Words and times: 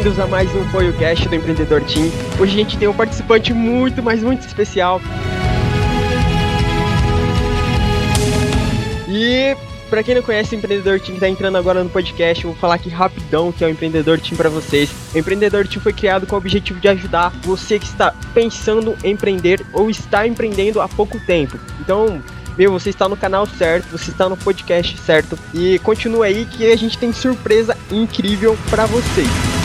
Bem-vindos 0.00 0.18
a 0.18 0.26
mais 0.26 0.54
um 0.54 0.66
podcast 0.70 1.28
do 1.28 1.34
Empreendedor 1.34 1.82
Team. 1.82 2.10
Hoje 2.40 2.54
a 2.54 2.56
gente 2.56 2.78
tem 2.78 2.88
um 2.88 2.94
participante 2.94 3.52
muito, 3.52 4.02
mas 4.02 4.22
muito 4.22 4.40
especial. 4.48 4.98
E 9.06 9.54
para 9.90 10.02
quem 10.02 10.14
não 10.14 10.22
conhece 10.22 10.54
o 10.54 10.56
Empreendedor 10.56 11.00
Team 11.00 11.16
que 11.16 11.20
tá 11.20 11.28
entrando 11.28 11.58
agora 11.58 11.84
no 11.84 11.90
podcast, 11.90 12.42
eu 12.42 12.52
vou 12.52 12.58
falar 12.58 12.76
aqui 12.76 12.88
rapidão 12.88 13.52
que 13.52 13.62
é 13.62 13.66
o 13.66 13.70
Empreendedor 13.70 14.18
Team 14.18 14.38
para 14.38 14.48
vocês. 14.48 14.90
O 15.14 15.18
Empreendedor 15.18 15.68
Team 15.68 15.82
foi 15.82 15.92
criado 15.92 16.26
com 16.26 16.34
o 16.34 16.38
objetivo 16.38 16.80
de 16.80 16.88
ajudar 16.88 17.28
você 17.42 17.78
que 17.78 17.84
está 17.84 18.14
pensando 18.32 18.96
em 19.04 19.10
empreender 19.10 19.60
ou 19.70 19.90
está 19.90 20.26
empreendendo 20.26 20.80
há 20.80 20.88
pouco 20.88 21.20
tempo. 21.26 21.60
Então, 21.78 22.22
meu, 22.56 22.72
você 22.72 22.88
está 22.88 23.06
no 23.06 23.18
canal 23.18 23.44
certo, 23.44 23.90
você 23.90 24.10
está 24.10 24.30
no 24.30 24.36
podcast 24.38 24.96
certo 24.96 25.38
e 25.52 25.78
continua 25.80 26.24
aí 26.24 26.46
que 26.46 26.72
a 26.72 26.76
gente 26.76 26.96
tem 26.96 27.12
surpresa 27.12 27.76
incrível 27.90 28.56
para 28.70 28.86
vocês. 28.86 29.59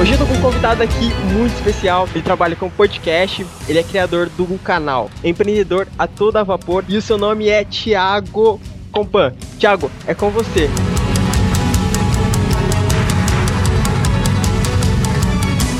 Hoje 0.00 0.12
eu 0.12 0.18
tô 0.18 0.24
com 0.24 0.32
um 0.32 0.40
convidado 0.40 0.82
aqui 0.82 1.12
muito 1.30 1.52
especial. 1.52 2.08
Ele 2.14 2.22
trabalha 2.22 2.56
com 2.56 2.70
podcast, 2.70 3.46
ele 3.68 3.80
é 3.80 3.82
criador 3.82 4.30
do 4.30 4.46
canal 4.60 5.10
Empreendedor 5.22 5.86
a 5.98 6.06
Toda 6.06 6.42
Vapor 6.42 6.86
e 6.88 6.96
o 6.96 7.02
seu 7.02 7.18
nome 7.18 7.50
é 7.50 7.66
Thiago 7.66 8.58
Compan. 8.90 9.34
Thiago, 9.58 9.90
é 10.06 10.14
com 10.14 10.30
você. 10.30 10.70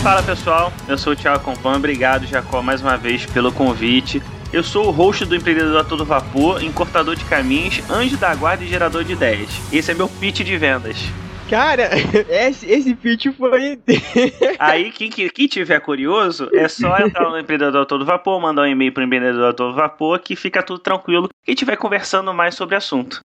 Fala 0.02 0.22
pessoal, 0.22 0.70
eu 0.86 0.98
sou 0.98 1.14
o 1.14 1.16
Thiago 1.16 1.42
Compan, 1.42 1.76
obrigado 1.76 2.26
Jacó 2.26 2.60
mais 2.60 2.82
uma 2.82 2.98
vez 2.98 3.24
pelo 3.24 3.50
convite. 3.50 4.22
Eu 4.52 4.62
sou 4.62 4.88
o 4.88 4.90
host 4.90 5.24
do 5.24 5.34
Empreendedor 5.34 5.80
a 5.80 5.84
Todo 5.84 6.04
Vapor, 6.04 6.62
encurtador 6.62 7.16
de 7.16 7.24
caminhos, 7.24 7.80
anjo 7.88 8.18
da 8.18 8.34
guarda 8.34 8.64
e 8.64 8.68
gerador 8.68 9.02
de 9.02 9.14
ideias. 9.14 9.48
Esse 9.72 9.92
é 9.92 9.94
meu 9.94 10.10
pitch 10.10 10.40
de 10.40 10.58
vendas. 10.58 10.98
Cara, 11.50 11.90
esse, 12.30 12.70
esse 12.70 12.94
pitch 12.94 13.26
foi. 13.36 13.76
Aí, 14.56 14.92
quem, 14.92 15.10
quem 15.10 15.48
tiver 15.48 15.80
curioso, 15.80 16.48
é 16.54 16.68
só 16.68 16.96
entrar 16.98 17.28
no 17.28 17.36
Empreendedor 17.36 17.84
Todo 17.86 18.04
Vapor, 18.04 18.40
mandar 18.40 18.62
um 18.62 18.66
e-mail 18.66 18.92
pro 18.92 19.02
Empreendedor 19.02 19.52
Todo 19.52 19.74
Vapor, 19.74 20.20
que 20.20 20.36
fica 20.36 20.62
tudo 20.62 20.78
tranquilo. 20.78 21.28
E 21.48 21.54
vai 21.64 21.76
conversando 21.76 22.32
mais 22.32 22.54
sobre 22.54 22.76
o 22.76 22.78
assunto. 22.78 23.20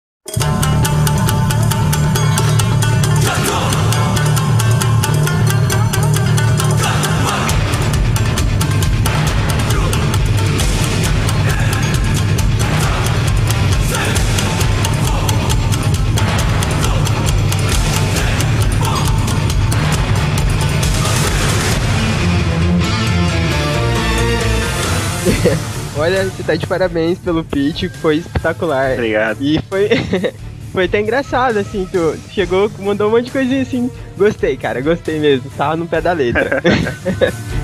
Olha, 25.97 26.23
você 26.25 26.43
tá 26.43 26.55
de 26.55 26.65
parabéns 26.65 27.19
pelo 27.19 27.43
pitch, 27.43 27.89
foi 28.01 28.17
espetacular. 28.17 28.93
Obrigado. 28.93 29.41
E 29.41 29.59
foi. 29.69 29.89
foi 30.71 30.85
até 30.85 31.01
engraçado, 31.01 31.57
assim, 31.57 31.87
tu 31.91 32.15
chegou, 32.31 32.71
mandou 32.79 33.09
um 33.09 33.11
monte 33.11 33.25
de 33.25 33.31
coisinha 33.31 33.61
assim. 33.61 33.91
Gostei, 34.17 34.55
cara, 34.55 34.81
gostei 34.81 35.19
mesmo. 35.19 35.49
Tava 35.57 35.75
no 35.75 35.87
pé 35.87 36.01
da 36.01 36.13
letra. 36.13 36.61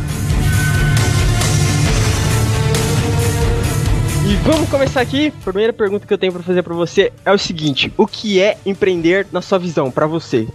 E 4.29 4.35
vamos 4.44 4.69
começar 4.69 5.00
aqui. 5.00 5.31
A 5.39 5.44
primeira 5.45 5.72
pergunta 5.72 6.06
que 6.06 6.13
eu 6.13 6.18
tenho 6.18 6.34
para 6.34 6.44
fazer 6.44 6.62
para 6.62 6.74
você 6.74 7.13
é 7.24 7.31
o 7.31 7.38
seguinte: 7.38 7.94
o 7.95 8.06
que 8.06 8.41
é 8.41 8.57
empreender 8.66 9.25
na 9.31 9.41
sua 9.41 9.57
visão 9.57 9.89
para 9.89 10.06
você? 10.06 10.45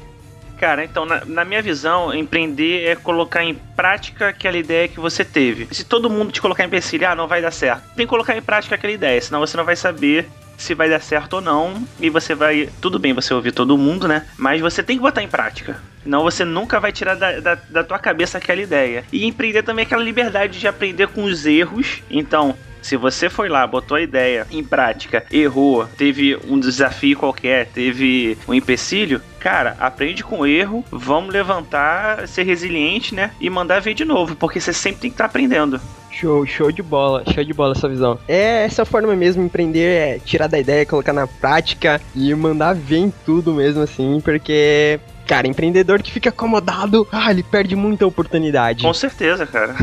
Cara, 0.62 0.84
então, 0.84 1.04
na, 1.04 1.24
na, 1.24 1.44
minha 1.44 1.60
visão, 1.60 2.14
empreender 2.14 2.86
é 2.86 2.94
colocar 2.94 3.42
em 3.42 3.52
prática 3.52 4.28
aquela 4.28 4.56
ideia 4.56 4.86
que 4.86 5.00
você 5.00 5.24
teve. 5.24 5.66
Se 5.74 5.82
todo 5.82 6.08
mundo 6.08 6.30
te 6.30 6.40
colocar 6.40 6.62
em 6.62 6.68
empecilho, 6.68 7.08
ah, 7.08 7.16
não 7.16 7.26
vai 7.26 7.42
dar 7.42 7.50
certo. 7.50 7.82
Tem 7.96 8.06
que 8.06 8.10
colocar 8.10 8.36
em 8.36 8.40
prática 8.40 8.76
aquela 8.76 8.92
ideia, 8.92 9.20
senão 9.20 9.40
você 9.40 9.56
não 9.56 9.64
vai 9.64 9.74
saber 9.74 10.30
se 10.56 10.72
vai 10.72 10.88
dar 10.88 11.00
certo 11.00 11.32
ou 11.32 11.40
não. 11.40 11.84
E 11.98 12.08
você 12.08 12.32
vai. 12.32 12.68
Tudo 12.80 13.00
bem 13.00 13.12
você 13.12 13.34
ouvir 13.34 13.50
todo 13.50 13.76
mundo, 13.76 14.06
né? 14.06 14.24
Mas 14.36 14.60
você 14.60 14.84
tem 14.84 14.96
que 14.96 15.02
botar 15.02 15.20
em 15.20 15.26
prática. 15.26 15.82
Senão 16.04 16.22
você 16.22 16.44
nunca 16.44 16.78
vai 16.78 16.92
tirar 16.92 17.16
da, 17.16 17.40
da, 17.40 17.54
da 17.56 17.82
tua 17.82 17.98
cabeça 17.98 18.38
aquela 18.38 18.60
ideia. 18.60 19.04
E 19.12 19.26
empreender 19.26 19.64
também 19.64 19.82
é 19.82 19.86
aquela 19.86 20.04
liberdade 20.04 20.60
de 20.60 20.68
aprender 20.68 21.08
com 21.08 21.24
os 21.24 21.44
erros. 21.44 22.04
Então, 22.08 22.56
se 22.82 22.96
você 22.96 23.30
foi 23.30 23.48
lá, 23.48 23.66
botou 23.66 23.96
a 23.96 24.02
ideia 24.02 24.46
em 24.50 24.62
prática, 24.62 25.24
errou, 25.30 25.86
teve 25.96 26.36
um 26.48 26.58
desafio 26.58 27.16
qualquer, 27.16 27.66
teve 27.66 28.36
um 28.46 28.52
empecilho, 28.52 29.22
cara, 29.38 29.76
aprende 29.80 30.22
com 30.22 30.40
o 30.40 30.46
erro, 30.46 30.84
vamos 30.90 31.32
levantar, 31.32 32.28
ser 32.28 32.42
resiliente, 32.42 33.14
né? 33.14 33.30
E 33.40 33.48
mandar 33.48 33.80
ver 33.80 33.94
de 33.94 34.04
novo, 34.04 34.36
porque 34.36 34.60
você 34.60 34.72
sempre 34.72 35.02
tem 35.02 35.10
que 35.10 35.14
estar 35.14 35.24
tá 35.24 35.30
aprendendo. 35.30 35.80
Show, 36.10 36.44
show 36.44 36.70
de 36.70 36.82
bola, 36.82 37.24
show 37.32 37.42
de 37.42 37.54
bola 37.54 37.72
essa 37.74 37.88
visão. 37.88 38.18
É 38.28 38.64
essa 38.64 38.84
forma 38.84 39.16
mesmo, 39.16 39.42
empreender 39.42 39.88
é 39.88 40.18
tirar 40.18 40.46
da 40.46 40.58
ideia, 40.58 40.84
colocar 40.84 41.12
na 41.12 41.26
prática 41.26 42.00
e 42.14 42.34
mandar 42.34 42.74
ver 42.74 42.98
em 42.98 43.12
tudo 43.24 43.54
mesmo 43.54 43.82
assim, 43.82 44.20
porque 44.22 45.00
Cara, 45.32 45.48
empreendedor 45.48 46.02
que 46.02 46.12
fica 46.12 46.28
acomodado, 46.28 47.08
ah, 47.10 47.30
ele 47.30 47.42
perde 47.42 47.74
muita 47.74 48.06
oportunidade. 48.06 48.82
Com 48.82 48.92
certeza, 48.92 49.46
cara. 49.46 49.74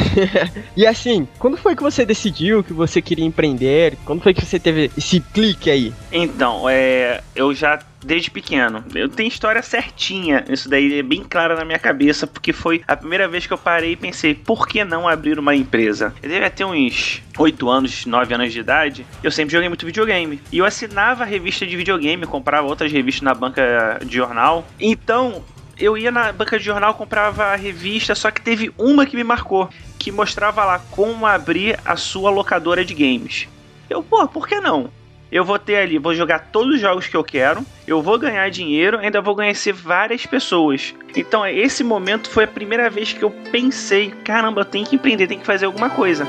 e 0.76 0.86
assim, 0.86 1.26
quando 1.38 1.56
foi 1.56 1.74
que 1.74 1.82
você 1.82 2.04
decidiu 2.04 2.62
que 2.62 2.74
você 2.74 3.00
queria 3.00 3.24
empreender? 3.24 3.96
Quando 4.04 4.20
foi 4.20 4.34
que 4.34 4.44
você 4.44 4.58
teve 4.58 4.90
esse 4.94 5.18
clique 5.18 5.70
aí? 5.70 5.94
Então, 6.12 6.68
é, 6.68 7.22
eu 7.34 7.54
já 7.54 7.78
desde 8.02 8.30
pequeno. 8.30 8.84
Eu 8.94 9.08
tenho 9.08 9.28
história 9.28 9.62
certinha, 9.62 10.44
isso 10.48 10.68
daí 10.68 10.98
é 10.98 11.02
bem 11.02 11.22
claro 11.22 11.56
na 11.56 11.64
minha 11.64 11.78
cabeça, 11.78 12.26
porque 12.26 12.52
foi 12.52 12.82
a 12.86 12.96
primeira 12.96 13.28
vez 13.28 13.46
que 13.46 13.52
eu 13.52 13.58
parei 13.58 13.92
e 13.92 13.96
pensei, 13.96 14.34
por 14.34 14.66
que 14.66 14.84
não 14.84 15.08
abrir 15.08 15.38
uma 15.38 15.54
empresa? 15.54 16.14
Eu 16.22 16.28
devia 16.28 16.50
ter 16.50 16.64
uns 16.64 17.22
8 17.36 17.68
anos, 17.68 18.06
9 18.06 18.34
anos 18.34 18.52
de 18.52 18.60
idade, 18.60 19.06
eu 19.22 19.30
sempre 19.30 19.52
joguei 19.52 19.68
muito 19.68 19.86
videogame. 19.86 20.40
E 20.50 20.58
eu 20.58 20.64
assinava 20.64 21.24
revista 21.24 21.66
de 21.66 21.76
videogame, 21.76 22.26
comprava 22.26 22.66
outras 22.66 22.90
revistas 22.90 23.22
na 23.22 23.34
banca 23.34 23.98
de 24.04 24.16
jornal. 24.16 24.66
Então, 24.80 25.42
eu 25.78 25.96
ia 25.96 26.10
na 26.10 26.32
banca 26.32 26.58
de 26.58 26.64
jornal, 26.64 26.94
comprava 26.94 27.44
a 27.44 27.56
revista, 27.56 28.14
só 28.14 28.30
que 28.30 28.40
teve 28.40 28.72
uma 28.78 29.06
que 29.06 29.16
me 29.16 29.24
marcou, 29.24 29.68
que 29.98 30.12
mostrava 30.12 30.64
lá 30.64 30.78
como 30.90 31.26
abrir 31.26 31.78
a 31.84 31.96
sua 31.96 32.30
locadora 32.30 32.84
de 32.84 32.94
games. 32.94 33.48
Eu, 33.88 34.02
pô, 34.02 34.26
por 34.28 34.46
que 34.46 34.60
não? 34.60 34.90
Eu 35.32 35.44
vou 35.46 35.58
ter 35.58 35.76
ali, 35.76 35.98
vou 35.98 36.14
jogar 36.14 36.50
todos 36.52 36.74
os 36.74 36.80
jogos 36.80 37.08
que 37.08 37.16
eu 37.16 37.24
quero, 37.24 37.64
eu 37.86 38.02
vou 38.02 38.18
ganhar 38.18 38.50
dinheiro, 38.50 38.98
ainda 38.98 39.22
vou 39.22 39.34
conhecer 39.34 39.72
várias 39.72 40.26
pessoas. 40.26 40.94
Então, 41.16 41.46
esse 41.46 41.82
momento 41.82 42.28
foi 42.28 42.44
a 42.44 42.48
primeira 42.48 42.90
vez 42.90 43.14
que 43.14 43.22
eu 43.22 43.30
pensei: 43.50 44.10
caramba, 44.22 44.60
eu 44.60 44.64
tenho 44.66 44.84
que 44.84 44.96
empreender, 44.96 45.26
tenho 45.26 45.40
que 45.40 45.46
fazer 45.46 45.64
alguma 45.64 45.88
coisa. 45.88 46.26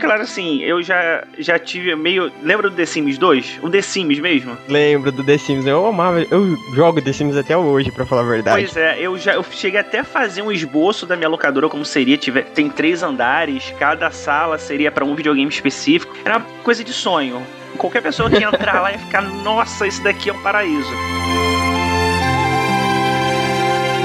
Claro, 0.00 0.22
assim, 0.22 0.62
eu 0.62 0.82
já, 0.82 1.24
já 1.38 1.58
tive 1.58 1.94
meio. 1.94 2.32
Lembra 2.42 2.68
do 2.68 2.76
The 2.76 2.86
Sims 2.86 3.18
2? 3.18 3.60
O 3.62 3.70
The 3.70 3.82
Sims 3.82 4.18
mesmo? 4.18 4.56
Lembro 4.68 5.12
do 5.12 5.22
The 5.22 5.38
Sims. 5.38 5.66
Eu 5.66 5.86
amava. 5.86 6.20
Eu 6.22 6.56
jogo 6.74 7.00
The 7.00 7.12
Sims 7.12 7.36
até 7.36 7.56
hoje, 7.56 7.90
para 7.92 8.06
falar 8.06 8.22
a 8.22 8.24
verdade. 8.24 8.62
Pois 8.62 8.76
é, 8.76 8.98
eu 9.00 9.16
já 9.18 9.34
eu 9.34 9.44
cheguei 9.44 9.80
até 9.80 10.00
a 10.00 10.04
fazer 10.04 10.42
um 10.42 10.50
esboço 10.50 11.06
da 11.06 11.16
minha 11.16 11.28
locadora, 11.28 11.68
como 11.68 11.84
seria. 11.84 12.16
Tiver, 12.16 12.44
tem 12.44 12.68
três 12.68 13.02
andares, 13.02 13.72
cada 13.78 14.10
sala 14.10 14.58
seria 14.58 14.90
para 14.90 15.04
um 15.04 15.14
videogame 15.14 15.50
específico. 15.50 16.16
Era 16.24 16.38
uma 16.38 16.46
coisa 16.62 16.82
de 16.82 16.92
sonho. 16.92 17.42
Qualquer 17.76 18.02
pessoa 18.02 18.28
que 18.28 18.42
entrar 18.42 18.80
lá 18.80 18.92
ia 18.92 18.98
ficar, 18.98 19.22
nossa, 19.22 19.86
isso 19.86 20.02
daqui 20.02 20.30
é 20.30 20.32
um 20.32 20.42
paraíso. 20.42 20.90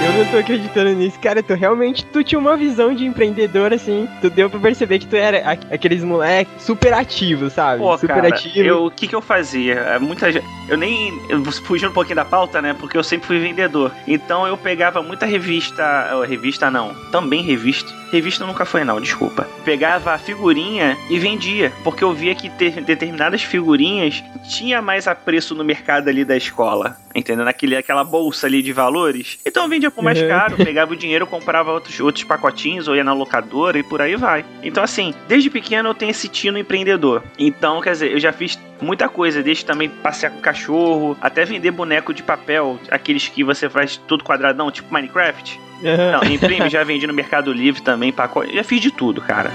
Eu 0.06 0.14
não 0.14 0.26
tô 0.32 0.38
acreditando 0.38 0.92
nisso, 0.92 1.20
cara. 1.20 1.42
Tu 1.42 1.56
realmente 1.56 2.06
tu 2.06 2.24
tinha 2.24 2.38
uma 2.38 2.56
visão 2.56 2.94
de 2.94 3.08
empreendedor, 3.08 3.74
assim. 3.74 4.08
Tu 4.22 4.30
deu 4.30 4.48
pra 4.48 4.60
perceber 4.60 5.00
que 5.00 5.08
tu 5.08 5.16
era 5.16 5.40
aqueles 5.72 6.04
moleques 6.04 6.62
super 6.62 6.94
ativos, 6.94 7.54
sabe? 7.54 7.80
Pô, 7.82 7.98
super 7.98 8.22
cara, 8.22 8.30
Eu, 8.56 8.86
o 8.86 8.92
que 8.92 9.08
que 9.08 9.16
eu 9.16 9.22
fazia? 9.22 9.74
É, 9.74 9.98
muita 9.98 10.30
Eu 10.70 10.78
nem. 10.78 11.12
Eu 11.28 11.44
fugindo 11.44 11.90
um 11.90 11.94
pouquinho 11.94 12.18
da 12.18 12.26
pauta, 12.26 12.62
né? 12.62 12.76
Porque 12.80 12.96
eu 12.96 13.04
sempre 13.04 13.26
fui 13.26 13.40
vendedor. 13.40 13.92
Então 14.08 14.46
eu 14.46 14.56
pegava 14.56 15.02
muita 15.02 15.26
revista. 15.26 16.24
Revista 16.28 16.70
não. 16.70 16.94
Também 17.12 17.42
revista. 17.42 17.92
Revista 18.12 18.46
nunca 18.46 18.64
foi, 18.64 18.84
não, 18.84 19.02
desculpa. 19.02 19.48
Pegava 19.66 20.14
a 20.14 20.20
figurinha 20.20 20.96
e 21.10 21.18
vendia. 21.18 21.74
Porque 21.84 22.04
eu 22.04 22.14
via 22.14 22.36
que 22.36 22.48
ter 22.52 22.80
determinadas 22.82 23.42
figurinhas 23.42 24.24
tinha 24.48 24.84
mais 24.84 25.08
apreço 25.08 25.56
no 25.56 25.64
mercado 25.64 26.10
ali 26.10 26.24
da 26.24 26.38
escola. 26.38 26.96
entendendo? 27.16 27.48
Aquele, 27.48 27.76
aquela 27.76 28.04
bolsa 28.04 28.46
ali 28.46 28.62
de 28.62 28.72
valores. 28.72 29.40
Então 29.46 29.64
eu 29.64 29.70
vendia 29.70 29.90
por 29.96 30.04
mais 30.04 30.22
Uhum. 30.22 30.28
caro, 30.28 30.58
pegava 30.58 30.92
o 30.94 30.96
dinheiro, 30.96 31.26
comprava 31.26 31.72
outros, 31.72 32.00
outros 32.00 32.24
pacotinhos, 32.26 32.88
ou 32.88 32.96
ia 32.96 33.04
na 33.04 33.14
locadora 33.14 33.80
e 33.80 33.84
por 33.84 34.02
aí 34.02 34.16
vai. 34.16 34.44
Então, 34.62 34.84
assim, 34.84 35.14
desde 35.28 35.50
pequeno 35.50 35.90
eu 35.90 35.94
tenho 35.94 36.12
esse 36.12 36.28
tino 36.28 36.58
empreendedor. 36.58 37.24
Então, 37.40 37.80
quer 37.82 37.92
dizer, 37.92 38.12
eu 38.12 38.20
já 38.20 38.32
fiz 38.34 38.60
muita 38.82 39.08
coisa, 39.08 39.42
desde 39.42 39.66
também 39.66 39.88
passear 39.90 40.30
com 40.32 40.42
cachorro, 40.42 41.18
até 41.22 41.46
vender 41.46 41.72
boneco 41.72 42.14
de 42.14 42.22
papel, 42.22 42.78
aqueles 42.92 43.28
que 43.30 43.44
você 43.44 43.70
faz 43.70 43.96
tudo 43.96 44.24
quadradão, 44.24 44.70
tipo 44.70 44.94
Minecraft. 44.94 45.60
Não, 45.82 46.30
imprime, 46.30 46.68
já 46.70 46.84
vendi 46.84 47.08
no 47.08 47.14
Mercado 47.14 47.52
Livre 47.54 47.82
também, 47.82 48.12
pacote, 48.12 48.54
já 48.54 48.64
fiz 48.64 48.82
de 48.82 48.92
tudo, 48.92 49.22
cara. 49.22 49.52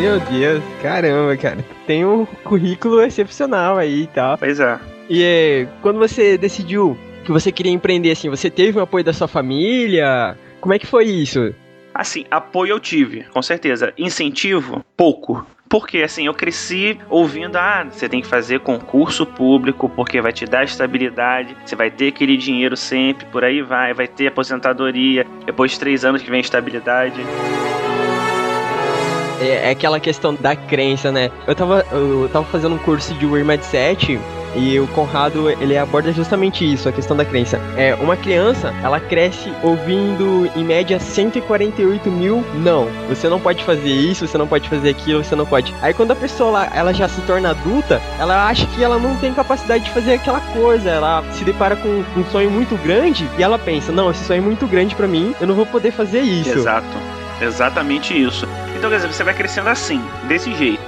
Meu 0.00 0.18
Deus, 0.18 0.64
caramba, 0.80 1.36
cara. 1.36 1.58
Tem 1.86 2.06
um 2.06 2.24
currículo 2.24 3.02
excepcional 3.02 3.76
aí 3.76 4.04
e 4.04 4.06
tal. 4.06 4.38
Pois 4.38 4.58
é. 4.58 4.80
E 5.10 5.22
é, 5.22 5.68
quando 5.82 5.98
você 5.98 6.38
decidiu 6.38 6.96
que 7.22 7.30
você 7.30 7.52
queria 7.52 7.70
empreender 7.70 8.10
assim, 8.10 8.30
você 8.30 8.48
teve 8.48 8.78
o 8.78 8.80
apoio 8.80 9.04
da 9.04 9.12
sua 9.12 9.28
família? 9.28 10.38
Como 10.58 10.72
é 10.72 10.78
que 10.78 10.86
foi 10.86 11.04
isso? 11.04 11.54
Assim, 11.92 12.24
apoio 12.30 12.70
eu 12.70 12.80
tive, 12.80 13.24
com 13.24 13.42
certeza. 13.42 13.92
Incentivo, 13.98 14.82
pouco. 14.96 15.46
Porque 15.68 15.98
assim, 15.98 16.24
eu 16.24 16.32
cresci 16.32 16.98
ouvindo, 17.10 17.56
ah, 17.56 17.86
você 17.90 18.08
tem 18.08 18.22
que 18.22 18.26
fazer 18.26 18.60
concurso 18.60 19.26
público 19.26 19.86
porque 19.86 20.18
vai 20.22 20.32
te 20.32 20.46
dar 20.46 20.64
estabilidade, 20.64 21.54
você 21.62 21.76
vai 21.76 21.90
ter 21.90 22.08
aquele 22.08 22.38
dinheiro 22.38 22.74
sempre, 22.74 23.26
por 23.26 23.44
aí 23.44 23.60
vai, 23.60 23.92
vai 23.92 24.08
ter 24.08 24.28
aposentadoria, 24.28 25.26
depois 25.44 25.72
de 25.72 25.78
três 25.78 26.06
anos 26.06 26.22
que 26.22 26.30
vem 26.30 26.40
estabilidade. 26.40 27.20
É, 29.40 29.68
é 29.68 29.70
aquela 29.70 29.98
questão 29.98 30.34
da 30.34 30.54
crença, 30.54 31.10
né? 31.10 31.30
Eu 31.46 31.54
tava, 31.54 31.84
eu 31.92 32.28
tava 32.32 32.44
fazendo 32.46 32.74
um 32.74 32.78
curso 32.78 33.14
de 33.14 33.26
Wear 33.26 33.44
Mindset 33.44 34.20
e 34.54 34.78
o 34.80 34.86
Conrado, 34.88 35.48
ele 35.48 35.76
aborda 35.78 36.12
justamente 36.12 36.70
isso, 36.70 36.88
a 36.88 36.92
questão 36.92 37.16
da 37.16 37.24
crença. 37.24 37.60
É, 37.76 37.94
uma 37.94 38.16
criança, 38.16 38.74
ela 38.82 38.98
cresce 38.98 39.52
ouvindo, 39.62 40.50
em 40.56 40.64
média, 40.64 40.98
148 40.98 42.10
mil 42.10 42.44
não. 42.54 42.88
Você 43.08 43.28
não 43.28 43.40
pode 43.40 43.62
fazer 43.64 43.88
isso, 43.88 44.26
você 44.26 44.36
não 44.36 44.48
pode 44.48 44.68
fazer 44.68 44.90
aquilo, 44.90 45.22
você 45.22 45.36
não 45.36 45.46
pode. 45.46 45.74
Aí 45.80 45.94
quando 45.94 46.10
a 46.10 46.16
pessoa, 46.16 46.48
ela, 46.48 46.76
ela 46.76 46.94
já 46.94 47.08
se 47.08 47.20
torna 47.22 47.50
adulta, 47.50 48.00
ela 48.18 48.48
acha 48.48 48.66
que 48.66 48.82
ela 48.82 48.98
não 48.98 49.16
tem 49.16 49.32
capacidade 49.32 49.84
de 49.84 49.90
fazer 49.90 50.14
aquela 50.14 50.40
coisa. 50.40 50.90
Ela 50.90 51.24
se 51.32 51.44
depara 51.44 51.76
com 51.76 52.04
um 52.16 52.24
sonho 52.30 52.50
muito 52.50 52.76
grande 52.82 53.28
e 53.38 53.42
ela 53.42 53.58
pensa, 53.58 53.92
não, 53.92 54.10
esse 54.10 54.24
sonho 54.24 54.38
é 54.38 54.44
muito 54.44 54.66
grande 54.66 54.94
pra 54.94 55.06
mim, 55.06 55.34
eu 55.40 55.46
não 55.46 55.54
vou 55.54 55.66
poder 55.66 55.92
fazer 55.92 56.20
isso. 56.20 56.50
Exato. 56.50 56.86
Exatamente 57.40 58.20
isso. 58.20 58.46
Então, 58.80 58.88
quer 58.88 58.96
dizer, 58.96 59.12
você 59.12 59.22
vai 59.22 59.34
crescendo 59.34 59.68
assim, 59.68 60.02
desse 60.26 60.54
jeito. 60.54 60.80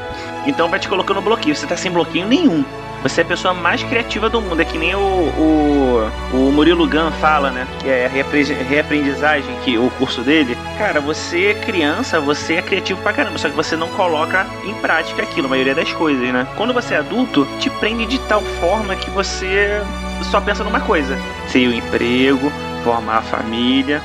Então 0.47 0.67
vai 0.67 0.81
te 0.81 0.89
colocando 0.89 1.21
bloqueio. 1.21 1.55
Você 1.55 1.67
tá 1.67 1.77
sem 1.77 1.93
bloqueio 1.93 2.27
nenhum. 2.27 2.65
Você 3.03 3.21
é 3.21 3.25
a 3.25 3.27
pessoa 3.27 3.53
mais 3.53 3.83
criativa 3.83 4.31
do 4.31 4.41
mundo. 4.41 4.63
É 4.63 4.65
que 4.65 4.79
nem 4.79 4.95
o, 4.95 4.99
o, 4.99 6.11
o 6.33 6.37
Murilo 6.51 6.89
Gun 6.89 7.11
fala, 7.21 7.51
né? 7.51 7.67
Que 7.81 7.91
é 7.91 8.07
a 8.07 8.09
reapre- 8.09 8.45
reaprendizagem, 8.45 9.55
que 9.63 9.77
o 9.77 9.91
curso 9.99 10.23
dele. 10.23 10.57
Cara, 10.79 11.03
você 11.03 11.49
é 11.49 11.55
criança, 11.55 12.19
você 12.19 12.55
é 12.55 12.63
criativo 12.63 12.99
pra 13.03 13.13
caramba. 13.13 13.37
Só 13.37 13.51
que 13.51 13.55
você 13.55 13.77
não 13.77 13.89
coloca 13.89 14.47
em 14.65 14.73
prática 14.75 15.23
aquilo, 15.23 15.49
a 15.49 15.51
maioria 15.51 15.75
das 15.75 15.93
coisas, 15.93 16.33
né? 16.33 16.47
Quando 16.57 16.73
você 16.73 16.95
é 16.95 16.97
adulto, 16.97 17.47
te 17.61 17.69
prende 17.69 18.07
de 18.07 18.19
tal 18.21 18.41
forma 18.59 18.97
que 18.97 19.11
você 19.11 19.83
só 20.31 20.41
pensa 20.41 20.65
numa 20.65 20.81
coisa: 20.81 21.19
ter 21.53 21.69
o 21.69 21.75
emprego, 21.75 22.51
formar 22.85 23.19
a 23.19 23.23
família, 23.23 24.01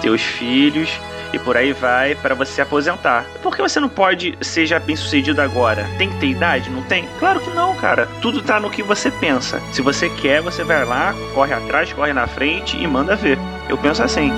ter 0.00 0.10
os 0.10 0.22
filhos 0.22 0.90
e 1.32 1.38
por 1.38 1.56
aí 1.56 1.72
vai 1.72 2.14
para 2.14 2.34
você 2.34 2.52
se 2.52 2.60
aposentar. 2.60 3.24
Por 3.42 3.54
que 3.54 3.62
você 3.62 3.80
não 3.80 3.88
pode 3.88 4.36
ser 4.40 4.66
já 4.66 4.78
bem 4.78 4.96
sucedido 4.96 5.40
agora? 5.40 5.88
Tem 5.98 6.10
que 6.10 6.18
ter 6.18 6.26
idade? 6.28 6.70
Não 6.70 6.82
tem? 6.82 7.08
Claro 7.18 7.40
que 7.40 7.50
não, 7.50 7.74
cara. 7.76 8.06
Tudo 8.20 8.42
tá 8.42 8.58
no 8.58 8.70
que 8.70 8.82
você 8.82 9.10
pensa. 9.10 9.60
Se 9.72 9.82
você 9.82 10.08
quer, 10.08 10.40
você 10.40 10.64
vai 10.64 10.84
lá, 10.84 11.14
corre 11.34 11.52
atrás, 11.52 11.92
corre 11.92 12.12
na 12.12 12.26
frente 12.26 12.76
e 12.76 12.86
manda 12.86 13.16
ver. 13.16 13.38
Eu 13.68 13.76
penso 13.78 14.02
assim. 14.02 14.32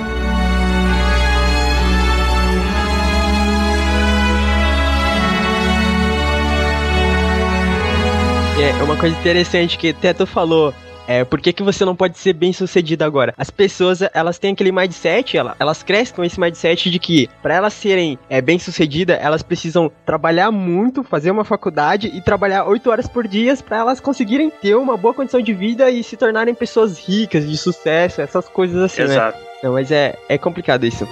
É 8.80 8.82
uma 8.82 8.96
coisa 8.96 9.16
interessante 9.18 9.76
que 9.76 9.90
até 9.90 10.12
tu 10.12 10.26
falou. 10.26 10.74
É, 11.10 11.24
por 11.24 11.40
que, 11.40 11.52
que 11.52 11.62
você 11.64 11.84
não 11.84 11.96
pode 11.96 12.16
ser 12.18 12.32
bem 12.32 12.52
sucedido 12.52 13.02
agora? 13.02 13.34
As 13.36 13.50
pessoas, 13.50 14.00
elas 14.14 14.38
têm 14.38 14.52
aquele 14.52 14.70
mindset, 14.70 15.36
ela- 15.36 15.56
elas 15.58 15.82
crescem 15.82 16.14
com 16.14 16.22
esse 16.22 16.38
mindset 16.38 16.88
de 16.88 17.00
que, 17.00 17.28
para 17.42 17.52
elas 17.54 17.72
serem 17.72 18.16
é, 18.28 18.40
bem 18.40 18.60
sucedidas, 18.60 19.18
elas 19.20 19.42
precisam 19.42 19.90
trabalhar 20.06 20.52
muito, 20.52 21.02
fazer 21.02 21.32
uma 21.32 21.42
faculdade 21.44 22.06
e 22.14 22.20
trabalhar 22.20 22.64
8 22.64 22.88
horas 22.88 23.08
por 23.08 23.26
dia 23.26 23.56
para 23.56 23.78
elas 23.78 23.98
conseguirem 23.98 24.50
ter 24.50 24.76
uma 24.76 24.96
boa 24.96 25.12
condição 25.12 25.40
de 25.42 25.52
vida 25.52 25.90
e 25.90 26.04
se 26.04 26.16
tornarem 26.16 26.54
pessoas 26.54 26.96
ricas, 26.98 27.44
de 27.48 27.56
sucesso, 27.56 28.20
essas 28.20 28.48
coisas 28.48 28.80
assim, 28.80 29.02
né? 29.02 29.06
Exato. 29.14 29.38
Não, 29.64 29.72
mas 29.72 29.90
é, 29.90 30.14
é 30.28 30.38
complicado 30.38 30.86
isso. 30.86 31.08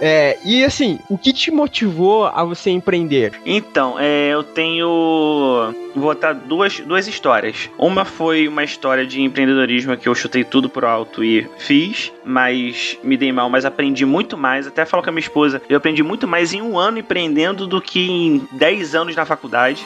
É, 0.00 0.38
e 0.44 0.64
assim, 0.64 0.98
o 1.08 1.18
que 1.18 1.32
te 1.32 1.50
motivou 1.50 2.26
a 2.26 2.44
você 2.44 2.70
empreender? 2.70 3.32
Então, 3.44 3.98
é, 3.98 4.28
eu 4.32 4.44
tenho. 4.44 5.74
Vou 5.94 6.14
botar 6.14 6.32
duas, 6.32 6.78
duas 6.80 7.08
histórias. 7.08 7.68
Uma 7.76 8.04
foi 8.04 8.46
uma 8.46 8.62
história 8.62 9.06
de 9.06 9.20
empreendedorismo 9.20 9.96
que 9.96 10.08
eu 10.08 10.14
chutei 10.14 10.44
tudo 10.44 10.68
pro 10.68 10.86
alto 10.86 11.24
e 11.24 11.48
fiz, 11.58 12.12
mas 12.24 12.96
me 13.02 13.16
dei 13.16 13.32
mal, 13.32 13.50
mas 13.50 13.64
aprendi 13.64 14.04
muito 14.04 14.36
mais. 14.36 14.66
Até 14.66 14.84
falo 14.84 15.02
com 15.02 15.10
a 15.10 15.12
minha 15.12 15.20
esposa, 15.20 15.60
eu 15.68 15.76
aprendi 15.76 16.02
muito 16.02 16.28
mais 16.28 16.52
em 16.52 16.62
um 16.62 16.78
ano 16.78 16.98
empreendendo 16.98 17.66
do 17.66 17.80
que 17.80 18.08
em 18.08 18.48
10 18.52 18.94
anos 18.94 19.16
na 19.16 19.24
faculdade. 19.24 19.84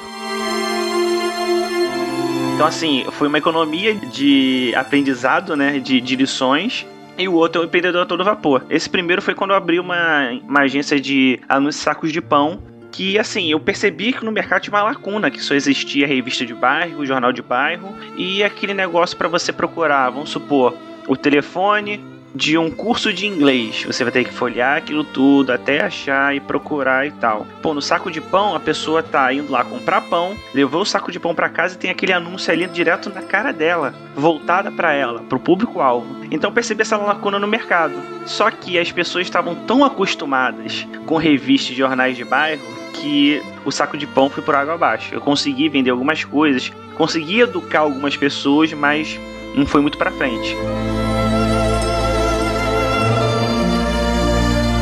Então, 2.54 2.66
assim, 2.66 3.04
foi 3.12 3.28
uma 3.28 3.38
economia 3.38 3.94
de 3.94 4.74
aprendizado, 4.76 5.56
né? 5.56 5.78
De, 5.78 6.00
de 6.00 6.16
lições. 6.16 6.86
E 7.18 7.28
o 7.28 7.34
outro 7.34 7.60
é 7.60 7.64
o 7.64 7.66
empreendedor 7.66 8.02
a 8.02 8.06
todo 8.06 8.24
vapor. 8.24 8.64
Esse 8.70 8.88
primeiro 8.88 9.20
foi 9.20 9.34
quando 9.34 9.50
eu 9.50 9.56
abri 9.56 9.78
uma, 9.78 10.30
uma 10.48 10.60
agência 10.60 10.98
de 11.00 11.38
anúncios 11.48 11.82
sacos 11.82 12.12
de 12.12 12.20
pão. 12.20 12.62
Que 12.90 13.18
assim, 13.18 13.50
eu 13.50 13.58
percebi 13.58 14.12
que 14.12 14.24
no 14.24 14.30
mercado 14.30 14.62
tinha 14.62 14.74
uma 14.74 14.82
lacuna, 14.82 15.30
que 15.30 15.42
só 15.42 15.54
existia 15.54 16.06
revista 16.06 16.44
de 16.44 16.52
bairro, 16.52 17.06
jornal 17.06 17.32
de 17.32 17.40
bairro 17.40 17.96
e 18.18 18.44
aquele 18.44 18.74
negócio 18.74 19.16
para 19.16 19.28
você 19.28 19.50
procurar, 19.50 20.10
vamos 20.10 20.28
supor, 20.28 20.74
o 21.08 21.16
telefone 21.16 22.11
de 22.34 22.56
um 22.56 22.70
curso 22.70 23.12
de 23.12 23.26
inglês. 23.26 23.84
Você 23.84 24.04
vai 24.04 24.12
ter 24.12 24.24
que 24.24 24.32
folhear 24.32 24.76
aquilo 24.76 25.04
tudo 25.04 25.52
até 25.52 25.82
achar 25.82 26.34
e 26.34 26.40
procurar 26.40 27.06
e 27.06 27.10
tal. 27.12 27.46
Pô, 27.60 27.74
no 27.74 27.82
saco 27.82 28.10
de 28.10 28.20
pão, 28.20 28.54
a 28.54 28.60
pessoa 28.60 29.02
tá 29.02 29.32
indo 29.32 29.52
lá 29.52 29.64
comprar 29.64 30.02
pão, 30.02 30.36
levou 30.54 30.82
o 30.82 30.86
saco 30.86 31.12
de 31.12 31.20
pão 31.20 31.34
para 31.34 31.48
casa 31.48 31.74
e 31.74 31.78
tem 31.78 31.90
aquele 31.90 32.12
anúncio 32.12 32.52
ali 32.52 32.66
direto 32.66 33.10
na 33.10 33.22
cara 33.22 33.52
dela, 33.52 33.94
voltada 34.14 34.70
para 34.70 34.92
ela, 34.92 35.20
pro 35.22 35.40
público-alvo. 35.40 36.24
Então 36.30 36.52
percebi 36.52 36.82
essa 36.82 36.96
lacuna 36.96 37.38
no 37.38 37.46
mercado. 37.46 37.94
Só 38.26 38.50
que 38.50 38.78
as 38.78 38.90
pessoas 38.90 39.26
estavam 39.26 39.54
tão 39.54 39.84
acostumadas 39.84 40.86
com 41.06 41.16
revistas 41.16 41.72
e 41.72 41.78
jornais 41.78 42.16
de 42.16 42.24
bairro 42.24 42.62
que 42.92 43.42
o 43.64 43.70
saco 43.70 43.96
de 43.96 44.06
pão 44.06 44.30
foi 44.30 44.42
por 44.42 44.54
água 44.54 44.74
abaixo. 44.74 45.14
Eu 45.14 45.20
consegui 45.20 45.68
vender 45.68 45.90
algumas 45.90 46.24
coisas, 46.24 46.70
consegui 46.94 47.40
educar 47.40 47.80
algumas 47.80 48.16
pessoas, 48.16 48.72
mas 48.72 49.18
não 49.54 49.66
foi 49.66 49.80
muito 49.80 49.98
para 49.98 50.10
frente. 50.10 50.56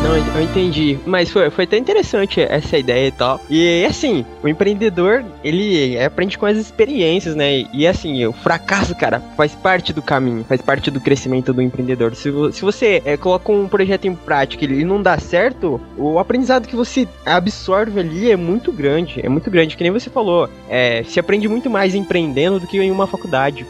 Não, 0.02 0.16
eu 0.16 0.42
entendi. 0.42 0.98
Mas 1.04 1.30
foi, 1.30 1.50
foi 1.50 1.64
até 1.64 1.76
interessante 1.76 2.40
essa 2.40 2.78
ideia 2.78 3.08
e 3.08 3.12
tal. 3.12 3.40
E 3.50 3.84
assim, 3.84 4.24
o 4.42 4.48
empreendedor, 4.48 5.24
ele 5.44 5.98
aprende 6.02 6.38
com 6.38 6.46
as 6.46 6.56
experiências, 6.56 7.34
né? 7.34 7.66
E 7.72 7.86
assim, 7.86 8.24
o 8.24 8.32
fracasso, 8.32 8.94
cara, 8.94 9.20
faz 9.36 9.54
parte 9.54 9.92
do 9.92 10.00
caminho, 10.00 10.44
faz 10.44 10.62
parte 10.62 10.90
do 10.90 11.00
crescimento 11.00 11.52
do 11.52 11.60
empreendedor. 11.60 12.14
Se, 12.14 12.32
se 12.52 12.62
você 12.62 13.02
é, 13.04 13.16
coloca 13.16 13.52
um 13.52 13.68
projeto 13.68 14.06
em 14.06 14.14
prática 14.14 14.64
e 14.64 14.68
ele 14.68 14.84
não 14.84 15.02
dá 15.02 15.18
certo, 15.18 15.80
o 15.98 16.18
aprendizado 16.18 16.66
que 16.66 16.76
você 16.76 17.06
absorve 17.26 18.00
ali 18.00 18.30
é 18.30 18.36
muito 18.36 18.72
grande. 18.72 19.20
É 19.22 19.28
muito 19.28 19.50
grande, 19.50 19.76
que 19.76 19.82
nem 19.82 19.92
você 19.92 20.08
falou. 20.08 20.48
É, 20.68 21.02
se 21.04 21.20
aprende 21.20 21.46
muito 21.46 21.68
mais 21.68 21.94
empreendendo 21.94 22.58
do 22.58 22.66
que 22.66 22.78
em 22.78 22.90
uma 22.90 23.06
faculdade. 23.06 23.66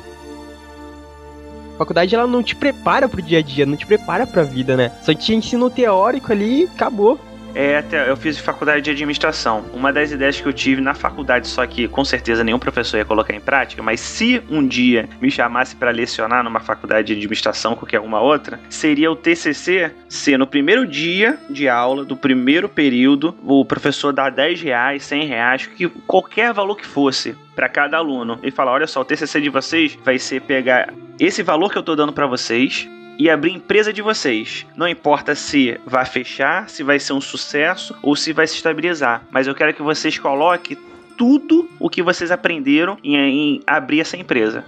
Faculdade 1.80 2.14
ela 2.14 2.26
não 2.26 2.42
te 2.42 2.54
prepara 2.54 3.08
pro 3.08 3.22
dia 3.22 3.38
a 3.38 3.42
dia, 3.42 3.64
não 3.64 3.74
te 3.74 3.86
prepara 3.86 4.26
pra 4.26 4.42
vida, 4.42 4.76
né? 4.76 4.92
Só 5.00 5.14
te 5.14 5.34
ensina 5.34 5.64
teórico 5.70 6.30
ali 6.30 6.64
e 6.64 6.64
acabou. 6.64 7.18
É, 7.54 7.82
eu 8.08 8.16
fiz 8.16 8.38
faculdade 8.38 8.82
de 8.82 8.90
administração. 8.90 9.64
Uma 9.72 9.92
das 9.92 10.12
ideias 10.12 10.40
que 10.40 10.46
eu 10.46 10.52
tive 10.52 10.80
na 10.80 10.94
faculdade, 10.94 11.48
só 11.48 11.66
que 11.66 11.88
com 11.88 12.04
certeza 12.04 12.44
nenhum 12.44 12.58
professor 12.58 12.98
ia 12.98 13.04
colocar 13.04 13.34
em 13.34 13.40
prática, 13.40 13.82
mas 13.82 14.00
se 14.00 14.42
um 14.48 14.66
dia 14.66 15.08
me 15.20 15.30
chamasse 15.30 15.74
para 15.74 15.90
lecionar 15.90 16.44
numa 16.44 16.60
faculdade 16.60 17.08
de 17.08 17.12
administração, 17.14 17.74
qualquer 17.74 18.00
uma 18.00 18.20
outra, 18.20 18.60
seria 18.68 19.10
o 19.10 19.16
TCC 19.16 19.90
ser 20.08 20.38
no 20.38 20.46
primeiro 20.46 20.86
dia 20.86 21.38
de 21.48 21.68
aula, 21.68 22.04
do 22.04 22.16
primeiro 22.16 22.68
período, 22.68 23.34
o 23.44 23.64
professor 23.64 24.12
dar 24.12 24.30
10 24.30 24.62
reais, 24.62 25.02
100 25.02 25.26
reais, 25.26 25.66
que 25.66 25.88
qualquer 25.88 26.52
valor 26.52 26.76
que 26.76 26.86
fosse 26.86 27.34
para 27.54 27.68
cada 27.68 27.96
aluno 27.96 28.38
e 28.42 28.50
falar: 28.50 28.72
olha 28.72 28.86
só, 28.86 29.00
o 29.00 29.04
TCC 29.04 29.40
de 29.40 29.50
vocês 29.50 29.98
vai 30.04 30.18
ser 30.18 30.40
pegar 30.42 30.92
esse 31.18 31.42
valor 31.42 31.70
que 31.70 31.78
eu 31.78 31.82
tô 31.82 31.94
dando 31.94 32.12
para 32.12 32.26
vocês 32.26 32.88
e 33.18 33.28
abrir 33.28 33.52
empresa 33.52 33.92
de 33.92 34.02
vocês. 34.02 34.66
Não 34.76 34.88
importa 34.88 35.34
se 35.34 35.78
vai 35.86 36.04
fechar, 36.04 36.68
se 36.68 36.82
vai 36.82 36.98
ser 36.98 37.12
um 37.12 37.20
sucesso 37.20 37.96
ou 38.02 38.16
se 38.16 38.32
vai 38.32 38.46
se 38.46 38.56
estabilizar, 38.56 39.22
mas 39.30 39.46
eu 39.46 39.54
quero 39.54 39.74
que 39.74 39.82
vocês 39.82 40.18
coloquem 40.18 40.76
tudo 41.16 41.68
o 41.78 41.90
que 41.90 42.02
vocês 42.02 42.30
aprenderam 42.30 42.96
em, 43.04 43.16
em 43.16 43.60
abrir 43.66 44.00
essa 44.00 44.16
empresa. 44.16 44.64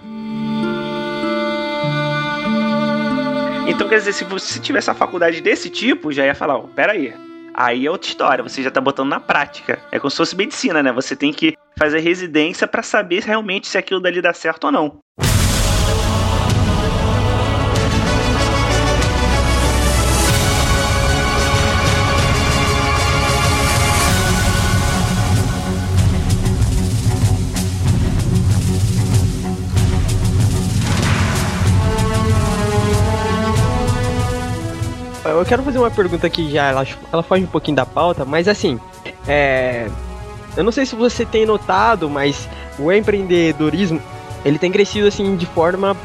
Então, 3.65 3.87
quer 3.87 3.97
dizer, 3.97 4.13
se 4.13 4.23
você 4.23 4.59
tivesse 4.59 4.89
uma 4.89 4.95
faculdade 4.95 5.41
desse 5.41 5.69
tipo, 5.69 6.11
já 6.11 6.25
ia 6.25 6.35
falar, 6.35 6.57
ó, 6.57 6.61
pera 6.61 6.91
aí. 6.91 7.13
Aí 7.55 7.85
é 7.85 7.91
outra 7.91 8.07
história, 8.07 8.43
você 8.43 8.61
já 8.61 8.69
tá 8.69 8.81
botando 8.81 9.09
na 9.09 9.19
prática. 9.19 9.79
É 9.91 9.97
como 9.97 10.11
se 10.11 10.17
fosse 10.17 10.35
medicina, 10.35 10.83
né? 10.83 10.91
Você 10.91 11.15
tem 11.15 11.31
que 11.31 11.55
fazer 11.77 11.99
residência 11.99 12.67
para 12.67 12.83
saber 12.83 13.23
realmente 13.23 13.67
se 13.67 13.77
aquilo 13.77 13.99
dali 13.99 14.21
dá 14.21 14.33
certo 14.33 14.65
ou 14.65 14.71
não. 14.71 14.99
Eu 35.25 35.45
quero 35.45 35.63
fazer 35.63 35.77
uma 35.77 35.91
pergunta 35.91 36.29
que 36.29 36.51
já 36.51 36.69
ela, 36.69 36.85
ela 37.11 37.23
foge 37.23 37.43
um 37.43 37.47
pouquinho 37.47 37.77
da 37.77 37.85
pauta, 37.85 38.25
mas 38.25 38.47
assim, 38.47 38.79
é, 39.27 39.87
eu 40.55 40.63
não 40.63 40.71
sei 40.71 40.85
se 40.85 40.95
você 40.95 41.25
tem 41.25 41.45
notado, 41.45 42.09
mas 42.09 42.47
o 42.77 42.91
empreendedorismo 42.91 44.01
ele 44.43 44.59
tem 44.59 44.71
crescido 44.71 45.07
assim 45.07 45.35
de 45.35 45.45
forma 45.45 45.95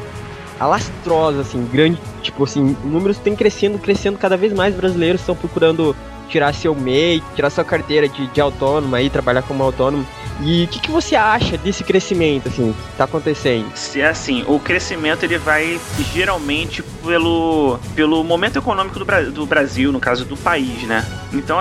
alastrosa, 0.59 1.41
assim, 1.41 1.65
grande, 1.65 1.99
tipo 2.21 2.43
assim, 2.43 2.75
números 2.83 3.17
têm 3.17 3.35
crescendo, 3.35 3.79
crescendo 3.79 4.17
cada 4.17 4.35
vez 4.35 4.51
mais 4.51 4.75
brasileiros 4.75 5.21
estão 5.21 5.35
procurando 5.35 5.95
tirar 6.29 6.53
seu 6.53 6.73
MEI, 6.75 7.21
tirar 7.35 7.49
sua 7.49 7.63
carteira 7.63 8.07
de, 8.07 8.27
de 8.27 8.41
autônomo 8.41 8.95
aí, 8.95 9.09
trabalhar 9.09 9.41
como 9.41 9.63
autônomo. 9.63 10.05
E 10.41 10.63
o 10.63 10.67
que, 10.67 10.79
que, 10.79 10.91
você 10.91 11.17
acha 11.17 11.57
desse 11.57 11.83
crescimento, 11.83 12.47
assim, 12.47 12.71
que 12.71 12.97
tá 12.97 13.03
acontecendo? 13.03 13.69
É 13.95 14.05
assim, 14.05 14.45
o 14.47 14.57
crescimento 14.57 15.23
ele 15.23 15.37
vai 15.37 15.79
geralmente 16.13 16.81
pelo, 16.81 17.77
pelo 17.93 18.23
momento 18.23 18.57
econômico 18.57 18.97
do, 18.97 19.31
do 19.31 19.45
Brasil, 19.45 19.91
no 19.91 19.99
caso 19.99 20.23
do 20.23 20.37
país, 20.37 20.83
né? 20.83 21.05
Então 21.33 21.59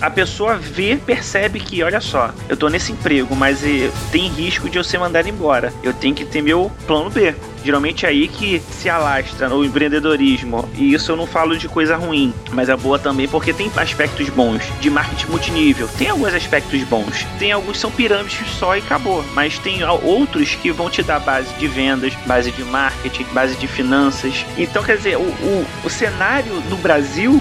a, 0.00 0.10
pessoa 0.10 0.56
vê, 0.56 0.96
percebe 0.96 1.60
que, 1.60 1.82
olha 1.82 2.00
só, 2.00 2.32
eu 2.48 2.56
tô 2.56 2.68
nesse 2.68 2.92
emprego, 2.92 3.34
mas 3.34 3.62
eh, 3.64 3.90
tem 4.10 4.28
risco 4.28 4.68
de 4.68 4.78
eu 4.78 4.84
ser 4.84 4.98
mandado 4.98 5.28
embora. 5.28 5.72
Eu 5.82 5.92
tenho 5.92 6.14
que 6.14 6.24
ter 6.24 6.42
meu 6.42 6.70
plano 6.86 7.10
B. 7.10 7.34
Geralmente 7.62 8.06
é 8.06 8.08
aí 8.08 8.26
que 8.26 8.60
se 8.70 8.88
alastra 8.88 9.54
o 9.54 9.64
empreendedorismo. 9.64 10.68
E 10.74 10.94
isso 10.94 11.12
eu 11.12 11.16
não 11.16 11.26
falo 11.26 11.58
de 11.58 11.68
coisa 11.68 11.96
ruim, 11.96 12.32
mas 12.52 12.68
é 12.68 12.76
boa 12.76 12.98
também 12.98 13.28
porque 13.28 13.52
tem 13.52 13.70
aspectos 13.76 14.28
bons 14.30 14.62
de 14.80 14.88
marketing 14.88 15.26
multinível. 15.26 15.88
Tem 15.98 16.08
alguns 16.08 16.34
aspectos 16.34 16.82
bons. 16.84 17.26
Tem 17.38 17.52
alguns 17.52 17.72
que 17.72 17.78
são 17.78 17.90
pirâmides 17.90 18.48
só 18.58 18.76
e 18.76 18.78
acabou. 18.78 19.24
Mas 19.34 19.58
tem 19.58 19.84
outros 19.84 20.54
que 20.54 20.72
vão 20.72 20.88
te 20.88 21.02
dar 21.02 21.20
base 21.20 21.52
de 21.54 21.66
vendas, 21.68 22.14
base 22.26 22.50
de 22.50 22.64
marketing, 22.64 23.24
base 23.32 23.54
de 23.56 23.66
finanças. 23.66 24.44
Então, 24.56 24.82
quer 24.82 24.96
dizer, 24.96 25.16
o, 25.18 25.20
o, 25.20 25.66
o 25.84 25.90
cenário 25.90 26.54
no 26.68 26.76
Brasil 26.78 27.40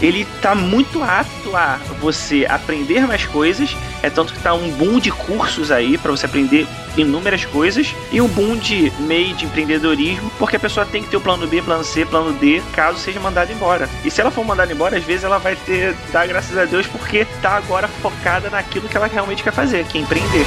ele 0.00 0.26
tá 0.40 0.54
muito 0.54 1.02
apto 1.02 1.54
a 1.54 1.78
você 2.00 2.46
aprender 2.48 3.06
mais 3.06 3.24
coisas. 3.26 3.76
É 4.02 4.08
tanto 4.08 4.32
que 4.32 4.40
tá 4.40 4.54
um 4.54 4.70
boom 4.70 4.98
de 4.98 5.10
cursos 5.10 5.70
aí 5.70 5.98
para 5.98 6.10
você 6.10 6.26
aprender 6.26 6.66
inúmeras 6.96 7.44
coisas 7.44 7.94
e 8.10 8.20
um 8.20 8.28
boom 8.28 8.56
de 8.56 8.92
meio 9.00 9.34
de 9.34 9.44
empreendedorismo, 9.44 10.30
porque 10.38 10.56
a 10.56 10.60
pessoa 10.60 10.84
tem 10.84 11.02
que 11.02 11.08
ter 11.08 11.16
o 11.16 11.20
plano 11.20 11.46
B, 11.46 11.62
plano 11.62 11.84
C, 11.84 12.04
plano 12.04 12.32
D, 12.32 12.60
caso 12.72 12.98
seja 12.98 13.20
mandada 13.20 13.52
embora. 13.52 13.88
E 14.04 14.10
se 14.10 14.20
ela 14.20 14.30
for 14.30 14.44
mandada 14.44 14.72
embora, 14.72 14.96
às 14.96 15.04
vezes 15.04 15.24
ela 15.24 15.38
vai 15.38 15.54
ter 15.54 15.94
dar 16.12 16.26
graças 16.26 16.56
a 16.56 16.64
Deus 16.64 16.86
porque 16.86 17.24
tá 17.40 17.56
agora 17.56 17.86
focada 17.86 18.50
naquilo 18.50 18.88
que 18.88 18.96
ela 18.96 19.06
realmente 19.06 19.42
quer 19.42 19.52
fazer, 19.52 19.84
que 19.84 19.98
é 19.98 20.00
empreender. 20.00 20.46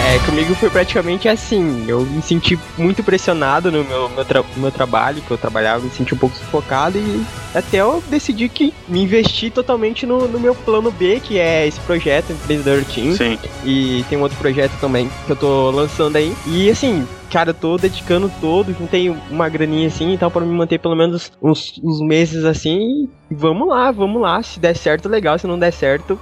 É, 0.00 0.18
comigo 0.24 0.54
foi 0.54 0.70
praticamente 0.70 1.28
assim. 1.28 1.84
Eu 1.88 2.00
me 2.00 2.22
senti 2.22 2.58
muito 2.76 3.02
pressionado 3.02 3.70
no 3.70 3.84
meu, 3.84 4.08
meu, 4.08 4.24
tra 4.24 4.44
meu 4.56 4.70
trabalho, 4.70 5.20
que 5.20 5.30
eu 5.30 5.36
trabalhava, 5.36 5.82
me 5.82 5.90
senti 5.90 6.14
um 6.14 6.18
pouco 6.18 6.36
sufocado 6.36 6.98
e 6.98 7.24
até 7.54 7.78
eu 7.78 8.02
decidi 8.08 8.48
que 8.48 8.72
me 8.86 9.02
investi 9.02 9.50
totalmente 9.50 10.06
no, 10.06 10.28
no 10.28 10.38
meu 10.38 10.54
plano 10.54 10.90
B, 10.90 11.20
que 11.20 11.38
é 11.38 11.66
esse 11.66 11.80
projeto, 11.80 12.32
Empreendedor 12.32 12.84
Team. 12.84 13.12
Sim. 13.12 13.38
E 13.64 14.04
tem 14.08 14.16
um 14.16 14.22
outro 14.22 14.38
projeto 14.38 14.72
também 14.80 15.10
que 15.26 15.32
eu 15.32 15.36
tô 15.36 15.70
lançando 15.70 16.16
aí. 16.16 16.34
E 16.46 16.70
assim, 16.70 17.06
cara, 17.30 17.50
eu 17.50 17.54
tô 17.54 17.76
dedicando 17.76 18.30
todo, 18.40 18.72
juntei 18.72 19.10
uma 19.30 19.48
graninha 19.48 19.88
assim 19.88 20.14
e 20.14 20.18
tal, 20.18 20.30
pra 20.30 20.44
me 20.44 20.54
manter 20.54 20.78
pelo 20.78 20.94
menos 20.94 21.32
uns, 21.42 21.80
uns 21.82 22.00
meses 22.00 22.44
assim. 22.44 23.08
E 23.30 23.34
vamos 23.34 23.68
lá, 23.68 23.90
vamos 23.90 24.20
lá. 24.20 24.42
Se 24.42 24.60
der 24.60 24.76
certo, 24.76 25.08
legal. 25.08 25.38
Se 25.38 25.46
não 25.46 25.58
der 25.58 25.72
certo, 25.72 26.18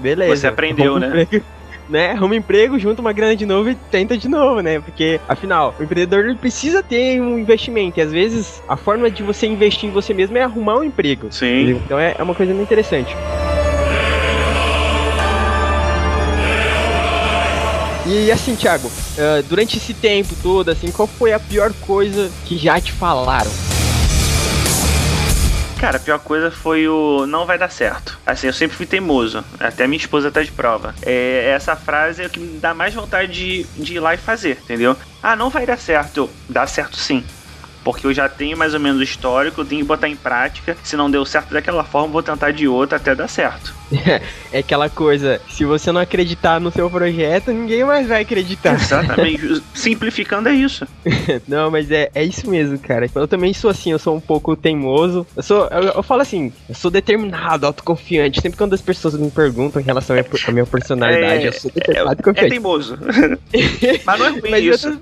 beleza. 0.00 0.36
Você 0.36 0.46
aprendeu, 0.46 0.98
né? 0.98 1.26
Né? 1.88 2.12
Arruma 2.12 2.36
emprego, 2.36 2.78
junta 2.78 3.00
uma 3.00 3.12
grana 3.12 3.36
de 3.36 3.46
novo 3.46 3.70
e 3.70 3.74
tenta 3.74 4.16
de 4.16 4.28
novo, 4.28 4.60
né? 4.60 4.80
Porque, 4.80 5.20
afinal, 5.28 5.74
o 5.78 5.82
empreendedor 5.82 6.34
precisa 6.36 6.82
ter 6.82 7.20
um 7.20 7.38
investimento. 7.38 7.98
E 7.98 8.02
às 8.02 8.12
vezes 8.12 8.62
a 8.68 8.76
forma 8.76 9.10
de 9.10 9.22
você 9.22 9.46
investir 9.46 9.88
em 9.88 9.92
você 9.92 10.14
mesmo 10.14 10.36
é 10.38 10.42
arrumar 10.42 10.78
um 10.78 10.84
emprego. 10.84 11.28
Sim. 11.30 11.80
Então 11.84 11.98
é, 11.98 12.14
é 12.18 12.22
uma 12.22 12.34
coisa 12.34 12.52
muito 12.52 12.68
interessante. 12.68 13.14
E 18.04 18.32
assim, 18.32 18.56
Thiago, 18.56 18.88
uh, 18.88 19.42
durante 19.48 19.78
esse 19.78 19.94
tempo 19.94 20.34
todo, 20.42 20.70
assim, 20.70 20.90
qual 20.90 21.06
foi 21.06 21.32
a 21.32 21.38
pior 21.38 21.72
coisa 21.80 22.30
que 22.44 22.58
já 22.58 22.80
te 22.80 22.92
falaram? 22.92 23.50
Cara, 25.82 25.96
a 25.96 26.00
pior 26.00 26.20
coisa 26.20 26.48
foi 26.48 26.86
o 26.86 27.26
não 27.26 27.44
vai 27.44 27.58
dar 27.58 27.68
certo. 27.68 28.16
Assim, 28.24 28.46
eu 28.46 28.52
sempre 28.52 28.76
fui 28.76 28.86
teimoso. 28.86 29.44
Até 29.58 29.84
minha 29.88 29.98
esposa 29.98 30.30
tá 30.30 30.40
de 30.40 30.52
prova. 30.52 30.94
É, 31.02 31.50
essa 31.56 31.74
frase 31.74 32.22
é 32.22 32.26
o 32.26 32.30
que 32.30 32.38
me 32.38 32.60
dá 32.60 32.72
mais 32.72 32.94
vontade 32.94 33.32
de, 33.32 33.64
de 33.82 33.94
ir 33.94 33.98
lá 33.98 34.14
e 34.14 34.16
fazer, 34.16 34.58
entendeu? 34.62 34.96
Ah, 35.20 35.34
não 35.34 35.50
vai 35.50 35.66
dar 35.66 35.76
certo. 35.76 36.30
Dá 36.48 36.68
certo 36.68 36.96
sim 36.96 37.24
porque 37.84 38.06
eu 38.06 38.14
já 38.14 38.28
tenho 38.28 38.56
mais 38.56 38.74
ou 38.74 38.80
menos 38.80 39.00
o 39.00 39.04
histórico, 39.04 39.60
eu 39.60 39.64
tenho 39.64 39.82
que 39.82 39.86
botar 39.86 40.08
em 40.08 40.16
prática. 40.16 40.76
Se 40.82 40.96
não 40.96 41.10
deu 41.10 41.24
certo 41.24 41.52
daquela 41.52 41.84
forma, 41.84 42.08
vou 42.08 42.22
tentar 42.22 42.52
de 42.52 42.66
outra 42.68 42.96
até 42.96 43.14
dar 43.14 43.28
certo. 43.28 43.74
é 44.52 44.58
aquela 44.58 44.88
coisa, 44.88 45.40
se 45.48 45.64
você 45.64 45.92
não 45.92 46.00
acreditar 46.00 46.60
no 46.60 46.70
seu 46.70 46.88
projeto, 46.88 47.52
ninguém 47.52 47.84
mais 47.84 48.06
vai 48.06 48.22
acreditar. 48.22 48.74
Exatamente, 48.74 49.62
simplificando 49.74 50.48
é 50.48 50.52
isso. 50.52 50.86
não, 51.46 51.70
mas 51.70 51.90
é, 51.90 52.10
é 52.14 52.24
isso 52.24 52.48
mesmo, 52.48 52.78
cara. 52.78 53.06
Eu 53.14 53.28
também 53.28 53.52
sou 53.52 53.70
assim, 53.70 53.92
eu 53.92 53.98
sou 53.98 54.16
um 54.16 54.20
pouco 54.20 54.56
teimoso. 54.56 55.26
Eu 55.36 55.42
sou, 55.42 55.68
eu, 55.68 55.82
eu 55.82 56.02
falo 56.02 56.22
assim, 56.22 56.52
eu 56.68 56.74
sou 56.74 56.90
determinado, 56.90 57.66
autoconfiante. 57.66 58.40
Sempre 58.40 58.58
quando 58.58 58.74
as 58.74 58.80
pessoas 58.80 59.14
me 59.14 59.30
perguntam 59.30 59.80
em 59.80 59.84
relação 59.84 60.16
à 60.16 60.52
minha 60.52 60.66
personalidade, 60.66 61.44
é, 61.44 61.48
eu 61.48 61.52
sou 61.52 61.70
determinado 61.70 62.20
e 62.20 62.22
confiante. 62.22 62.46
É 62.46 62.50
teimoso. 62.50 62.98
mas 64.04 64.18
não 64.18 64.26
é 64.26 64.30
ruim 64.30 64.50
mas 64.50 64.64
isso. 64.64 64.98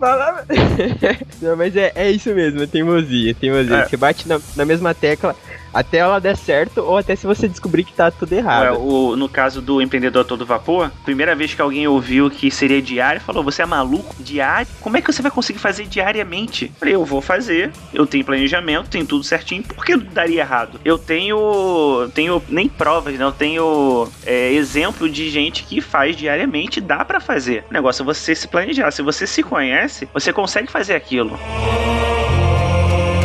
Não, 1.41 1.57
mas 1.57 1.77
é, 1.77 1.93
é 1.95 2.11
isso 2.11 2.31
mesmo, 2.35 2.63
é 2.63 2.67
teimosia, 2.71 3.35
teimosia. 3.35 3.77
É. 3.77 3.89
Você 3.89 3.97
bate 3.97 4.29
na, 4.29 4.41
na 4.57 4.65
mesma 4.65 4.95
tecla 4.95 5.37
até 5.73 5.99
ela 5.99 6.21
der 6.21 6.37
certo 6.37 6.79
ou 6.79 6.99
até 6.99 7.15
se 7.17 7.27
você 7.27 7.49
descobrir 7.49 7.85
que 7.85 7.93
tá 7.93 8.11
tudo 8.11 8.33
errado. 8.33 8.67
É, 8.67 8.73
o, 8.73 9.17
no 9.17 9.29
caso 9.29 9.62
do 9.62 9.81
empreendedor 9.81 10.25
todo 10.25 10.45
vapor, 10.45 10.91
primeira 11.05 11.35
vez 11.35 11.55
que 11.55 11.62
alguém 11.62 11.87
ouviu 11.87 12.31
que 12.31 12.50
seria 12.50 12.83
diário, 12.83 13.21
falou: 13.21 13.43
Você 13.45 13.62
é 13.62 13.67
maluco? 13.67 14.15
Diário? 14.19 14.67
Como 14.81 14.97
é 14.97 15.00
que 15.00 15.12
você 15.12 15.23
vai 15.23 15.31
conseguir 15.31 15.59
fazer 15.59 15.87
diariamente? 15.87 16.73
falei: 16.79 16.95
Eu 16.95 17.05
vou 17.05 17.21
fazer, 17.21 17.71
eu 17.95 18.07
tenho 18.07 18.25
planejamento, 18.25 18.91
tenho 18.91 19.07
tudo 19.07 19.25
certinho, 19.25 19.62
por 19.62 19.85
que 19.85 19.97
daria 19.97 20.41
errado? 20.41 20.81
Eu 20.85 20.99
tenho. 20.99 22.11
tenho 22.15 22.43
nem 22.49 22.69
provas, 22.69 23.15
né? 23.15 23.25
Eu 23.25 23.33
tenho 23.33 24.09
é, 24.25 24.53
exemplo 24.53 25.09
de 25.09 25.31
gente 25.31 25.65
que 25.65 25.81
faz 25.81 26.17
diariamente, 26.17 26.81
dá 26.81 27.05
para 27.05 27.21
fazer. 27.21 27.65
O 27.71 27.73
negócio 27.73 28.03
é 28.03 28.05
você 28.05 28.35
se 28.35 28.49
planejar. 28.49 28.91
Se 28.91 29.03
você 29.03 29.27
se 29.27 29.43
conhece, 29.43 30.09
você 30.12 30.33
consegue 30.33 30.71
fazer 30.71 30.95
aquilo. 30.95 31.39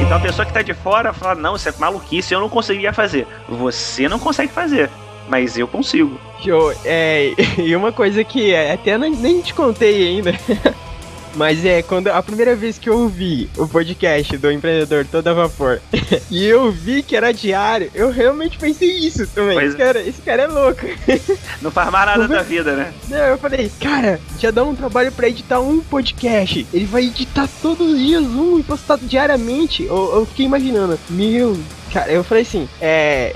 Então 0.05 0.17
a 0.17 0.19
pessoa 0.19 0.45
que 0.45 0.53
tá 0.53 0.61
de 0.61 0.73
fora 0.73 1.11
fala: 1.11 1.33
Não, 1.33 1.55
isso 1.55 1.67
é 1.67 1.73
maluquice, 1.79 2.31
eu 2.31 2.39
não 2.39 2.47
conseguiria 2.47 2.93
fazer. 2.93 3.27
Você 3.49 4.07
não 4.07 4.19
consegue 4.19 4.53
fazer, 4.53 4.89
mas 5.27 5.57
eu 5.57 5.67
consigo. 5.67 6.19
Show. 6.43 6.71
É, 6.85 7.33
e 7.57 7.75
uma 7.75 7.91
coisa 7.91 8.23
que 8.23 8.55
até 8.55 8.99
nem 8.99 9.41
te 9.41 9.53
contei 9.53 10.07
ainda. 10.07 10.31
Mas 11.35 11.65
é, 11.65 11.81
quando 11.81 12.07
a 12.07 12.23
primeira 12.23 12.55
vez 12.55 12.77
que 12.77 12.89
eu 12.89 12.97
ouvi 12.97 13.49
o 13.57 13.67
podcast 13.67 14.37
do 14.37 14.51
empreendedor 14.51 15.05
todo 15.05 15.27
a 15.27 15.33
vapor 15.33 15.81
e 16.31 16.45
eu 16.45 16.71
vi 16.71 17.03
que 17.03 17.15
era 17.15 17.33
diário, 17.33 17.91
eu 17.93 18.09
realmente 18.09 18.57
pensei 18.57 18.89
isso 18.89 19.27
também. 19.27 19.59
Esse 19.59 19.75
cara, 19.75 20.01
esse 20.01 20.21
cara 20.21 20.43
é 20.43 20.47
louco. 20.47 20.81
Não 21.61 21.71
faz 21.71 21.91
mais 21.91 22.05
nada 22.05 22.27
da 22.27 22.41
vida, 22.41 22.75
né? 22.75 22.93
Não, 23.09 23.17
eu 23.17 23.37
falei, 23.37 23.71
cara, 23.79 24.19
já 24.39 24.51
dá 24.51 24.63
um 24.63 24.75
trabalho 24.75 25.11
para 25.11 25.27
editar 25.27 25.59
um 25.59 25.81
podcast. 25.81 26.65
Ele 26.73 26.85
vai 26.85 27.03
editar 27.03 27.49
todos 27.61 27.93
os 27.93 27.99
dias 27.99 28.23
um 28.23 28.59
e 28.59 28.63
postar 28.63 28.97
diariamente. 28.97 29.83
Eu, 29.83 30.15
eu 30.15 30.25
fiquei 30.25 30.45
imaginando, 30.45 30.97
meu, 31.09 31.57
cara, 31.91 32.11
eu 32.11 32.23
falei 32.23 32.43
assim, 32.43 32.67
é 32.79 33.35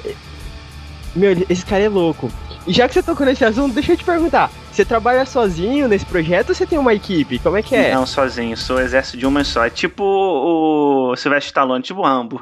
meu, 1.16 1.46
esse 1.50 1.66
cara 1.66 1.84
é 1.84 1.90
louco. 1.90 2.32
E 2.68 2.74
já 2.74 2.88
que 2.88 2.94
você 2.94 3.02
tocou 3.02 3.26
nesse 3.26 3.44
assunto, 3.44 3.74
deixa 3.74 3.94
eu 3.94 3.98
te 3.98 4.04
perguntar. 4.04 4.52
Você 4.72 4.86
trabalha 4.86 5.26
sozinho 5.26 5.88
nesse 5.88 6.06
projeto 6.06 6.50
ou 6.50 6.56
você 6.56 6.66
tem 6.66 6.78
uma 6.78 6.94
equipe? 6.94 7.40
Como 7.40 7.58
é 7.58 7.64
que 7.64 7.76
é? 7.76 7.94
Não, 7.94 8.06
sozinho. 8.06 8.56
Sou 8.56 8.80
exército 8.80 9.18
de 9.18 9.26
uma 9.26 9.44
só. 9.44 9.66
É 9.66 9.70
tipo 9.70 10.04
o 10.04 11.16
Sylvester 11.16 11.50
Stallone, 11.50 11.84
tipo 11.84 12.02
o 12.02 12.04
Rambo. 12.04 12.42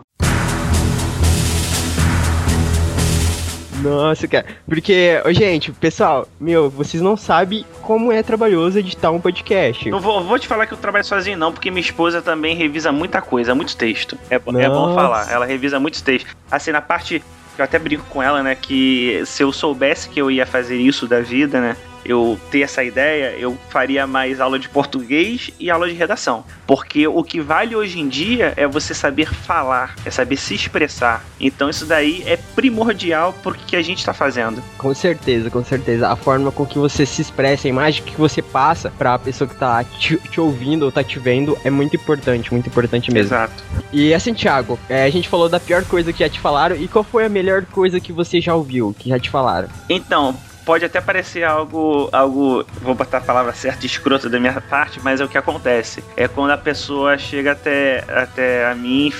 Nossa, 3.81 4.27
cara. 4.27 4.45
Porque, 4.67 5.21
gente, 5.31 5.71
pessoal, 5.71 6.27
meu, 6.39 6.69
vocês 6.69 7.01
não 7.01 7.15
sabem 7.15 7.65
como 7.81 8.11
é 8.11 8.21
trabalhoso 8.23 8.79
editar 8.79 9.11
um 9.11 9.19
podcast. 9.19 9.89
Não 9.89 9.99
vou, 9.99 10.23
vou 10.23 10.39
te 10.39 10.47
falar 10.47 10.65
que 10.65 10.73
eu 10.73 10.77
trabalho 10.77 11.05
sozinho, 11.05 11.37
não, 11.37 11.51
porque 11.51 11.69
minha 11.69 11.81
esposa 11.81 12.21
também 12.21 12.55
revisa 12.55 12.91
muita 12.91 13.21
coisa, 13.21 13.53
muito 13.53 13.75
texto. 13.77 14.17
É, 14.29 14.35
é 14.35 14.39
bom 14.39 14.93
falar. 14.93 15.31
Ela 15.31 15.45
revisa 15.45 15.79
muitos 15.79 16.01
textos. 16.01 16.35
Assim, 16.51 16.71
na 16.71 16.81
parte. 16.81 17.23
Eu 17.57 17.65
até 17.65 17.79
brinco 17.79 18.05
com 18.05 18.21
ela, 18.21 18.43
né? 18.43 18.55
Que 18.55 19.23
se 19.25 19.43
eu 19.43 19.51
soubesse 19.51 20.09
que 20.09 20.21
eu 20.21 20.29
ia 20.29 20.45
fazer 20.45 20.77
isso 20.77 21.07
da 21.07 21.21
vida, 21.21 21.59
né? 21.59 21.75
Eu 22.07 22.39
ter 22.49 22.61
essa 22.61 22.83
ideia, 22.83 23.35
eu 23.37 23.57
faria 23.69 24.07
mais 24.07 24.41
aula 24.41 24.57
de 24.57 24.69
português 24.69 25.51
e 25.59 25.69
aula 25.69 25.87
de 25.87 25.93
redação. 25.93 26.43
Porque 26.65 27.07
o 27.07 27.23
que 27.23 27.39
vale 27.39 27.75
hoje 27.75 27.99
em 27.99 28.07
dia 28.07 28.53
é 28.57 28.67
você 28.67 28.93
saber 28.93 29.33
falar, 29.33 29.95
é 30.05 30.09
saber 30.09 30.37
se 30.37 30.55
expressar. 30.55 31.23
Então 31.39 31.69
isso 31.69 31.85
daí 31.85 32.23
é 32.25 32.37
primordial 32.55 33.35
porque 33.43 33.67
que 33.67 33.75
a 33.75 33.81
gente 33.81 33.99
está 33.99 34.13
fazendo. 34.13 34.63
Com 34.77 34.93
certeza, 34.93 35.49
com 35.49 35.63
certeza. 35.63 36.09
A 36.09 36.15
forma 36.15 36.51
com 36.51 36.65
que 36.65 36.79
você 36.79 37.05
se 37.05 37.21
expressa, 37.21 37.67
a 37.67 37.69
imagem 37.69 38.03
que 38.03 38.15
você 38.15 38.41
passa 38.41 38.89
para 38.89 39.13
a 39.13 39.19
pessoa 39.19 39.47
que 39.47 39.53
está 39.53 39.83
te, 39.83 40.17
te, 40.17 40.39
ouvindo 40.39 40.83
ou 40.83 40.91
tá 40.91 41.03
te 41.03 41.19
vendo 41.19 41.57
é 41.63 41.69
muito 41.69 41.95
importante, 41.95 42.51
muito 42.51 42.67
importante 42.67 43.11
mesmo. 43.11 43.27
Exato. 43.27 43.63
E 43.91 44.13
assim, 44.13 44.33
Thiago, 44.33 44.79
é, 44.89 45.03
a 45.03 45.09
gente 45.09 45.27
falou 45.27 45.49
da 45.49 45.59
pior 45.59 45.83
coisa 45.83 46.13
que 46.13 46.19
já 46.19 46.29
te 46.29 46.39
falaram 46.39 46.75
e 46.75 46.87
qual 46.87 47.03
foi 47.03 47.25
a 47.25 47.29
melhor 47.29 47.65
coisa 47.65 47.99
que 47.99 48.13
você 48.13 48.39
já 48.39 48.55
ouviu, 48.55 48.95
que 48.97 49.09
já 49.09 49.19
te 49.19 49.29
falaram? 49.29 49.67
Então, 49.89 50.35
pode 50.67 50.83
até 50.83 50.99
parecer 50.99 51.45
algo, 51.45 52.09
algo, 52.11 52.65
vou 52.81 52.93
botar 52.93 53.19
a 53.19 53.21
palavra 53.21 53.53
certa, 53.53 53.85
escrota 53.85 54.29
da 54.29 54.37
minha 54.37 54.59
parte, 54.59 54.99
mas 55.01 55.21
é 55.21 55.23
o 55.23 55.29
que 55.29 55.37
acontece. 55.37 56.03
É 56.17 56.27
quando 56.27 56.51
a 56.51 56.57
pessoa 56.57 57.17
chega 57.17 57.53
até, 57.53 58.03
até 58.09 58.69
a 58.69 58.75
mim, 58.75 59.13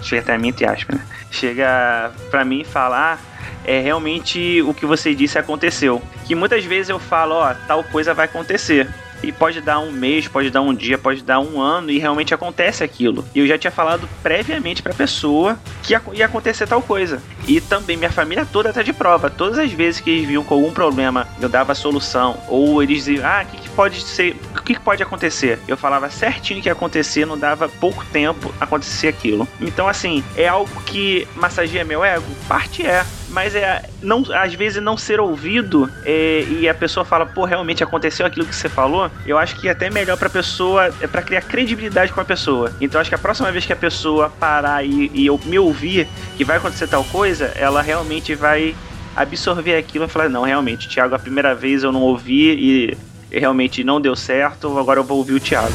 chega 0.00 0.22
até 0.22 0.34
a 0.34 0.38
mim, 0.38 0.48
entre 0.48 0.64
aspas, 0.64 0.96
né? 0.96 1.04
Chega 1.28 2.12
pra 2.30 2.44
mim 2.44 2.62
falar 2.62 3.20
é 3.64 3.80
realmente 3.80 4.62
o 4.62 4.72
que 4.72 4.86
você 4.86 5.12
disse 5.12 5.36
aconteceu. 5.36 6.00
Que 6.24 6.36
muitas 6.36 6.64
vezes 6.64 6.88
eu 6.88 7.00
falo, 7.00 7.34
ó, 7.34 7.52
tal 7.66 7.82
coisa 7.82 8.14
vai 8.14 8.26
acontecer 8.26 8.88
e 9.22 9.32
pode 9.32 9.60
dar 9.60 9.78
um 9.78 9.90
mês, 9.90 10.28
pode 10.28 10.50
dar 10.50 10.60
um 10.60 10.74
dia, 10.74 10.98
pode 10.98 11.22
dar 11.22 11.40
um 11.40 11.60
ano 11.60 11.90
e 11.90 11.98
realmente 11.98 12.34
acontece 12.34 12.84
aquilo. 12.84 13.24
E 13.34 13.40
eu 13.40 13.46
já 13.46 13.58
tinha 13.58 13.70
falado 13.70 14.08
previamente 14.22 14.82
para 14.82 14.92
a 14.92 14.94
pessoa 14.94 15.58
que 15.82 15.94
ia 16.12 16.26
acontecer 16.26 16.66
tal 16.66 16.82
coisa. 16.82 17.22
E 17.46 17.60
também 17.60 17.96
minha 17.96 18.10
família 18.10 18.46
toda 18.50 18.72
tá 18.72 18.82
de 18.82 18.92
prova. 18.92 19.30
Todas 19.30 19.58
as 19.58 19.72
vezes 19.72 20.00
que 20.00 20.10
eles 20.10 20.26
viam 20.26 20.42
com 20.42 20.54
algum 20.54 20.72
problema, 20.72 21.28
eu 21.40 21.48
dava 21.48 21.72
a 21.72 21.74
solução 21.74 22.38
ou 22.48 22.82
eles 22.82 23.04
diziam: 23.04 23.26
"Ah, 23.26 23.44
o 23.44 23.50
que, 23.50 23.62
que 23.62 23.68
pode 23.70 24.00
ser? 24.00 24.36
O 24.56 24.62
que, 24.62 24.74
que 24.74 24.80
pode 24.80 25.02
acontecer?". 25.02 25.58
Eu 25.68 25.76
falava 25.76 26.10
certinho 26.10 26.60
que 26.60 26.68
ia 26.68 26.72
acontecer, 26.72 27.24
não 27.24 27.38
dava 27.38 27.68
pouco 27.68 28.04
tempo 28.06 28.52
acontecer 28.60 29.08
aquilo. 29.08 29.46
Então 29.60 29.88
assim, 29.88 30.24
é 30.36 30.48
algo 30.48 30.70
que 30.82 31.26
massageia 31.36 31.84
meu 31.84 32.04
ego? 32.04 32.26
Parte 32.48 32.84
é 32.84 33.04
mas 33.28 33.54
é 33.54 33.82
não 34.02 34.24
às 34.34 34.54
vezes 34.54 34.82
não 34.82 34.96
ser 34.96 35.20
ouvido 35.20 35.90
é, 36.04 36.44
e 36.48 36.68
a 36.68 36.74
pessoa 36.74 37.04
fala, 37.04 37.26
pô, 37.26 37.44
realmente 37.44 37.82
aconteceu 37.82 38.24
aquilo 38.26 38.46
que 38.46 38.54
você 38.54 38.68
falou, 38.68 39.10
eu 39.26 39.38
acho 39.38 39.56
que 39.56 39.68
é 39.68 39.72
até 39.72 39.90
melhor 39.90 40.16
pra 40.16 40.28
pessoa, 40.28 40.94
é 41.00 41.06
para 41.06 41.22
criar 41.22 41.42
credibilidade 41.42 42.12
com 42.12 42.20
a 42.20 42.24
pessoa. 42.24 42.72
Então 42.80 43.00
acho 43.00 43.10
que 43.10 43.14
a 43.14 43.18
próxima 43.18 43.50
vez 43.50 43.66
que 43.66 43.72
a 43.72 43.76
pessoa 43.76 44.30
parar 44.30 44.84
e, 44.84 45.10
e 45.14 45.26
eu 45.26 45.40
me 45.44 45.58
ouvir 45.58 46.08
que 46.36 46.44
vai 46.44 46.56
acontecer 46.56 46.86
tal 46.86 47.04
coisa, 47.04 47.52
ela 47.56 47.82
realmente 47.82 48.34
vai 48.34 48.74
absorver 49.14 49.76
aquilo 49.76 50.04
e 50.04 50.08
falar, 50.08 50.28
não, 50.28 50.42
realmente, 50.42 50.88
Thiago, 50.88 51.14
a 51.14 51.18
primeira 51.18 51.54
vez 51.54 51.82
eu 51.82 51.90
não 51.90 52.02
ouvi 52.02 52.96
e 53.30 53.38
realmente 53.38 53.82
não 53.82 54.00
deu 54.00 54.14
certo, 54.14 54.78
agora 54.78 55.00
eu 55.00 55.04
vou 55.04 55.18
ouvir 55.18 55.34
o 55.34 55.40
Thiago. 55.40 55.72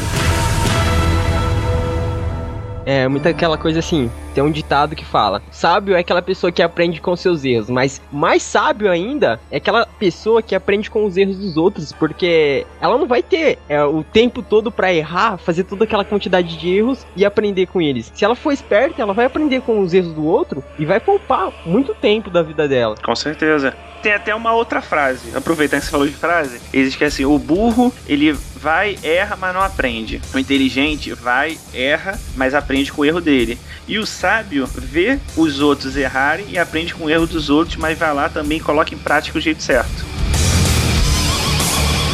É, 2.85 3.07
muita 3.07 3.29
aquela 3.29 3.57
coisa 3.57 3.79
assim, 3.79 4.11
tem 4.33 4.43
um 4.43 4.51
ditado 4.51 4.95
que 4.95 5.05
fala: 5.05 5.41
sábio 5.51 5.95
é 5.95 5.99
aquela 5.99 6.21
pessoa 6.21 6.51
que 6.51 6.61
aprende 6.61 7.01
com 7.01 7.15
seus 7.15 7.43
erros, 7.43 7.69
mas 7.69 8.01
mais 8.11 8.43
sábio 8.43 8.89
ainda 8.89 9.39
é 9.49 9.57
aquela 9.57 9.85
pessoa 9.85 10.41
que 10.41 10.55
aprende 10.55 10.89
com 10.89 11.05
os 11.05 11.17
erros 11.17 11.37
dos 11.37 11.57
outros, 11.57 11.91
porque 11.91 12.65
ela 12.79 12.97
não 12.97 13.07
vai 13.07 13.21
ter 13.21 13.59
é, 13.67 13.83
o 13.83 14.03
tempo 14.03 14.41
todo 14.41 14.71
para 14.71 14.93
errar, 14.93 15.37
fazer 15.37 15.63
toda 15.63 15.83
aquela 15.83 16.05
quantidade 16.05 16.57
de 16.57 16.69
erros 16.69 17.05
e 17.15 17.25
aprender 17.25 17.67
com 17.67 17.81
eles. 17.81 18.11
Se 18.13 18.25
ela 18.25 18.35
for 18.35 18.51
esperta, 18.51 19.01
ela 19.01 19.13
vai 19.13 19.25
aprender 19.25 19.61
com 19.61 19.79
os 19.79 19.93
erros 19.93 20.13
do 20.13 20.25
outro 20.25 20.63
e 20.79 20.85
vai 20.85 20.99
poupar 20.99 21.51
muito 21.65 21.93
tempo 21.93 22.29
da 22.29 22.41
vida 22.41 22.67
dela. 22.67 22.95
Com 23.03 23.15
certeza. 23.15 23.75
Tem 24.01 24.13
até 24.13 24.33
uma 24.33 24.51
outra 24.53 24.81
frase, 24.81 25.35
aproveitando 25.35 25.81
que 25.81 25.85
você 25.85 25.91
falou 25.91 26.07
de 26.07 26.13
frase, 26.13 26.59
existe 26.73 26.97
que 26.97 27.03
assim, 27.03 27.23
o 27.23 27.37
burro, 27.37 27.93
ele 28.07 28.33
vai, 28.61 28.97
erra, 29.03 29.35
mas 29.35 29.53
não 29.53 29.61
aprende. 29.61 30.21
O 30.33 30.39
inteligente 30.39 31.13
vai, 31.13 31.57
erra, 31.73 32.19
mas 32.35 32.53
aprende 32.53 32.91
com 32.91 33.01
o 33.01 33.05
erro 33.05 33.21
dele. 33.21 33.59
E 33.87 33.99
o 33.99 34.05
sábio 34.21 34.69
vê 34.75 35.17
os 35.35 35.59
outros 35.59 35.97
errarem 35.97 36.45
e 36.49 36.59
aprende 36.59 36.93
com 36.93 37.05
o 37.05 37.09
erro 37.09 37.25
dos 37.25 37.49
outros, 37.49 37.77
mas 37.77 37.97
vai 37.97 38.13
lá 38.13 38.29
também 38.29 38.59
e 38.59 38.61
coloca 38.61 38.93
em 38.93 38.97
prática 38.97 39.39
o 39.39 39.41
jeito 39.41 39.63
certo. 39.63 40.05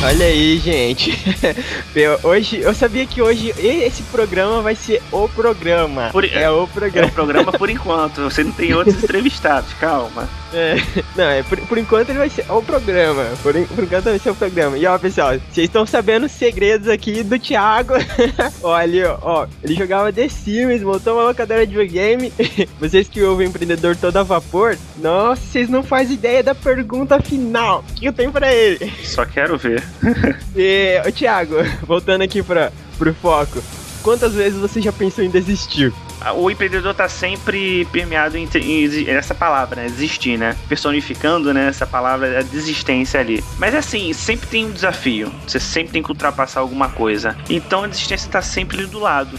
Olha 0.01 0.25
aí, 0.25 0.57
gente. 0.57 1.11
hoje, 2.23 2.59
eu 2.61 2.73
sabia 2.73 3.05
que 3.05 3.21
hoje 3.21 3.53
esse 3.57 4.03
programa 4.03 4.61
vai 4.61 4.73
ser 4.73 5.01
o 5.11 5.27
programa. 5.27 6.09
Por, 6.11 6.23
é 6.23 6.49
o 6.49 6.65
programa. 6.67 7.07
É 7.07 7.09
o 7.09 7.13
programa 7.13 7.51
por 7.51 7.69
enquanto. 7.69 8.21
Você 8.21 8.41
não 8.41 8.51
tem 8.53 8.73
outros 8.73 8.95
entrevistados, 9.03 9.73
calma. 9.73 10.29
É, 10.53 10.75
não, 11.15 11.25
é, 11.25 11.43
por, 11.43 11.59
por 11.61 11.77
enquanto 11.77 12.09
ele 12.09 12.19
vai 12.19 12.29
ser 12.29 12.49
o 12.49 12.61
programa. 12.61 13.25
Por, 13.43 13.53
por 13.53 13.83
enquanto 13.83 14.05
vai 14.05 14.19
ser 14.19 14.29
o 14.29 14.35
programa. 14.35 14.77
E 14.77 14.85
ó, 14.85 14.97
pessoal, 14.97 15.33
vocês 15.33 15.65
estão 15.67 15.85
sabendo 15.85 16.25
os 16.25 16.31
segredos 16.31 16.87
aqui 16.87 17.23
do 17.23 17.37
Thiago. 17.37 17.93
Olha, 18.63 19.17
ó, 19.21 19.47
ele 19.63 19.75
jogava 19.75 20.11
The 20.13 20.29
Sims, 20.29 20.81
montou 20.81 21.15
uma 21.15 21.23
locadora 21.23 21.65
de 21.65 21.75
videogame. 21.75 22.31
vocês 22.79 23.07
que 23.07 23.21
ouvem 23.21 23.47
empreendedor 23.47 23.95
todo 23.95 24.17
a 24.17 24.23
vapor, 24.23 24.77
nossa, 24.97 25.41
vocês 25.41 25.69
não 25.69 25.83
fazem 25.83 26.15
ideia 26.15 26.43
da 26.43 26.55
pergunta 26.55 27.21
final 27.21 27.83
que 27.95 28.05
eu 28.05 28.13
tenho 28.13 28.31
pra 28.31 28.53
ele. 28.53 28.91
Só 29.03 29.25
quero 29.25 29.57
ver. 29.57 29.83
e, 30.55 31.01
ô, 31.05 31.11
Thiago, 31.11 31.55
voltando 31.85 32.21
aqui 32.21 32.41
pra, 32.41 32.71
pro 32.97 33.13
foco. 33.13 33.61
Quantas 34.07 34.35
vezes 34.35 34.57
você 34.57 34.81
já 34.81 34.93
pensou 34.93 35.21
em 35.21 35.29
desistir? 35.29 35.93
o 36.37 36.49
empreendedor 36.49 36.93
tá 36.95 37.09
sempre 37.09 37.83
permeado 37.91 38.37
em, 38.37 38.47
em, 38.55 39.09
essa 39.09 39.35
palavra, 39.35 39.81
né? 39.81 39.89
Desistir, 39.89 40.37
né? 40.37 40.55
Personificando, 40.69 41.53
né? 41.53 41.67
Essa 41.67 41.85
palavra, 41.85 42.39
a 42.39 42.41
desistência 42.41 43.19
ali. 43.19 43.43
Mas 43.57 43.75
assim, 43.75 44.13
sempre 44.13 44.47
tem 44.47 44.65
um 44.65 44.71
desafio. 44.71 45.29
Você 45.45 45.59
sempre 45.59 45.91
tem 45.91 46.01
que 46.01 46.09
ultrapassar 46.09 46.61
alguma 46.61 46.87
coisa. 46.87 47.35
Então 47.49 47.83
a 47.83 47.87
desistência 47.87 48.31
tá 48.31 48.41
sempre 48.41 48.77
ali 48.77 48.87
do 48.87 48.97
lado. 48.97 49.37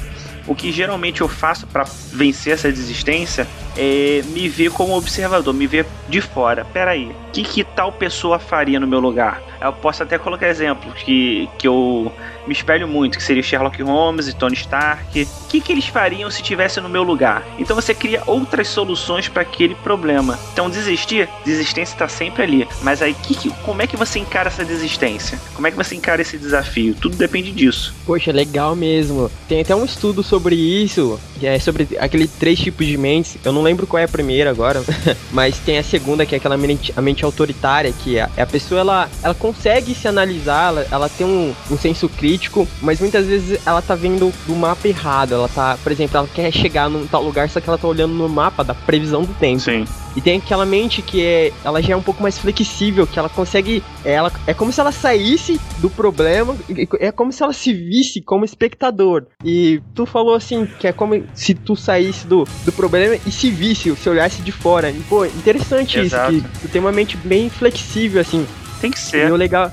O 0.48 0.54
que 0.54 0.72
geralmente 0.72 1.20
eu 1.20 1.28
faço 1.28 1.66
para 1.66 1.84
vencer 2.12 2.54
essa 2.54 2.72
desistência 2.72 3.46
é 3.76 4.22
me 4.28 4.48
ver 4.48 4.70
como 4.72 4.96
observador, 4.96 5.52
me 5.52 5.66
ver 5.66 5.86
de 6.08 6.20
fora. 6.22 6.64
Peraí, 6.64 7.04
o 7.28 7.30
que, 7.32 7.44
que 7.44 7.62
tal 7.62 7.92
pessoa 7.92 8.38
faria 8.38 8.80
no 8.80 8.86
meu 8.86 8.98
lugar? 8.98 9.42
Eu 9.60 9.72
posso 9.72 10.02
até 10.02 10.16
colocar 10.16 10.48
exemplos 10.48 10.94
que, 11.02 11.48
que 11.58 11.68
eu 11.68 12.12
me 12.46 12.52
espelho 12.52 12.88
muito, 12.88 13.18
que 13.18 13.22
seria 13.22 13.42
Sherlock 13.42 13.82
Holmes 13.82 14.28
e 14.28 14.34
Tony 14.34 14.54
Stark. 14.54 15.22
O 15.22 15.48
que, 15.48 15.60
que 15.60 15.72
eles 15.72 15.86
fariam 15.86 16.30
se 16.30 16.40
estivesse 16.40 16.80
no 16.80 16.88
meu 16.88 17.02
lugar? 17.02 17.44
Então 17.58 17.76
você 17.76 17.92
cria 17.92 18.22
outras 18.26 18.68
soluções 18.68 19.28
para 19.28 19.42
aquele 19.42 19.74
problema. 19.74 20.38
Então 20.52 20.70
desistir, 20.70 21.28
desistência 21.44 21.94
está 21.94 22.08
sempre 22.08 22.42
ali. 22.42 22.68
Mas 22.82 23.02
aí 23.02 23.14
que, 23.14 23.34
que, 23.34 23.50
como 23.62 23.82
é 23.82 23.86
que 23.86 23.96
você 23.96 24.18
encara 24.18 24.48
essa 24.48 24.64
desistência? 24.64 25.38
Como 25.54 25.66
é 25.66 25.70
que 25.70 25.76
você 25.76 25.94
encara 25.94 26.22
esse 26.22 26.38
desafio? 26.38 26.94
Tudo 26.94 27.16
depende 27.16 27.52
disso. 27.52 27.94
Poxa, 28.06 28.32
legal 28.32 28.74
mesmo. 28.74 29.30
Tem 29.48 29.60
até 29.60 29.74
um 29.74 29.84
estudo 29.84 30.22
sobre 30.22 30.37
isso, 30.56 31.18
que 31.38 31.46
é 31.46 31.58
sobre 31.58 31.88
aquele 31.98 32.26
três 32.26 32.58
tipos 32.58 32.86
de 32.86 32.96
mentes. 32.96 33.36
Eu 33.44 33.52
não 33.52 33.62
lembro 33.62 33.86
qual 33.86 34.00
é 34.00 34.04
a 34.04 34.08
primeira 34.08 34.50
agora, 34.50 34.82
mas 35.32 35.58
tem 35.58 35.78
a 35.78 35.82
segunda 35.82 36.26
que 36.26 36.34
é 36.34 36.38
aquela 36.38 36.56
mente, 36.56 36.92
a 36.96 37.02
mente 37.02 37.24
autoritária, 37.24 37.92
que 37.92 38.18
é, 38.18 38.28
é 38.36 38.42
a 38.42 38.46
pessoa 38.46 38.80
ela, 38.80 39.08
ela 39.22 39.34
consegue 39.34 39.94
se 39.94 40.08
analisar, 40.08 40.68
ela, 40.68 40.86
ela 40.90 41.08
tem 41.08 41.26
um, 41.26 41.54
um 41.70 41.78
senso 41.78 42.08
crítico 42.08 42.28
crítico, 42.28 42.68
mas 42.80 43.00
muitas 43.00 43.26
vezes 43.26 43.60
ela 43.66 43.82
tá 43.82 43.94
vendo 43.94 44.32
do 44.46 44.54
mapa 44.54 44.86
errado. 44.86 45.34
Ela 45.34 45.48
tá, 45.48 45.78
por 45.82 45.92
exemplo, 45.92 46.16
ela 46.16 46.28
quer 46.28 46.50
chegar 46.52 46.88
num 46.88 47.06
tal 47.06 47.22
lugar, 47.22 47.48
só 47.48 47.60
que 47.60 47.68
ela 47.68 47.78
tá 47.78 47.86
olhando 47.86 48.14
no 48.14 48.28
mapa 48.28 48.62
da 48.62 48.74
previsão 48.74 49.22
do 49.22 49.34
tempo. 49.34 49.60
Sim. 49.60 49.84
E 50.16 50.20
tem 50.20 50.38
aquela 50.38 50.66
mente 50.66 51.00
que 51.00 51.24
é, 51.24 51.52
ela 51.64 51.80
já 51.80 51.92
é 51.92 51.96
um 51.96 52.02
pouco 52.02 52.22
mais 52.22 52.36
flexível, 52.38 53.06
que 53.06 53.18
ela 53.18 53.28
consegue, 53.28 53.84
ela 54.04 54.32
é 54.46 54.54
como 54.54 54.72
se 54.72 54.80
ela 54.80 54.90
saísse 54.90 55.60
do 55.78 55.88
problema, 55.88 56.56
é 56.98 57.12
como 57.12 57.32
se 57.32 57.42
ela 57.42 57.52
se 57.52 57.72
visse 57.72 58.20
como 58.20 58.44
espectador. 58.44 59.26
E 59.44 59.80
tu 59.94 60.04
falou 60.06 60.34
assim, 60.34 60.66
que 60.66 60.88
é 60.88 60.92
como 60.92 61.14
se 61.34 61.54
tu 61.54 61.76
saísse 61.76 62.26
do, 62.26 62.46
do 62.64 62.72
problema 62.72 63.16
e 63.26 63.30
se 63.30 63.50
visse, 63.50 63.94
se 63.96 64.08
olhasse 64.08 64.42
de 64.42 64.52
fora. 64.52 64.90
E, 64.90 65.00
pô, 65.08 65.24
interessante 65.24 65.98
Exato. 65.98 66.32
isso, 66.32 66.42
que 66.42 66.58
tu 66.60 66.68
tem 66.68 66.80
uma 66.80 66.92
mente 66.92 67.16
bem 67.16 67.48
flexível 67.48 68.20
assim. 68.20 68.46
Tem 68.80 68.90
que 68.90 68.98
ser. 68.98 69.28
E 69.28 69.32
o 69.32 69.36
legal, 69.36 69.72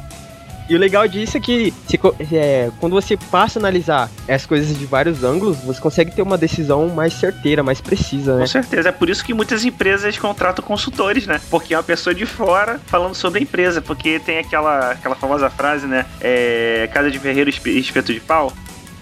E 0.67 0.75
o 0.75 0.79
legal 0.79 1.07
disso 1.07 1.37
é 1.37 1.39
que 1.39 1.71
se, 1.87 1.99
é, 2.33 2.71
quando 2.79 2.93
você 2.93 3.15
passa 3.15 3.59
a 3.59 3.61
analisar 3.61 4.09
as 4.27 4.47
coisas 4.47 4.77
de 4.77 4.85
vários 4.85 5.23
ângulos, 5.23 5.57
você 5.57 5.79
consegue 5.79 6.11
ter 6.11 6.23
uma 6.23 6.37
decisão 6.37 6.89
mais 6.89 7.13
certeira, 7.13 7.61
mais 7.61 7.79
precisa, 7.79 8.33
né? 8.33 8.41
Com 8.41 8.47
certeza. 8.47 8.89
É 8.89 8.91
por 8.91 9.07
isso 9.07 9.23
que 9.23 9.33
muitas 9.33 9.63
empresas 9.63 10.17
contratam 10.17 10.65
consultores, 10.65 11.27
né? 11.27 11.39
Porque 11.51 11.75
é 11.75 11.77
uma 11.77 11.83
pessoa 11.83 12.15
de 12.15 12.25
fora 12.25 12.79
falando 12.87 13.13
sobre 13.13 13.39
a 13.39 13.43
empresa. 13.43 13.79
Porque 13.79 14.19
tem 14.19 14.39
aquela, 14.39 14.91
aquela 14.91 15.15
famosa 15.15 15.49
frase, 15.51 15.85
né? 15.85 16.05
É, 16.19 16.89
casa 16.91 17.11
de 17.11 17.19
ferreiro, 17.19 17.49
espeto 17.49 18.11
de 18.11 18.19
pau. 18.19 18.51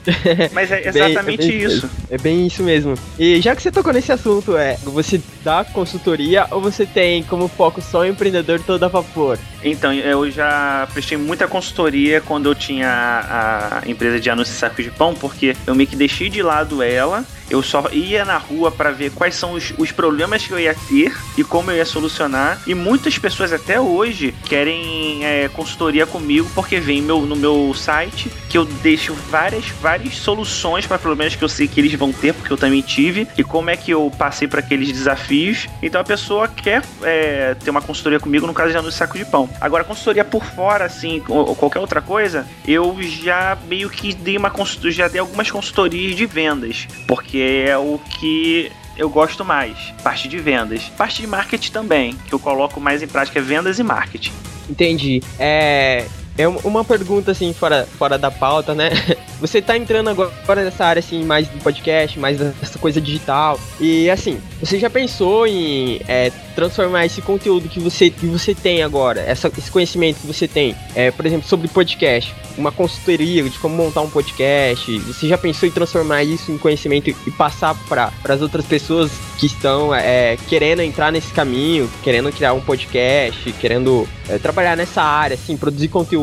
Mas 0.52 0.72
é 0.72 0.88
exatamente 0.88 1.48
bem, 1.48 1.56
é 1.56 1.60
bem, 1.60 1.68
isso. 1.68 1.90
É 2.10 2.18
bem 2.18 2.48
isso 2.48 2.64
mesmo. 2.64 2.96
E 3.18 3.42
já 3.42 3.56
que 3.56 3.62
você 3.62 3.72
tocou 3.72 3.94
nesse 3.94 4.12
assunto, 4.12 4.58
é 4.58 4.78
você 4.84 5.22
dá 5.44 5.64
consultoria 5.64 6.46
ou 6.52 6.62
você 6.62 6.86
tem 6.86 7.24
como 7.24 7.48
foco 7.48 7.82
só 7.82 8.02
o 8.02 8.06
empreendedor 8.06 8.60
todo 8.60 8.84
a 8.84 8.88
vapor? 8.88 9.38
Então, 9.64 9.94
eu 9.94 10.30
já 10.30 10.88
prestei 10.92 11.18
muita 11.18 11.48
consultoria 11.48 12.20
quando 12.22 12.50
eu 12.50 12.56
tinha 12.56 12.90
a, 12.90 13.90
empresa 13.90 14.20
de 14.20 14.30
anúncios 14.30 14.58
sacos 14.58 14.84
de 14.84 14.92
pão, 14.92 15.14
porque 15.14 15.56
eu 15.66 15.74
meio 15.74 15.88
que 15.88 15.96
deixei 15.96 16.30
de 16.30 16.42
lado 16.42 16.84
ela 16.84 17.26
eu 17.54 17.62
só 17.62 17.88
ia 17.92 18.26
na 18.26 18.38
rua 18.38 18.72
para 18.72 18.90
ver 18.90 19.12
quais 19.12 19.36
são 19.36 19.54
os, 19.54 19.72
os, 19.78 19.92
problemas 19.92 20.46
que 20.46 20.52
eu 20.52 20.60
ia 20.60 20.74
ter 20.74 21.16
e 21.38 21.44
como 21.44 21.70
eu 21.70 21.78
ia 21.78 21.86
solucionar. 21.86 22.60
E 22.66 22.74
muitas 22.74 23.18
pessoas 23.20 23.54
até 23.54 23.80
hoje 23.80 24.34
querem 24.46 25.24
é, 25.24 25.48
consultoria 25.50 26.08
comigo 26.08 26.50
porque 26.56 26.80
vem 26.80 27.00
meu, 27.00 27.22
no 27.22 27.36
meu 27.36 27.72
site 27.76 28.32
que 28.50 28.58
eu 28.58 28.66
deixo 28.66 29.14
várias, 29.30 29.68
várias 29.68 30.16
soluções 30.16 30.88
para 30.88 30.98
problemas 30.98 31.36
que 31.36 31.44
eu 31.44 31.50
sei 31.50 31.68
que 31.68 31.80
eles 31.80 31.94
vão 31.94 32.12
ter, 32.12 32.34
porque 32.34 32.52
eu 32.52 32.58
também 32.58 32.82
tive, 32.82 33.28
e 33.38 33.44
como 33.44 33.70
é 33.70 33.78
que 33.78 33.92
eu 33.92 34.12
passei 34.18 34.48
para 34.48 34.60
aqueles 34.60 34.92
desafios. 34.92 35.68
Então 35.82 36.02
a 36.02 36.04
pessoa 36.04 36.48
quer 36.48 36.84
é, 37.04 37.56
ter 37.56 37.70
uma 37.70 37.82
consultoria 37.82 38.20
comigo 38.20 38.48
no 38.48 38.54
caso 38.54 38.72
de 38.72 38.78
anúncio 38.78 38.98
saco 38.98 39.18
de 39.18 39.26
pão. 39.26 39.48
Agora, 39.62 39.84
consultoria 39.84 40.26
por 40.26 40.44
fora, 40.44 40.86
assim, 40.86 41.22
ou 41.28 41.56
qualquer 41.56 41.80
outra 41.80 42.02
coisa, 42.02 42.48
eu 42.68 42.98
já 43.02 43.58
meio 43.68 43.90
que 43.90 44.14
dei 44.14 44.38
uma 44.38 44.52
já 44.86 45.08
dei 45.08 45.20
algumas 45.20 45.52
consultorias 45.52 46.16
de 46.16 46.26
vendas, 46.26 46.88
porque 47.08 47.43
é 47.44 47.78
o 47.78 48.00
que 48.20 48.72
eu 48.98 49.10
gosto 49.10 49.44
mais. 49.44 49.78
Parte 50.04 50.28
de 50.28 50.38
vendas. 50.38 50.84
Parte 50.90 51.22
de 51.22 51.28
marketing 51.28 51.72
também, 51.72 52.16
que 52.28 52.34
eu 52.34 52.40
coloco 52.40 52.80
mais 52.80 53.02
em 53.02 53.08
prática 53.08 53.40
é 53.40 53.42
vendas 53.42 53.80
e 53.80 53.84
marketing. 53.84 54.34
Entendi. 54.70 55.22
É, 55.38 56.06
é 56.38 56.48
uma 56.48 56.84
pergunta 56.84 57.32
assim, 57.32 57.54
fora, 57.54 57.88
fora 57.98 58.18
da 58.18 58.32
pauta, 58.32 58.74
né? 58.74 58.90
Você 59.40 59.62
tá 59.62 59.78
entrando 59.78 60.10
agora 60.10 60.64
nessa 60.64 60.86
área 60.86 61.00
assim, 61.00 61.24
mais 61.24 61.48
do 61.48 61.60
podcast, 61.60 62.18
mais 62.18 62.38
dessa 62.38 62.80
coisa 62.80 63.02
digital. 63.02 63.60
E 63.80 64.10
assim, 64.10 64.40
você 64.62 64.80
já 64.80 64.90
pensou 64.90 65.46
em 65.46 66.00
é, 66.08 66.32
transformar 66.56 67.06
esse 67.06 67.22
conteúdo 67.22 67.68
que 67.68 67.78
você, 67.78 68.10
que 68.10 68.26
você 68.26 68.56
tem 68.56 68.84
agora, 68.84 69.20
essa, 69.20 69.52
esse 69.58 69.70
conhecimento 69.70 70.22
que 70.22 70.28
você 70.28 70.48
tem, 70.48 70.74
é, 70.96 71.12
por 71.12 71.26
exemplo, 71.26 71.46
sobre 71.46 71.68
podcast, 71.68 72.34
uma 72.58 72.72
consultoria 72.72 73.44
de 73.44 73.60
como 73.60 73.76
montar 73.76 74.00
um 74.00 74.10
podcast? 74.10 74.98
Você 75.00 75.28
já 75.28 75.38
pensou 75.38 75.68
em 75.68 75.72
transformar 75.74 76.24
isso 76.24 76.50
em 76.50 76.58
conhecimento 76.58 77.10
e 77.10 77.32
passar 77.32 77.76
para 77.90 78.14
as 78.30 78.42
outras 78.42 78.66
pessoas 78.66 79.12
que 79.38 79.48
estão 79.48 79.94
é, 79.94 80.38
querendo 80.48 80.82
entrar 80.82 81.12
nesse 81.12 81.34
caminho, 81.34 81.90
querendo 82.02 82.32
criar 82.32 82.54
um 82.54 82.62
podcast, 82.62 83.52
querendo 83.60 84.08
é, 84.30 84.38
trabalhar 84.38 84.78
nessa 84.78 85.02
área, 85.02 85.34
assim, 85.34 85.58
produzir 85.58 85.90
conteúdo, 85.90 86.23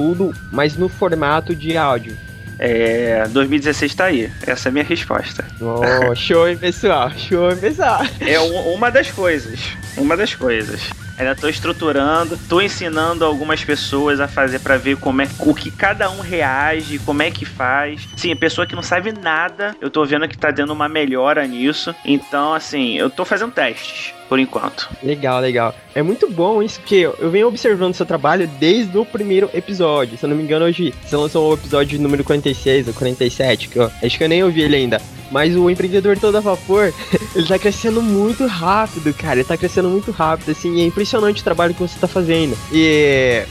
mas 0.51 0.77
no 0.77 0.89
formato 0.89 1.55
de 1.55 1.77
áudio? 1.77 2.17
É, 2.59 3.27
2016 3.29 3.95
tá 3.95 4.05
aí. 4.05 4.31
Essa 4.47 4.69
é 4.69 4.71
a 4.71 4.73
minha 4.73 4.85
resposta. 4.85 5.47
Oh, 5.61 6.15
show, 6.15 6.47
hein, 6.47 6.59
pessoal? 6.59 7.11
Show, 7.17 7.51
hein, 7.51 7.57
pessoal? 7.57 8.03
É 8.21 8.39
uma 8.39 8.91
das 8.91 9.11
coisas. 9.11 9.59
Uma 9.97 10.15
das 10.15 10.35
coisas. 10.35 10.91
Ainda 11.21 11.37
tô 11.37 11.51
estruturando, 11.51 12.39
tô 12.49 12.63
ensinando 12.63 13.27
algumas 13.27 13.63
pessoas 13.63 14.21
a 14.21 14.27
fazer 14.27 14.59
para 14.61 14.79
ver 14.79 14.97
como 14.97 15.21
é 15.21 15.29
o 15.41 15.55
que 15.55 15.71
cada 15.71 16.11
um 16.11 16.21
reage, 16.21 16.99
como 17.01 17.21
é 17.21 17.31
que 17.31 17.45
faz. 17.45 18.09
Sim, 18.17 18.35
pessoa 18.35 18.67
que 18.67 18.75
não 18.75 18.83
sabe 18.83 19.13
nada, 19.13 19.77
eu 19.83 19.91
tô 19.91 20.03
vendo 20.07 20.27
que 20.27 20.39
tá 20.39 20.51
dando 20.51 20.73
uma 20.73 20.89
melhora 20.89 21.47
nisso. 21.47 21.95
Então, 22.07 22.55
assim, 22.55 22.97
eu 22.97 23.11
tô 23.11 23.27
fazendo 23.27 23.53
testes 23.53 24.15
por 24.31 24.39
enquanto. 24.39 24.89
Legal, 25.03 25.43
legal. 25.43 25.75
É 25.95 26.03
muito 26.03 26.31
bom 26.31 26.63
isso, 26.63 26.81
porque 26.81 27.11
eu 27.19 27.31
venho 27.31 27.49
observando 27.49 27.93
seu 27.93 28.07
trabalho 28.07 28.49
desde 28.59 28.97
o 28.97 29.05
primeiro 29.05 29.51
episódio. 29.53 30.17
Se 30.17 30.25
eu 30.25 30.31
não 30.31 30.37
me 30.39 30.43
engano, 30.43 30.65
hoje 30.65 30.95
você 31.05 31.17
lançou 31.19 31.51
o 31.51 31.55
episódio 31.55 32.01
número 32.01 32.25
46 32.25 32.89
ou 32.89 32.95
47, 32.95 33.69
que 33.69 33.79
eu 33.79 33.91
acho 34.03 34.17
que 34.17 34.25
eu 34.25 34.29
nem 34.29 34.43
ouvi 34.43 34.63
ele 34.63 34.77
ainda. 34.77 35.03
Mas 35.31 35.57
o 35.57 35.71
empreendedor 35.71 36.19
todo 36.19 36.37
a 36.37 36.41
vapor, 36.41 36.93
ele 37.35 37.47
tá 37.47 37.59
crescendo 37.59 38.03
muito 38.03 38.47
rápido, 38.47 39.15
cara. 39.15 39.37
Ele 39.37 39.45
tá 39.45 39.57
crescendo 39.57 39.89
muito 39.89 40.11
rápido, 40.11 40.51
assim, 40.51 40.81
é 40.81 40.85
impressionante 40.85 41.41
o 41.41 41.45
trabalho 41.45 41.75
que 41.75 41.81
você 41.81 41.99
tá 41.99 42.09
fazendo. 42.09 42.57
E 42.73 43.45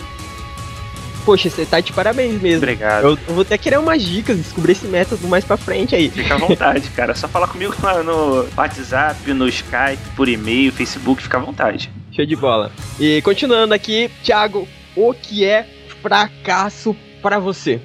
poxa, 1.29 1.47
você 1.47 1.63
tá 1.63 1.79
de 1.79 1.93
parabéns 1.93 2.41
mesmo. 2.41 2.57
Obrigado. 2.57 3.03
Eu, 3.03 3.11
eu, 3.11 3.33
vou 3.35 3.43
até 3.43 3.55
querer 3.55 3.77
umas 3.77 4.01
dicas, 4.01 4.35
descobrir 4.35 4.71
esse 4.71 4.87
método 4.87 5.27
mais 5.27 5.45
pra 5.45 5.57
frente 5.57 5.95
aí. 5.95 6.09
Fica 6.09 6.33
à 6.33 6.37
vontade, 6.37 6.89
cara. 6.95 7.11
É 7.11 7.15
só 7.15 7.27
falar 7.27 7.47
comigo 7.47 7.75
no 8.03 8.47
WhatsApp, 8.57 9.31
no 9.33 9.47
Skype, 9.47 10.01
por 10.15 10.27
e-mail, 10.27 10.71
Facebook, 10.71 11.21
fica 11.21 11.37
à 11.37 11.41
vontade. 11.41 11.91
Show 12.11 12.25
de 12.25 12.35
bola. 12.35 12.71
E 12.99 13.21
continuando 13.21 13.75
aqui, 13.75 14.09
Thiago, 14.23 14.67
o 14.95 15.13
que 15.13 15.45
é 15.45 15.67
fracasso 16.01 16.95
para 17.21 17.37
você? 17.37 17.79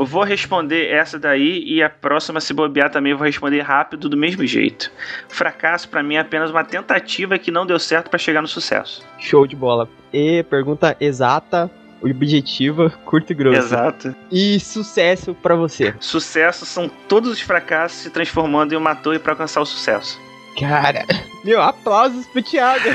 Eu 0.00 0.06
vou 0.06 0.24
responder 0.24 0.90
essa 0.90 1.18
daí 1.18 1.62
e 1.66 1.82
a 1.82 1.90
próxima, 1.90 2.40
se 2.40 2.54
bobear, 2.54 2.90
também 2.90 3.12
vou 3.12 3.26
responder 3.26 3.60
rápido 3.60 4.08
do 4.08 4.16
mesmo 4.16 4.46
jeito. 4.46 4.90
Fracasso 5.28 5.90
para 5.90 6.02
mim 6.02 6.14
é 6.14 6.20
apenas 6.20 6.50
uma 6.50 6.64
tentativa 6.64 7.38
que 7.38 7.50
não 7.50 7.66
deu 7.66 7.78
certo 7.78 8.08
para 8.08 8.18
chegar 8.18 8.40
no 8.40 8.48
sucesso. 8.48 9.04
Show 9.18 9.46
de 9.46 9.54
bola. 9.54 9.86
E 10.10 10.42
pergunta 10.44 10.96
exata, 10.98 11.70
objetiva, 12.02 12.88
curto 13.04 13.32
e 13.32 13.34
grosso. 13.34 13.58
Exato. 13.58 14.16
E 14.32 14.58
sucesso 14.58 15.34
para 15.34 15.54
você? 15.54 15.94
Sucesso 16.00 16.64
são 16.64 16.88
todos 17.06 17.30
os 17.30 17.42
fracassos 17.42 17.98
se 17.98 18.08
transformando 18.08 18.72
em 18.72 18.78
uma 18.78 18.94
torre 18.94 19.18
para 19.18 19.34
alcançar 19.34 19.60
o 19.60 19.66
sucesso. 19.66 20.18
Cara, 20.58 21.04
meu, 21.44 21.60
aplausos 21.60 22.26
pro 22.28 22.42
Thiago. 22.42 22.88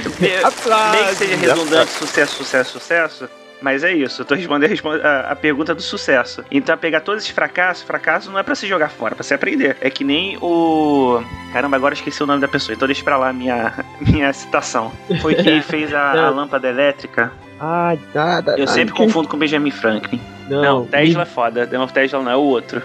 aplausos. 0.44 1.00
Nem 1.00 1.10
que 1.10 1.16
seja 1.16 1.36
redundante, 1.36 1.92
sucesso, 1.92 2.36
sucesso, 2.36 2.72
sucesso. 2.80 3.30
Mas 3.62 3.84
é 3.84 3.94
isso, 3.94 4.22
eu 4.22 4.26
tô 4.26 4.36
respondendo 4.36 4.74
a, 5.04 5.32
a, 5.32 5.36
pergunta 5.36 5.74
do 5.74 5.82
sucesso. 5.82 6.44
Então, 6.52 6.74
é 6.74 6.78
pegar 6.78 7.02
todos 7.02 7.24
esses 7.24 7.34
fracassos, 7.34 7.84
fracasso 7.84 8.30
não 8.30 8.38
é 8.38 8.44
para 8.44 8.56
se 8.56 8.68
jogar 8.68 8.90
fora, 8.90 9.14
é 9.14 9.16
pra 9.16 9.24
se 9.24 9.34
aprender. 9.34 9.78
É 9.82 9.90
que 9.90 10.04
nem 10.04 10.38
o. 10.42 11.22
Caramba, 11.54 11.76
agora 11.76 11.94
esqueci 11.94 12.22
o 12.22 12.28
nome 12.28 12.42
da 12.42 12.48
pessoa, 12.48 12.76
então 12.76 12.88
deixa 12.88 13.04
pra 13.04 13.18
lá 13.18 13.30
a 13.30 13.34
minha, 13.34 13.74
minha 14.02 14.32
citação. 14.34 14.92
Foi 15.22 15.36
quem 15.36 15.62
fez 15.64 15.94
a, 15.94 16.28
a 16.28 16.30
lâmpada 16.30 16.68
elétrica. 16.68 17.32
Ah, 17.60 17.96
nada. 18.14 18.56
Eu 18.58 18.68
sempre 18.68 18.94
confundo 18.94 19.28
com 19.30 19.38
Benjamin 19.38 19.72
Franklin. 19.72 20.20
Não, 20.50 20.62
não 20.62 20.86
Tesla 20.86 21.24
é 21.24 21.26
foda. 21.26 21.66
Não, 21.72 21.88
Tesla 21.88 22.22
não 22.22 22.32
é 22.32 22.36
o 22.36 22.42
outro. 22.42 22.82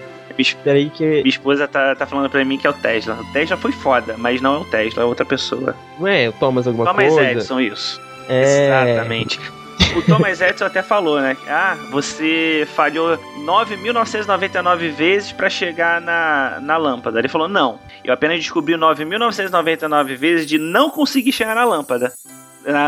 Peraí 0.64 0.88
que... 0.88 1.04
minha 1.04 1.28
esposa 1.28 1.68
tá, 1.68 1.94
tá 1.94 2.06
falando 2.06 2.30
pra 2.30 2.42
mim 2.44 2.56
que 2.56 2.66
é 2.66 2.70
o 2.70 2.72
Tesla. 2.72 3.14
O 3.20 3.32
Tesla 3.32 3.56
foi 3.56 3.72
foda, 3.72 4.14
mas 4.16 4.40
não 4.40 4.54
é 4.54 4.58
o 4.60 4.64
Tesla, 4.64 5.02
é 5.02 5.04
outra 5.04 5.26
pessoa. 5.26 5.74
Não 5.98 6.06
é 6.06 6.28
o 6.28 6.32
Thomas 6.32 6.66
alguma 6.66 6.86
Thomas 6.86 7.04
coisa? 7.04 7.16
Thomas 7.16 7.32
Edison, 7.32 7.60
isso. 7.60 8.00
É... 8.28 8.66
Exatamente. 8.66 9.38
O 9.96 10.02
Thomas 10.02 10.40
Edison 10.40 10.66
até 10.66 10.82
falou, 10.82 11.20
né? 11.20 11.36
Ah, 11.48 11.76
você 11.90 12.66
falhou 12.74 13.18
9.999 13.38 14.90
vezes 14.90 15.32
para 15.32 15.50
chegar 15.50 16.00
na, 16.00 16.58
na 16.60 16.76
lâmpada. 16.76 17.18
Ele 17.18 17.28
falou, 17.28 17.48
não. 17.48 17.78
Eu 18.04 18.14
apenas 18.14 18.38
descobri 18.38 18.74
9.999 18.74 20.16
vezes 20.16 20.46
de 20.46 20.58
não 20.58 20.90
conseguir 20.90 21.32
chegar 21.32 21.54
na 21.54 21.64
lâmpada. 21.64 22.12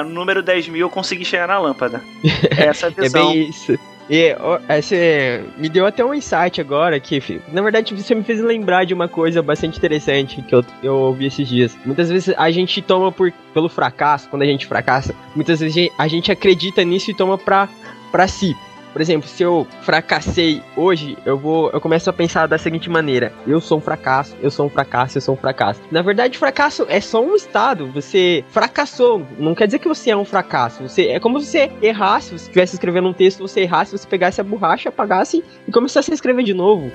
No 0.04 0.10
número 0.10 0.42
10 0.42 0.68
mil 0.68 0.82
eu 0.82 0.90
consegui 0.90 1.24
chegar 1.24 1.48
na 1.48 1.58
lâmpada. 1.58 2.02
Essa 2.56 2.86
é 2.86 2.90
visão. 2.90 3.20
é 3.20 3.24
bem 3.24 3.48
isso. 3.48 3.78
E 4.14 4.36
esse 4.68 5.42
me 5.56 5.70
deu 5.70 5.86
até 5.86 6.04
um 6.04 6.12
insight 6.12 6.60
agora 6.60 7.00
que, 7.00 7.40
na 7.50 7.62
verdade, 7.62 7.94
você 7.94 8.14
me 8.14 8.22
fez 8.22 8.42
lembrar 8.42 8.84
de 8.84 8.92
uma 8.92 9.08
coisa 9.08 9.40
bastante 9.40 9.78
interessante 9.78 10.42
que 10.42 10.54
eu, 10.54 10.62
eu 10.82 10.94
ouvi 10.96 11.28
esses 11.28 11.48
dias. 11.48 11.74
Muitas 11.82 12.10
vezes 12.10 12.34
a 12.36 12.50
gente 12.50 12.82
toma 12.82 13.10
por, 13.10 13.32
pelo 13.54 13.70
fracasso, 13.70 14.28
quando 14.28 14.42
a 14.42 14.44
gente 14.44 14.66
fracassa, 14.66 15.14
muitas 15.34 15.60
vezes 15.60 15.88
a 15.96 16.06
gente 16.08 16.30
acredita 16.30 16.84
nisso 16.84 17.10
e 17.10 17.14
toma 17.14 17.38
pra, 17.38 17.70
pra 18.10 18.28
si. 18.28 18.54
Por 18.92 19.00
exemplo, 19.00 19.26
se 19.28 19.42
eu 19.42 19.66
fracassei 19.80 20.62
hoje, 20.76 21.16
eu 21.24 21.38
vou, 21.38 21.70
eu 21.70 21.80
começo 21.80 22.10
a 22.10 22.12
pensar 22.12 22.46
da 22.46 22.58
seguinte 22.58 22.90
maneira: 22.90 23.32
eu 23.46 23.60
sou 23.60 23.78
um 23.78 23.80
fracasso, 23.80 24.36
eu 24.42 24.50
sou 24.50 24.66
um 24.66 24.70
fracasso, 24.70 25.16
eu 25.16 25.22
sou 25.22 25.34
um 25.34 25.38
fracasso. 25.38 25.80
Na 25.90 26.02
verdade, 26.02 26.36
fracasso 26.36 26.86
é 26.88 27.00
só 27.00 27.24
um 27.24 27.34
estado. 27.34 27.86
Você 27.92 28.44
fracassou, 28.50 29.26
não 29.38 29.54
quer 29.54 29.66
dizer 29.66 29.78
que 29.78 29.88
você 29.88 30.10
é 30.10 30.16
um 30.16 30.24
fracasso. 30.24 30.82
Você 30.82 31.08
é 31.08 31.18
como 31.18 31.40
se 31.40 31.46
você 31.46 31.70
errasse, 31.80 32.26
se 32.26 32.32
você 32.32 32.44
estivesse 32.44 32.74
escrevendo 32.74 33.08
um 33.08 33.12
texto, 33.12 33.40
você 33.40 33.60
errasse, 33.60 33.96
você 33.96 34.06
pegasse 34.06 34.40
a 34.40 34.44
borracha, 34.44 34.90
apagasse 34.90 35.42
e 35.66 35.72
começasse 35.72 36.10
a 36.10 36.14
escrever 36.14 36.44
de 36.44 36.52
novo. 36.52 36.92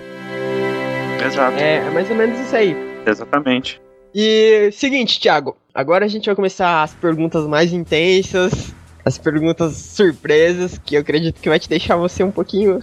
Exato. 1.25 1.57
É, 1.57 1.77
é 1.77 1.89
mais 1.89 2.09
ou 2.09 2.15
menos 2.15 2.39
isso 2.39 2.55
aí. 2.55 2.75
Exatamente. 3.05 3.81
E 4.13 4.69
seguinte, 4.71 5.19
Thiago, 5.19 5.57
agora 5.73 6.05
a 6.05 6.07
gente 6.07 6.25
vai 6.25 6.35
começar 6.35 6.83
as 6.83 6.93
perguntas 6.93 7.45
mais 7.47 7.73
intensas 7.73 8.73
as 9.07 9.17
perguntas 9.17 9.75
surpresas 9.75 10.77
que 10.77 10.95
eu 10.95 11.01
acredito 11.01 11.39
que 11.39 11.49
vai 11.49 11.59
te 11.59 11.69
deixar 11.69 11.95
você 11.95 12.23
um 12.23 12.31
pouquinho. 12.31 12.79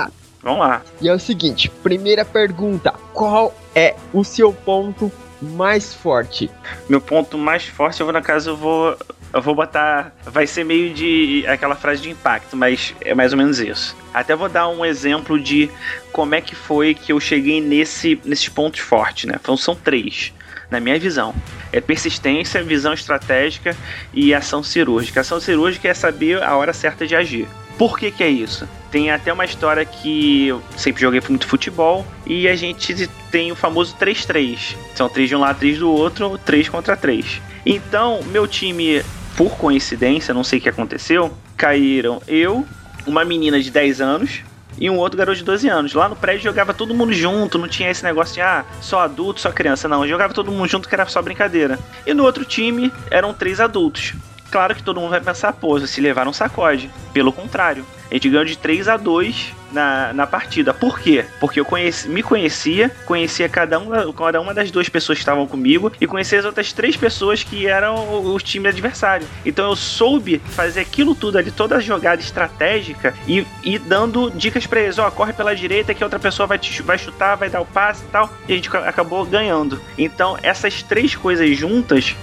Vamos 0.42 0.60
lá. 0.60 0.82
E 1.00 1.08
é 1.08 1.12
o 1.12 1.18
seguinte: 1.18 1.70
primeira 1.82 2.24
pergunta: 2.24 2.92
qual 3.12 3.54
é 3.74 3.94
o 4.12 4.24
seu 4.24 4.52
ponto 4.52 5.12
mais 5.42 5.94
forte? 5.94 6.50
Meu 6.88 7.00
ponto 7.00 7.36
mais 7.36 7.64
forte, 7.64 8.00
eu 8.00 8.06
vou 8.06 8.12
na 8.12 8.22
casa, 8.22 8.50
eu 8.50 8.56
vou 8.56 8.96
Eu 9.32 9.42
vou 9.42 9.54
botar. 9.54 10.14
Vai 10.24 10.46
ser 10.46 10.64
meio 10.64 10.94
de. 10.94 11.44
aquela 11.46 11.74
frase 11.74 12.00
de 12.00 12.10
impacto, 12.10 12.56
mas 12.56 12.94
é 13.02 13.14
mais 13.14 13.32
ou 13.32 13.38
menos 13.38 13.60
isso. 13.60 13.94
Até 14.14 14.34
vou 14.34 14.48
dar 14.48 14.68
um 14.68 14.84
exemplo 14.84 15.38
de 15.38 15.70
como 16.12 16.34
é 16.34 16.40
que 16.40 16.54
foi 16.54 16.94
que 16.94 17.12
eu 17.12 17.20
cheguei 17.20 17.60
nesse, 17.60 18.18
nesses 18.24 18.48
pontos 18.48 18.80
fortes, 18.80 19.26
né? 19.26 19.36
Então 19.38 19.54
são 19.54 19.74
três 19.74 20.32
na 20.70 20.80
minha 20.80 20.98
visão. 20.98 21.34
É 21.72 21.80
persistência, 21.80 22.62
visão 22.62 22.92
estratégica 22.92 23.76
e 24.12 24.34
ação 24.34 24.62
cirúrgica. 24.62 25.20
Ação 25.20 25.40
cirúrgica 25.40 25.88
é 25.88 25.94
saber 25.94 26.42
a 26.42 26.56
hora 26.56 26.72
certa 26.72 27.06
de 27.06 27.14
agir. 27.14 27.48
Por 27.76 27.96
que, 27.96 28.10
que 28.10 28.24
é 28.24 28.28
isso? 28.28 28.68
Tem 28.90 29.10
até 29.10 29.32
uma 29.32 29.44
história 29.44 29.84
que 29.84 30.48
eu 30.48 30.62
sempre 30.76 31.00
joguei 31.00 31.22
muito 31.28 31.46
futebol 31.46 32.04
e 32.26 32.48
a 32.48 32.56
gente 32.56 33.08
tem 33.30 33.52
o 33.52 33.54
famoso 33.54 33.94
3-3. 34.00 34.74
São 34.94 35.08
três 35.08 35.28
de 35.28 35.36
um 35.36 35.40
lado, 35.40 35.58
três 35.58 35.78
do 35.78 35.88
outro, 35.88 36.36
3 36.38 36.68
contra 36.68 36.96
3. 36.96 37.40
Então, 37.64 38.20
meu 38.32 38.48
time, 38.48 39.02
por 39.36 39.56
coincidência, 39.56 40.34
não 40.34 40.42
sei 40.42 40.58
o 40.58 40.62
que 40.62 40.68
aconteceu, 40.68 41.32
caíram 41.56 42.20
eu, 42.26 42.66
uma 43.06 43.24
menina 43.24 43.60
de 43.60 43.70
10 43.70 44.00
anos, 44.00 44.40
e 44.80 44.88
um 44.88 44.96
outro 44.96 45.18
garoto 45.18 45.38
de 45.38 45.44
12 45.44 45.68
anos. 45.68 45.94
Lá 45.94 46.08
no 46.08 46.16
prédio 46.16 46.44
jogava 46.44 46.74
todo 46.74 46.94
mundo 46.94 47.12
junto, 47.12 47.58
não 47.58 47.68
tinha 47.68 47.90
esse 47.90 48.04
negócio 48.04 48.34
de 48.34 48.40
ah, 48.40 48.64
só 48.80 49.00
adulto, 49.00 49.40
só 49.40 49.50
criança. 49.50 49.88
Não, 49.88 50.06
jogava 50.06 50.34
todo 50.34 50.52
mundo 50.52 50.68
junto 50.68 50.88
que 50.88 50.94
era 50.94 51.06
só 51.06 51.20
brincadeira. 51.20 51.78
E 52.06 52.14
no 52.14 52.24
outro 52.24 52.44
time 52.44 52.92
eram 53.10 53.34
três 53.34 53.60
adultos. 53.60 54.14
Claro 54.50 54.74
que 54.74 54.82
todo 54.82 55.00
mundo 55.00 55.10
vai 55.10 55.20
pensar, 55.20 55.52
pô, 55.52 55.78
se 55.80 56.00
levar 56.00 56.26
um 56.26 56.32
sacode. 56.32 56.90
Pelo 57.12 57.32
contrário, 57.32 57.84
a 58.10 58.14
gente 58.14 58.30
ganhou 58.30 58.44
de 58.44 58.56
3 58.56 58.88
a 58.88 58.96
2 58.96 59.52
na, 59.72 60.12
na 60.12 60.26
partida. 60.26 60.72
Por 60.72 60.98
quê? 60.98 61.24
Porque 61.40 61.60
eu 61.60 61.64
conheci, 61.64 62.08
me 62.08 62.22
conhecia, 62.22 62.90
conhecia 63.04 63.48
cada 63.48 63.78
uma, 63.78 64.12
cada 64.12 64.40
uma 64.40 64.54
das 64.54 64.70
duas 64.70 64.88
pessoas 64.88 65.18
que 65.18 65.22
estavam 65.22 65.46
comigo 65.46 65.92
e 66.00 66.06
conhecia 66.06 66.38
as 66.38 66.44
outras 66.44 66.72
três 66.72 66.96
pessoas 66.96 67.42
que 67.42 67.66
eram 67.66 67.96
o, 67.96 68.34
o 68.34 68.38
time 68.38 68.68
adversário. 68.68 69.26
Então 69.44 69.68
eu 69.68 69.76
soube 69.76 70.38
fazer 70.38 70.80
aquilo 70.80 71.14
tudo 71.14 71.38
ali, 71.38 71.50
toda 71.50 71.76
a 71.76 71.80
jogada 71.80 72.20
estratégica 72.20 73.14
e, 73.26 73.46
e 73.62 73.78
dando 73.78 74.30
dicas 74.30 74.66
para 74.66 74.80
eles: 74.80 74.98
ó, 74.98 75.08
oh, 75.08 75.12
corre 75.12 75.32
pela 75.32 75.54
direita 75.54 75.94
que 75.94 76.04
outra 76.04 76.18
pessoa 76.18 76.46
vai, 76.46 76.58
te, 76.58 76.82
vai 76.82 76.98
chutar, 76.98 77.36
vai 77.36 77.50
dar 77.50 77.60
o 77.60 77.66
passe 77.66 78.04
e 78.04 78.08
tal. 78.08 78.30
E 78.48 78.52
a 78.52 78.56
gente 78.56 78.74
acabou 78.76 79.24
ganhando. 79.24 79.80
Então 79.96 80.38
essas 80.42 80.82
três 80.82 81.14
coisas 81.14 81.56
juntas 81.56 82.14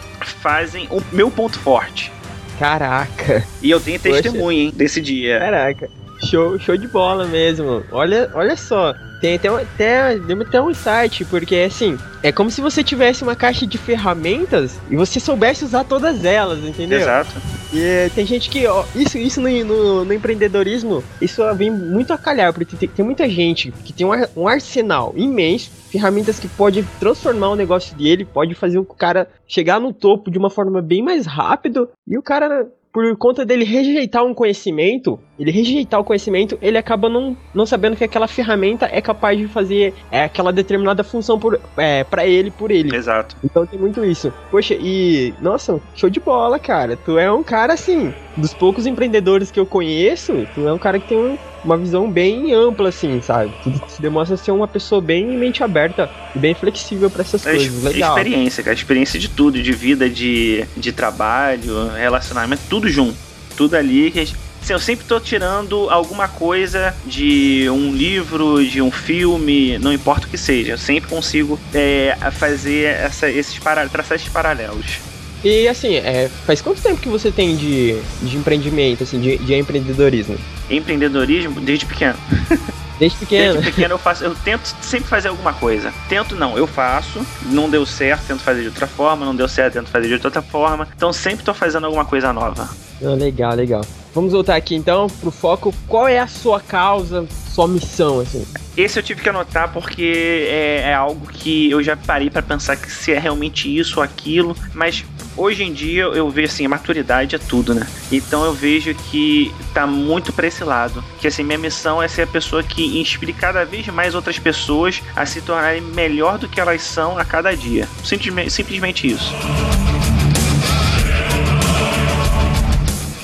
fazem 0.41 0.87
o 0.89 1.01
meu 1.11 1.29
ponto 1.29 1.59
forte. 1.59 2.11
Caraca. 2.59 3.43
E 3.61 3.69
eu 3.69 3.79
tenho 3.79 3.99
testemunha, 3.99 4.63
hein, 4.63 4.73
desse 4.73 5.01
dia. 5.01 5.39
Caraca. 5.39 5.89
Show, 6.25 6.57
show 6.57 6.75
de 6.75 6.87
bola 6.87 7.25
mesmo. 7.25 7.83
Olha, 7.91 8.29
olha 8.33 8.57
só. 8.57 8.95
Tem 9.21 9.35
até, 9.35 9.47
até, 9.47 10.19
deu 10.19 10.41
até 10.41 10.61
um 10.61 10.69
insight, 10.69 11.23
porque 11.25 11.55
assim, 11.55 11.97
é 12.21 12.31
como 12.31 12.51
se 12.51 12.61
você 12.61 12.83
tivesse 12.83 13.23
uma 13.23 13.35
caixa 13.35 13.65
de 13.65 13.77
ferramentas 13.77 14.79
e 14.89 14.95
você 14.95 15.19
soubesse 15.19 15.63
usar 15.63 15.83
todas 15.83 16.25
elas, 16.25 16.59
entendeu? 16.59 16.99
Exato. 16.99 17.31
E 17.71 17.81
é, 17.81 18.09
tem 18.09 18.25
gente 18.25 18.49
que, 18.49 18.67
ó, 18.67 18.83
isso, 18.95 19.17
isso 19.17 19.41
no, 19.41 19.49
no, 19.63 20.05
no, 20.05 20.13
empreendedorismo, 20.13 21.03
isso 21.21 21.41
vem 21.55 21.71
muito 21.71 22.11
a 22.11 22.17
calhar, 22.17 22.53
porque 22.53 22.75
tem, 22.75 22.89
tem 22.89 23.05
muita 23.05 23.27
gente 23.29 23.71
que 23.71 23.93
tem 23.93 24.05
um, 24.05 24.11
um 24.35 24.47
arsenal 24.47 25.13
imenso, 25.15 25.71
ferramentas 25.89 26.39
que 26.39 26.47
pode 26.47 26.83
transformar 26.99 27.49
o 27.49 27.55
negócio 27.55 27.95
dele, 27.95 28.25
pode 28.25 28.53
fazer 28.53 28.77
o 28.77 28.85
cara 28.85 29.27
chegar 29.47 29.79
no 29.79 29.93
topo 29.93 30.29
de 30.29 30.37
uma 30.37 30.49
forma 30.49 30.81
bem 30.81 31.01
mais 31.01 31.25
rápido, 31.25 31.89
e 32.07 32.17
o 32.17 32.21
cara 32.21 32.67
por 32.95 33.13
conta 33.17 33.45
dele 33.45 33.65
rejeitar 33.65 34.23
um 34.23 34.33
conhecimento, 34.33 35.19
ele 35.37 35.51
rejeitar 35.51 35.99
o 35.99 36.03
conhecimento, 36.05 36.57
ele 36.61 36.77
acaba 36.77 37.09
não, 37.09 37.35
não 37.53 37.65
sabendo 37.65 37.97
que 37.97 38.05
aquela 38.05 38.25
ferramenta 38.25 38.87
é 38.89 39.01
capaz 39.01 39.37
de 39.37 39.49
fazer 39.49 39.93
é, 40.09 40.23
aquela 40.23 40.53
determinada 40.53 41.03
função 41.03 41.37
por, 41.37 41.59
é, 41.75 42.05
para 42.05 42.25
ele, 42.25 42.49
por 42.49 42.71
ele. 42.71 42.95
Exato. 42.95 43.35
Então 43.43 43.65
tem 43.65 43.77
muito 43.77 44.05
isso. 44.05 44.31
Poxa, 44.49 44.77
e. 44.79 45.33
Nossa, 45.41 45.81
show 45.93 46.09
de 46.09 46.21
bola, 46.21 46.57
cara. 46.57 46.95
Tu 46.95 47.19
é 47.19 47.29
um 47.29 47.43
cara 47.43 47.73
assim, 47.73 48.13
dos 48.37 48.53
poucos 48.53 48.85
empreendedores 48.85 49.51
que 49.51 49.59
eu 49.59 49.65
conheço, 49.65 50.47
tu 50.55 50.65
é 50.65 50.71
um 50.71 50.79
cara 50.79 50.97
que 50.97 51.09
tem 51.09 51.17
um, 51.17 51.37
uma 51.65 51.77
visão 51.77 52.09
bem 52.09 52.53
ampla, 52.53 52.89
assim, 52.89 53.19
sabe? 53.21 53.51
Tu 53.63 53.71
se 53.87 54.01
demonstra 54.01 54.37
ser 54.37 54.51
uma 54.51 54.67
pessoa 54.67 55.01
bem 55.01 55.25
mente 55.25 55.63
aberta 55.63 56.09
e 56.35 56.39
bem 56.39 56.53
flexível 56.53 57.09
para 57.09 57.21
essas 57.21 57.45
é, 57.45 57.51
coisas. 57.51 57.83
Legal. 57.83 58.17
Experiência, 58.17 58.63
cara. 58.63 58.75
Experiência 58.75 59.19
de 59.19 59.27
tudo, 59.27 59.61
de 59.61 59.71
vida, 59.71 60.09
de, 60.09 60.63
de 60.77 60.91
trabalho, 60.91 61.89
relacionamento, 61.89 62.61
tudo 62.69 62.87
junto. 62.87 63.17
Tudo 63.57 63.75
ali 63.75 64.11
que 64.11 64.19
assim, 64.19 64.33
eu 64.69 64.79
sempre 64.79 65.05
tô 65.05 65.19
tirando 65.19 65.89
alguma 65.89 66.27
coisa 66.27 66.95
de 67.05 67.69
um 67.69 67.91
livro, 67.91 68.65
de 68.65 68.81
um 68.81 68.91
filme, 68.91 69.77
não 69.79 69.93
importa 69.93 70.27
o 70.27 70.29
que 70.29 70.37
seja. 70.37 70.73
Eu 70.73 70.77
sempre 70.77 71.09
consigo 71.09 71.59
é, 71.73 72.15
fazer 72.31 72.85
essa, 72.85 73.29
esses 73.29 73.57
para, 73.59 73.87
traçar 73.87 74.15
esses 74.15 74.29
paralelos. 74.29 74.99
E 75.45 75.67
assim, 75.67 75.93
é, 75.93 76.27
faz 76.27 76.59
quanto 76.59 76.81
tempo 76.81 76.99
que 76.99 77.07
você 77.07 77.31
tem 77.31 77.55
de, 77.55 78.01
de 78.23 78.35
empreendimento, 78.35 79.03
assim, 79.03 79.19
de, 79.19 79.37
de 79.37 79.53
empreendedorismo? 79.53 80.35
Empreendedorismo 80.67 81.61
desde 81.61 81.85
pequeno. 81.85 82.17
Desde 82.97 83.17
pequeno. 83.17 83.55
Desde 83.55 83.71
pequeno 83.71 83.95
eu 83.95 83.97
faço, 83.97 84.23
eu 84.23 84.33
tento 84.33 84.73
sempre 84.81 85.09
fazer 85.09 85.27
alguma 85.27 85.53
coisa. 85.53 85.93
Tento 86.07 86.33
não, 86.33 86.57
eu 86.57 86.65
faço, 86.65 87.25
não 87.47 87.69
deu 87.69 87.85
certo, 87.85 88.25
tento 88.25 88.41
fazer 88.41 88.61
de 88.61 88.67
outra 88.67 88.87
forma, 88.87 89.25
não 89.25 89.35
deu 89.35 89.49
certo, 89.49 89.73
tento 89.73 89.89
fazer 89.89 90.07
de 90.07 90.13
outra 90.13 90.41
forma. 90.41 90.87
Então 90.95 91.11
sempre 91.11 91.43
tô 91.43 91.53
fazendo 91.53 91.83
alguma 91.83 92.05
coisa 92.05 92.31
nova. 92.31 92.69
Ah, 93.03 93.09
legal, 93.09 93.53
legal. 93.53 93.85
Vamos 94.13 94.31
voltar 94.31 94.55
aqui 94.55 94.75
então 94.75 95.07
pro 95.19 95.29
foco. 95.29 95.73
Qual 95.89 96.07
é 96.07 96.19
a 96.19 96.27
sua 96.27 96.61
causa, 96.61 97.27
sua 97.53 97.67
missão, 97.67 98.21
assim? 98.21 98.47
Esse 98.77 98.97
eu 98.97 99.03
tive 99.03 99.21
que 99.21 99.27
anotar 99.27 99.73
porque 99.73 100.47
é, 100.49 100.83
é 100.85 100.93
algo 100.93 101.27
que 101.27 101.69
eu 101.69 101.83
já 101.83 101.97
parei 101.97 102.29
para 102.29 102.41
pensar 102.41 102.77
que 102.77 102.89
se 102.89 103.11
é 103.11 103.19
realmente 103.19 103.67
isso 103.67 103.97
ou 103.97 104.03
aquilo, 104.03 104.55
mas 104.73 105.03
hoje 105.37 105.63
em 105.63 105.73
dia 105.73 106.03
eu 106.03 106.29
vejo 106.29 106.47
assim, 106.47 106.65
a 106.65 106.69
maturidade 106.69 107.35
é 107.35 107.39
tudo, 107.39 107.73
né? 107.73 107.87
Então 108.11 108.43
eu 108.43 108.53
vejo 108.53 108.93
que 108.93 109.53
tá 109.73 109.85
muito 109.85 110.31
para 110.33 110.47
esse 110.47 110.63
lado. 110.63 111.03
Que 111.19 111.27
assim, 111.27 111.43
minha 111.43 111.57
missão 111.57 112.01
é 112.01 112.07
ser 112.07 112.23
a 112.23 112.27
pessoa 112.27 112.63
que 112.63 112.99
inspire 112.99 113.33
cada 113.33 113.65
vez 113.65 113.87
mais 113.87 114.15
outras 114.15 114.39
pessoas 114.39 115.01
a 115.15 115.25
se 115.25 115.41
tornarem 115.41 115.81
melhor 115.81 116.37
do 116.37 116.47
que 116.47 116.59
elas 116.59 116.81
são 116.81 117.17
a 117.17 117.25
cada 117.25 117.55
dia. 117.55 117.87
Simplesmente, 118.03 118.51
simplesmente 118.51 119.07
isso. 119.07 119.33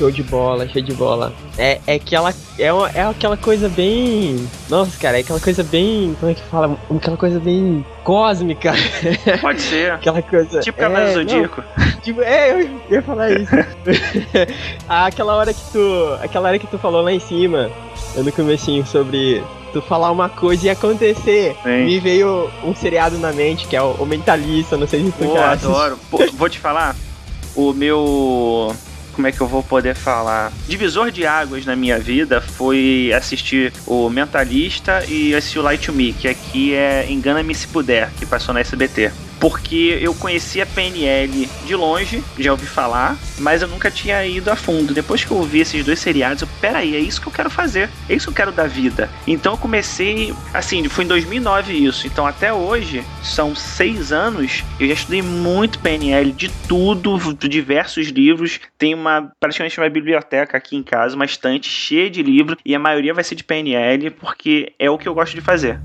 Show 0.02 0.10
de 0.10 0.24
bola, 0.24 0.68
show 0.68 0.82
de 0.82 0.94
bola. 0.96 1.32
É, 1.60 1.80
é 1.86 1.94
aquela. 1.94 2.34
É, 2.58 2.74
uma, 2.74 2.90
é 2.90 3.04
aquela 3.04 3.38
coisa 3.38 3.70
bem. 3.70 4.50
Nossa, 4.68 4.98
cara, 4.98 5.18
é 5.18 5.22
aquela 5.22 5.40
coisa 5.40 5.64
bem. 5.64 6.18
Como 6.20 6.32
é 6.32 6.34
que 6.34 6.42
fala? 6.42 6.76
Aquela 6.90 7.16
coisa 7.16 7.40
bem 7.40 7.86
cósmica. 8.04 8.74
Pode 9.40 9.62
ser. 9.62 9.92
aquela 9.94 10.24
coisa. 10.24 10.60
Tipo 10.62 10.80
Cavaleiro 10.80 11.12
é, 11.12 11.14
Zodíaco. 11.14 11.64
tipo, 12.02 12.20
é, 12.24 12.52
eu 12.52 12.80
ia 12.90 13.04
falar 13.04 13.30
isso. 13.30 13.52
aquela 14.90 15.36
hora 15.36 15.54
que 15.54 15.62
tu. 15.72 16.18
Aquela 16.20 16.50
hora 16.50 16.58
que 16.58 16.66
tu 16.66 16.80
falou 16.80 17.04
lá 17.04 17.12
em 17.12 17.20
cima, 17.20 17.70
no 18.16 18.32
comecinho, 18.32 18.84
sobre 18.88 19.44
tu 19.72 19.84
falar 19.84 20.10
uma 20.10 20.30
coisa 20.30 20.66
e 20.66 20.70
acontecer. 20.72 21.56
Sim. 21.62 21.86
Me 21.86 22.00
veio 22.00 22.50
um 22.64 22.74
seriado 22.74 23.20
na 23.20 23.32
mente, 23.32 23.68
que 23.68 23.76
é 23.76 23.82
o, 23.84 23.92
o 23.92 24.06
Mentalista, 24.08 24.76
não 24.78 24.88
sei 24.88 25.04
se 25.04 25.12
tu 25.12 25.26
Pô, 25.26 25.38
adoro. 25.38 26.00
Pô, 26.10 26.18
vou 26.34 26.50
te 26.50 26.58
falar, 26.58 26.96
o 27.56 27.72
meu 27.72 28.76
como 29.22 29.28
é 29.28 29.32
que 29.32 29.40
eu 29.40 29.48
vou 29.48 29.62
poder 29.62 29.94
falar? 29.94 30.52
Divisor 30.68 31.12
de 31.12 31.28
águas 31.28 31.64
na 31.64 31.76
minha 31.76 32.00
vida 32.00 32.42
foi 32.42 33.14
assistir 33.16 33.72
o 33.86 34.10
Mentalista 34.10 35.06
e 35.08 35.36
assistir 35.36 35.60
o 35.60 35.62
Light 35.62 35.86
to 35.86 35.94
Me, 35.94 36.12
que 36.12 36.28
aqui 36.28 36.74
é 36.74 37.06
Engana-me 37.08 37.54
se 37.54 37.68
puder, 37.68 38.10
que 38.18 38.26
passou 38.26 38.52
na 38.52 38.62
SBT 38.62 39.12
porque 39.42 39.98
eu 40.00 40.14
conhecia 40.14 40.68
PNL 40.68 41.50
de 41.66 41.76
longe, 41.76 42.24
já 42.38 42.52
ouvi 42.52 42.68
falar, 42.68 43.18
mas 43.40 43.64
eu 43.64 43.68
nunca 43.68 43.90
tinha 43.90 44.24
ido 44.24 44.52
a 44.52 44.56
fundo. 44.56 44.94
Depois 44.94 45.26
que 45.26 45.32
eu 45.32 45.42
vi 45.42 45.62
esses 45.62 45.84
dois 45.84 46.00
seriados, 46.00 46.44
eu, 46.44 46.48
peraí, 46.62 46.96
é 46.96 47.00
isso 47.00 47.20
que 47.20 47.28
eu 47.28 47.34
quero 47.34 47.50
fazer, 47.50 47.90
é 48.08 48.14
isso 48.14 48.28
que 48.28 48.30
eu 48.30 48.36
quero 48.36 48.52
da 48.52 48.68
vida. 48.68 49.10
Então 49.26 49.54
eu 49.54 49.58
comecei, 49.58 50.32
assim, 50.54 50.88
foi 50.88 51.06
em 51.06 51.08
2009 51.08 51.74
isso, 51.74 52.06
então 52.06 52.28
até 52.28 52.54
hoje, 52.54 53.04
são 53.24 53.56
seis 53.56 54.12
anos, 54.12 54.64
eu 54.80 54.88
já 54.88 54.94
estudei 54.94 55.24
muito 55.24 55.80
PNL, 55.80 56.32
de 56.32 56.50
tudo, 56.68 57.18
diversos 57.50 58.10
livros, 58.10 58.60
tem 58.78 58.94
uma, 58.94 59.32
praticamente 59.40 59.80
uma 59.80 59.90
biblioteca 59.90 60.56
aqui 60.56 60.76
em 60.76 60.84
casa, 60.84 61.16
uma 61.16 61.26
estante 61.26 61.68
cheia 61.68 62.12
de 62.12 62.22
livros, 62.22 62.58
e 62.64 62.76
a 62.76 62.80
maioria 62.80 63.14
vai 63.14 63.24
ser 63.24 63.34
de 63.34 63.44
PNL, 63.44 64.12
porque 64.12 64.74
é 64.78 64.88
o 64.88 65.00
que 65.00 65.08
eu 65.08 65.16
gosto 65.16 65.34
de 65.34 65.42
fazer. 65.42 65.80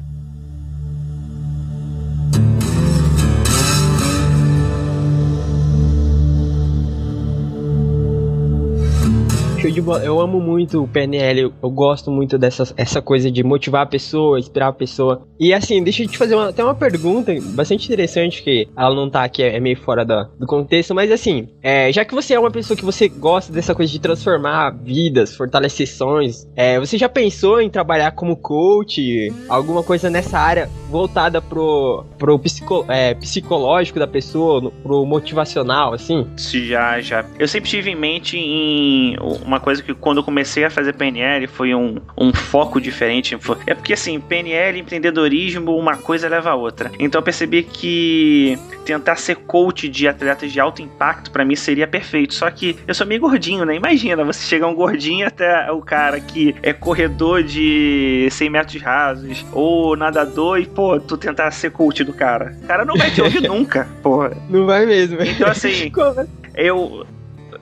De 9.76 9.82
bola. 9.82 10.02
Eu 10.02 10.20
amo 10.20 10.40
muito 10.40 10.82
o 10.82 10.88
PNL, 10.88 11.40
eu, 11.40 11.52
eu 11.62 11.70
gosto 11.70 12.10
muito 12.10 12.38
dessa 12.38 12.64
essa 12.76 13.02
coisa 13.02 13.30
de 13.30 13.42
motivar 13.44 13.82
a 13.82 13.86
pessoa, 13.86 14.38
inspirar 14.38 14.68
a 14.68 14.72
pessoa. 14.72 15.22
E 15.38 15.52
assim, 15.52 15.82
deixa 15.82 16.02
eu 16.02 16.08
te 16.08 16.16
fazer 16.16 16.36
até 16.36 16.64
uma 16.64 16.74
pergunta 16.74 17.32
bastante 17.54 17.84
interessante, 17.84 18.42
que 18.42 18.68
ela 18.76 18.94
não 18.94 19.10
tá 19.10 19.24
aqui, 19.24 19.42
é 19.42 19.60
meio 19.60 19.76
fora 19.76 20.04
do 20.04 20.46
contexto, 20.46 20.94
mas 20.94 21.12
assim, 21.12 21.48
é, 21.62 21.92
já 21.92 22.04
que 22.04 22.14
você 22.14 22.34
é 22.34 22.40
uma 22.40 22.50
pessoa 22.50 22.76
que 22.76 22.84
você 22.84 23.08
gosta 23.08 23.52
dessa 23.52 23.74
coisa 23.74 23.92
de 23.92 23.98
transformar 23.98 24.70
vidas, 24.70 25.36
fortalecer 25.36 25.86
sonhos, 25.86 26.48
é, 26.56 26.80
você 26.80 26.96
já 26.96 27.08
pensou 27.08 27.60
em 27.60 27.68
trabalhar 27.68 28.12
como 28.12 28.36
coach, 28.36 29.32
alguma 29.48 29.82
coisa 29.82 30.08
nessa 30.08 30.38
área 30.38 30.70
voltada 30.90 31.42
pro, 31.42 32.04
pro 32.16 32.38
psico, 32.38 32.86
é, 32.88 33.14
psicológico 33.14 33.98
da 33.98 34.06
pessoa, 34.06 34.70
pro 34.82 35.04
motivacional, 35.04 35.92
assim? 35.92 36.26
Já, 36.36 37.00
já. 37.00 37.24
Eu 37.38 37.46
sempre 37.46 37.68
tive 37.68 37.90
em 37.90 37.96
mente 37.96 38.38
em 38.38 39.16
uma 39.44 39.60
coisa 39.66 39.82
que 39.82 39.92
quando 39.92 40.18
eu 40.18 40.22
comecei 40.22 40.64
a 40.64 40.70
fazer 40.70 40.92
PNL 40.92 41.48
foi 41.48 41.74
um, 41.74 41.96
um 42.16 42.32
foco 42.32 42.80
diferente. 42.80 43.36
É 43.66 43.74
porque 43.74 43.94
assim, 43.94 44.20
PNL, 44.20 44.78
empreendedorismo, 44.78 45.76
uma 45.76 45.96
coisa 45.96 46.28
leva 46.28 46.50
a 46.50 46.54
outra. 46.54 46.92
Então 47.00 47.18
eu 47.18 47.22
percebi 47.24 47.64
que 47.64 48.56
tentar 48.84 49.16
ser 49.16 49.34
coach 49.34 49.88
de 49.88 50.06
atletas 50.06 50.52
de 50.52 50.60
alto 50.60 50.80
impacto 50.80 51.32
para 51.32 51.44
mim 51.44 51.56
seria 51.56 51.88
perfeito. 51.88 52.32
Só 52.32 52.48
que 52.48 52.76
eu 52.86 52.94
sou 52.94 53.04
meio 53.04 53.20
gordinho, 53.20 53.64
né? 53.64 53.74
Imagina 53.74 54.24
você 54.24 54.46
chegar 54.46 54.68
um 54.68 54.74
gordinho 54.74 55.26
até 55.26 55.68
o 55.72 55.82
cara 55.82 56.20
que 56.20 56.54
é 56.62 56.72
corredor 56.72 57.42
de 57.42 58.28
100 58.30 58.50
metros 58.50 58.80
rasos 58.80 59.44
ou 59.50 59.96
nadador 59.96 60.60
e, 60.60 60.66
pô, 60.66 61.00
tu 61.00 61.16
tentar 61.16 61.50
ser 61.50 61.72
coach 61.72 62.04
do 62.04 62.12
cara. 62.12 62.56
O 62.62 62.66
cara 62.68 62.84
não 62.84 62.94
vai 62.94 63.10
te 63.10 63.20
ouvir 63.20 63.42
nunca, 63.48 63.88
porra. 64.00 64.30
Não 64.48 64.64
vai 64.64 64.86
mesmo. 64.86 65.20
Então 65.20 65.48
assim, 65.48 65.90
eu 66.54 67.04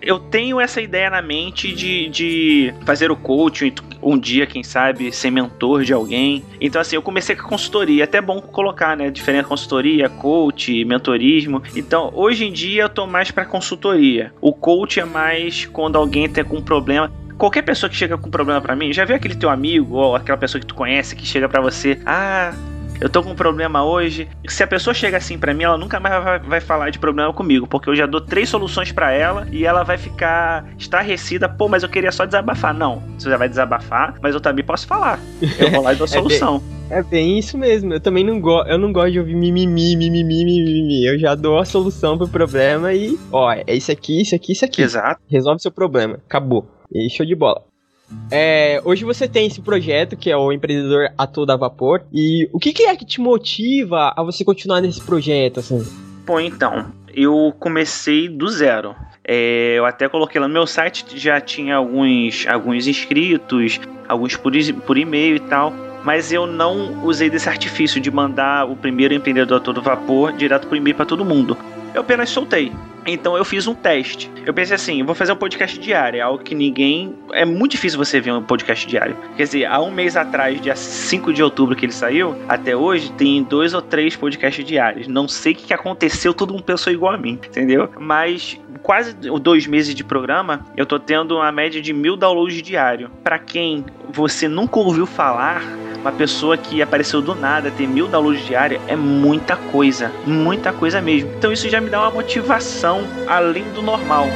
eu 0.05 0.19
tenho 0.19 0.61
essa 0.61 0.81
ideia 0.81 1.11
na 1.11 1.23
mente 1.23 1.73
de, 1.73 2.09
de 2.09 2.75
fazer 2.85 3.11
o 3.11 3.17
coaching 3.17 3.73
um 4.03 4.19
dia, 4.19 4.47
quem 4.47 4.63
sabe, 4.63 5.11
ser 5.13 5.31
mentor 5.31 5.83
de 5.83 5.93
alguém. 5.93 6.45
Então, 6.61 6.81
assim, 6.81 6.97
eu 6.97 7.03
comecei 7.03 7.35
com 7.35 7.47
a 7.47 7.49
consultoria. 7.49 8.03
É 8.03 8.05
até 8.05 8.21
bom 8.21 8.41
colocar, 8.41 8.97
né? 8.97 9.11
Diferente 9.11 9.47
consultoria, 9.47 10.09
coach, 10.09 10.85
mentorismo. 10.85 11.63
Então, 11.75 12.11
hoje 12.15 12.45
em 12.45 12.53
dia 12.53 12.83
eu 12.83 12.89
tô 12.89 13.07
mais 13.07 13.31
para 13.31 13.45
consultoria. 13.45 14.33
O 14.41 14.53
coach 14.53 15.01
é 15.01 15.05
mais 15.05 15.67
quando 15.67 15.97
alguém 15.97 16.29
tem 16.29 16.45
algum 16.45 16.61
problema 16.61 17.11
qualquer 17.37 17.63
pessoa 17.63 17.91
que 17.91 17.97
chega 17.97 18.17
com 18.17 18.31
problema 18.31 18.61
para 18.61 18.77
mim, 18.77 18.93
já 18.93 19.05
viu 19.05 19.17
aquele 19.17 19.35
teu 19.35 19.51
amigo 19.51 19.97
ou 19.97 20.15
aquela 20.15 20.39
pessoa 20.39 20.61
que 20.61 20.67
tu 20.67 20.75
conhece 20.75 21.17
que 21.17 21.27
chega 21.27 21.49
para 21.49 21.61
você, 21.61 21.99
ah, 22.07 22.55
eu 23.01 23.09
tô 23.09 23.23
com 23.23 23.31
um 23.31 23.35
problema 23.35 23.85
hoje. 23.85 24.29
Se 24.49 24.63
a 24.63 24.67
pessoa 24.67 24.95
chega 24.95 25.17
assim 25.17 25.39
para 25.39 25.53
mim, 25.53 25.65
ela 25.65 25.77
nunca 25.77 25.99
mais 26.01 26.23
vai, 26.23 26.39
vai, 26.39 26.61
falar 26.61 26.91
de 26.91 26.99
problema 26.99 27.33
comigo, 27.33 27.67
porque 27.67 27.89
eu 27.89 27.97
já 27.97 28.07
dou 28.07 28.21
três 28.21 28.49
soluções 28.49 28.93
para 28.93 29.13
ela 29.13 29.47
e 29.51 29.65
ela 29.65 29.83
vai 29.83 29.99
ficar 29.99 30.67
estarrecida. 30.79 31.49
Pô, 31.49 31.69
mas 31.69 31.83
eu 31.83 31.89
queria 31.89 32.13
só 32.13 32.25
desabafar. 32.25 32.75
Não, 32.75 33.03
você 33.19 33.29
já 33.29 33.37
vai 33.37 33.49
desabafar, 33.49 34.15
mas 34.23 34.35
eu 34.35 34.41
também 34.41 34.65
posso 34.65 34.87
falar. 34.87 35.19
Eu 35.59 35.71
vou 35.71 35.83
lá 35.83 35.93
e 35.93 35.97
dou 35.97 36.05
a 36.07 36.09
solução. 36.09 36.63
É 36.91 37.03
bem 37.03 37.39
isso 37.39 37.57
mesmo. 37.57 37.95
Eu 37.95 38.01
também 38.01 38.25
não 38.25 38.41
gosto, 38.41 38.69
eu 38.71 38.79
não 38.79 38.93
gosto 38.93 39.13
de 39.13 39.19
ouvir 39.19 39.35
mimimi, 39.35 39.97
mimimi, 39.97 40.35
mimimi. 40.35 41.07
Eu 41.07 41.19
já 41.19 41.35
dou 41.35 41.59
a 41.59 41.65
solução 41.65 42.17
pro 42.17 42.29
problema 42.29 42.93
e, 42.93 43.19
ó, 43.33 43.53
é 43.53 43.75
isso 43.75 43.91
aqui, 43.91 44.21
isso 44.21 44.35
aqui, 44.35 44.53
isso 44.53 44.65
aqui. 44.65 44.83
Exato. 44.83 45.21
Resolve 45.29 45.61
seu 45.61 45.73
problema. 45.73 46.19
Acabou. 46.27 46.67
E 46.93 47.11
show 47.11 47.27
de 47.27 47.35
bola. 47.35 47.65
É, 48.31 48.81
hoje 48.85 49.05
você 49.05 49.29
tem 49.29 49.47
esse 49.47 49.61
projeto 49.61 50.17
que 50.17 50.31
é 50.31 50.37
o 50.37 50.53
empreendedor 50.53 51.11
a 51.17 51.27
toda 51.27 51.57
vapor. 51.57 52.03
E 52.13 52.49
o 52.53 52.59
que, 52.59 52.73
que, 52.73 52.85
é 52.85 52.97
que 52.97 53.05
te 53.05 53.21
motiva 53.21 54.13
a 54.17 54.23
você 54.23 54.45
continuar 54.45 54.81
nesse 54.81 55.01
projeto, 55.01 55.61
assim? 55.61 55.85
Bom, 56.27 56.41
então, 56.41 56.93
eu 57.15 57.55
comecei 57.59 58.29
do 58.29 58.49
zero. 58.49 58.95
É, 59.27 59.79
eu 59.79 59.87
até 59.87 60.09
coloquei 60.09 60.41
lá 60.41 60.47
no 60.49 60.55
meu 60.55 60.67
site, 60.67 61.19
já 61.19 61.41
tinha 61.41 61.77
alguns, 61.77 62.47
alguns 62.47 62.87
inscritos, 62.87 63.81
alguns 64.09 64.37
por, 64.37 64.53
por 64.87 64.99
e-mail 64.99 65.37
e 65.37 65.41
tal. 65.41 65.73
Mas 66.05 66.33
eu 66.33 66.47
não 66.47 67.03
usei 67.03 67.31
desse 67.31 67.49
artifício 67.49 67.99
de 67.99 68.11
mandar 68.11 68.69
o 68.69 68.77
primeiro 68.77 69.15
empreendedor 69.15 69.57
a 69.57 69.61
todo 69.61 69.81
vapor 69.81 70.33
direto 70.33 70.67
por 70.67 70.77
e-mail 70.77 70.95
para 70.95 71.07
todo 71.07 71.25
mundo. 71.25 71.57
Eu 71.95 72.01
apenas 72.01 72.29
soltei. 72.29 72.73
Então 73.07 73.37
eu 73.37 73.45
fiz 73.45 73.67
um 73.67 73.75
teste. 73.75 74.31
Eu 74.47 74.53
pensei 74.53 74.75
assim, 74.75 75.01
eu 75.01 75.07
vou 75.07 75.15
fazer 75.15 75.33
um 75.33 75.37
podcast 75.37 75.79
diário, 75.79 76.19
é 76.19 76.21
algo 76.23 76.43
que 76.43 76.55
ninguém. 76.55 77.15
É 77.33 77.45
muito 77.45 77.73
difícil 77.73 77.99
você 77.99 78.21
ver 78.21 78.33
um 78.33 78.43
podcast 78.43 78.87
diário. 78.87 79.17
Quer 79.37 79.45
dizer, 79.45 79.67
há 79.67 79.81
um 79.81 79.91
mês 79.91 80.17
atrás, 80.17 80.61
dia 80.61 80.75
5 80.75 81.33
de 81.33 81.43
outubro 81.43 81.77
que 81.77 81.85
ele 81.85 81.93
saiu, 81.93 82.35
até 82.49 82.75
hoje 82.75 83.13
tem 83.13 83.43
dois 83.43 83.75
ou 83.75 83.83
três 83.83 84.17
podcasts 84.17 84.65
diários. 84.65 85.07
Não 85.07 85.29
sei 85.29 85.53
o 85.53 85.57
que 85.57 85.73
aconteceu, 85.73 86.33
todo 86.35 86.53
mundo 86.53 86.65
pensou 86.65 86.93
igual 86.93 87.13
a 87.15 87.19
mim, 87.19 87.39
entendeu? 87.47 87.91
Mas 87.99 88.59
quase 88.83 89.15
dois 89.15 89.67
meses 89.67 89.95
de 89.95 90.03
programa, 90.03 90.65
eu 90.77 90.87
tô 90.87 90.99
tendo 90.99 91.37
uma 91.37 91.53
média 91.53 91.81
de 91.81 91.93
mil 91.93 92.17
downloads 92.17 92.63
diário. 92.63 93.11
Para 93.23 93.39
quem 93.39 93.85
você 94.11 94.49
nunca 94.49 94.79
ouviu 94.79 95.07
falar, 95.07 95.63
uma 96.05 96.13
pessoa 96.13 96.55
que 96.55 96.83
apareceu 96.83 97.23
do 97.23 97.35
nada 97.35 97.71
ter 97.71 97.87
mil 97.87 98.07
downloads 98.07 98.45
diários 98.45 98.79
é 98.87 98.95
muita 98.95 99.57
coisa, 99.57 100.13
muita 100.27 100.71
coisa 100.71 101.01
mesmo. 101.01 101.31
Então 101.39 101.51
isso 101.51 101.67
já 101.71 101.81
me 101.81 101.89
dá 101.89 102.03
uma 102.03 102.11
motivação 102.11 103.05
além 103.27 103.65
do 103.73 103.81
normal 103.81 104.29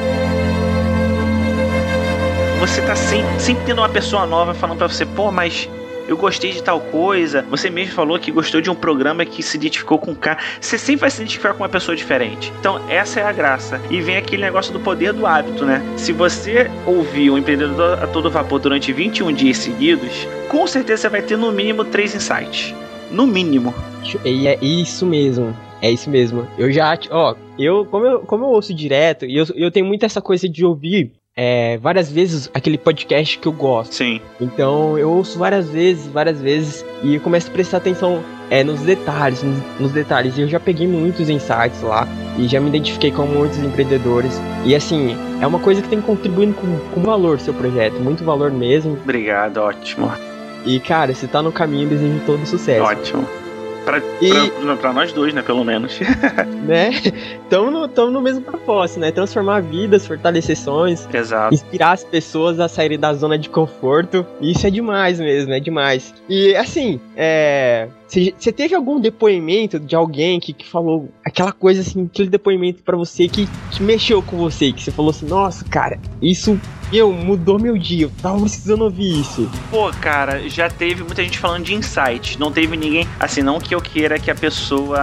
você 2.59 2.83
tá 2.83 2.97
sempre, 2.97 3.41
sempre 3.41 3.65
tendo 3.67 3.79
uma 3.79 3.89
pessoa 3.89 4.27
nova 4.27 4.53
falando 4.53 4.79
para 4.79 4.89
você, 4.89 5.07
pô, 5.07 5.31
mas 5.31 5.71
eu 6.09 6.17
gostei 6.17 6.51
de 6.53 6.63
tal 6.63 6.81
coisa. 6.81 7.43
Você 7.51 7.69
mesmo 7.69 7.93
falou 7.93 8.19
que 8.19 8.33
gostou 8.33 8.61
de 8.63 8.71
um 8.71 8.75
programa 8.75 9.25
que 9.27 9.43
se 9.43 9.59
identificou 9.59 9.99
com 9.99 10.13
o 10.13 10.17
cara. 10.17 10.39
Você 10.59 10.79
sempre 10.79 11.03
vai 11.03 11.11
se 11.11 11.19
identificar 11.19 11.53
com 11.53 11.63
uma 11.63 11.69
pessoa 11.69 11.95
diferente. 11.95 12.51
Então, 12.59 12.81
essa 12.89 13.21
é 13.21 13.23
a 13.23 13.33
graça. 13.33 13.81
E 13.91 14.01
vem 14.01 14.17
aquele 14.17 14.43
negócio 14.43 14.73
do 14.73 14.81
poder 14.81 15.13
do 15.13 15.27
hábito, 15.27 15.67
né? 15.67 15.83
Se 15.97 16.13
você 16.13 16.71
ouvir 16.87 17.31
o 17.31 17.35
um 17.35 17.39
empreendedor 17.39 18.03
a 18.03 18.07
todo 18.07 18.31
vapor 18.31 18.59
durante 18.59 18.93
21 18.93 19.33
dias 19.33 19.59
seguidos, 19.59 20.27
com 20.49 20.67
certeza 20.67 21.03
você 21.03 21.09
vai 21.11 21.23
ter 21.23 21.37
no 21.37 21.53
mínimo 21.53 21.85
três 21.85 22.15
insights. 22.15 22.75
No 23.11 23.27
mínimo. 23.27 23.75
E 24.25 24.49
é 24.49 24.59
isso 24.63 25.05
mesmo. 25.05 25.55
É 25.81 25.91
isso 25.91 26.11
mesmo. 26.11 26.49
Eu 26.57 26.73
já, 26.73 26.99
ó, 27.11 27.35
eu 27.59 27.85
como 27.85 28.07
eu, 28.07 28.21
como 28.21 28.45
eu 28.45 28.49
ouço 28.49 28.75
direto, 28.75 29.25
e 29.25 29.37
eu, 29.37 29.47
eu 29.55 29.71
tenho 29.71 29.87
muito 29.87 30.05
essa 30.05 30.21
coisa 30.21 30.49
de 30.49 30.65
ouvir 30.65 31.13
é, 31.41 31.79
várias 31.79 32.11
vezes 32.11 32.51
aquele 32.53 32.77
podcast 32.77 33.39
que 33.39 33.47
eu 33.47 33.53
gosto. 33.53 33.95
Sim. 33.95 34.21
Então 34.41 34.99
eu 34.99 35.09
ouço 35.09 35.39
várias 35.39 35.71
vezes, 35.71 36.09
várias 36.09 36.41
vezes 36.41 36.85
e 37.01 37.15
eu 37.15 37.21
começo 37.21 37.49
a 37.49 37.53
prestar 37.53 37.77
atenção 37.77 38.25
é, 38.51 38.65
nos 38.65 38.81
detalhes, 38.81 39.45
nos, 39.45 39.57
nos 39.79 39.93
detalhes. 39.93 40.37
E 40.37 40.41
eu 40.41 40.49
já 40.49 40.59
peguei 40.59 40.89
muitos 40.89 41.31
insights 41.31 41.81
lá 41.81 42.09
e 42.37 42.49
já 42.49 42.61
me 42.61 42.69
identifiquei 42.69 43.13
com 43.13 43.25
muitos 43.25 43.57
empreendedores. 43.59 44.33
E 44.65 44.75
assim, 44.75 45.17
é 45.41 45.47
uma 45.47 45.61
coisa 45.61 45.81
que 45.81 45.89
tem 45.89 46.01
contribuindo 46.01 46.55
com, 46.55 46.77
com 46.93 47.03
valor 47.03 47.39
seu 47.39 47.55
projeto, 47.55 48.01
muito 48.01 48.25
valor 48.25 48.51
mesmo. 48.51 48.95
Obrigado, 48.95 49.59
ótimo. 49.59 50.11
E 50.67 50.81
cara, 50.81 51.15
você 51.15 51.29
tá 51.29 51.41
no 51.41 51.53
caminho, 51.53 51.89
desejo 51.89 52.21
todo 52.27 52.45
sucesso. 52.47 52.83
Ótimo. 52.83 53.48
Pra, 53.89 54.03
e... 54.21 54.51
pra, 54.51 54.77
pra, 54.77 54.93
nós 54.93 55.15
dois, 55.15 55.33
né? 55.33 55.41
Pelo 55.41 55.65
menos. 55.65 55.99
né? 56.67 56.91
Tamo 57.49 57.71
no, 57.71 57.89
tamo 57.89 58.11
no 58.11 58.21
mesmo 58.21 58.43
propósito, 58.43 59.01
né? 59.01 59.11
Transformar 59.11 59.63
vidas, 59.63 60.07
fortalecer 60.07 60.59
sonhos. 60.59 61.09
Exato. 61.11 61.55
Inspirar 61.55 61.93
as 61.93 62.05
pessoas 62.05 62.61
a 62.61 62.69
saírem 62.69 62.99
da 62.99 63.15
zona 63.15 63.39
de 63.39 63.49
conforto. 63.49 64.27
Isso 64.43 64.67
é 64.67 64.71
demais 64.71 65.19
mesmo, 65.19 65.55
é 65.55 65.61
demais. 65.61 66.13
E 66.29 66.55
assim, 66.55 67.01
é. 67.17 67.89
Você 68.09 68.53
teve 68.53 68.75
algum 68.75 68.99
depoimento 68.99 69.79
de 69.79 69.95
alguém 69.95 70.41
que, 70.41 70.55
que 70.55 70.67
falou 70.67 71.11
aquela 71.25 71.53
coisa 71.53 71.83
assim, 71.83 72.07
aquele 72.07 72.31
depoimento 72.31 72.83
para 72.83 72.97
você 72.97 73.29
que, 73.29 73.47
que 73.71 73.83
mexeu 73.83 74.23
com 74.23 74.39
você, 74.39 74.73
que 74.73 74.83
você 74.83 74.91
falou 74.91 75.11
assim, 75.11 75.27
nossa, 75.27 75.63
cara, 75.67 76.01
isso 76.23 76.59
eu 76.93 77.13
mudou 77.13 77.59
meu 77.59 77.77
dia, 77.77 78.07
eu 78.07 78.13
tava 78.23 78.41
precisando 78.41 78.83
ouvir 78.85 79.21
isso. 79.21 79.51
Pô, 79.71 79.91
cara, 80.01 80.49
já 80.49 80.71
teve 80.71 81.03
muita 81.03 81.23
gente 81.23 81.39
falando 81.39 81.65
de 81.65 81.75
insight. 81.75 82.39
Não 82.39 82.51
teve 82.51 82.77
ninguém, 82.77 83.07
assim, 83.21 83.43
não 83.43 83.59
que 83.59 83.75
eu 83.75 83.81
queira 83.81 84.19
que 84.19 84.31
a 84.31 84.35
pessoa 84.35 84.99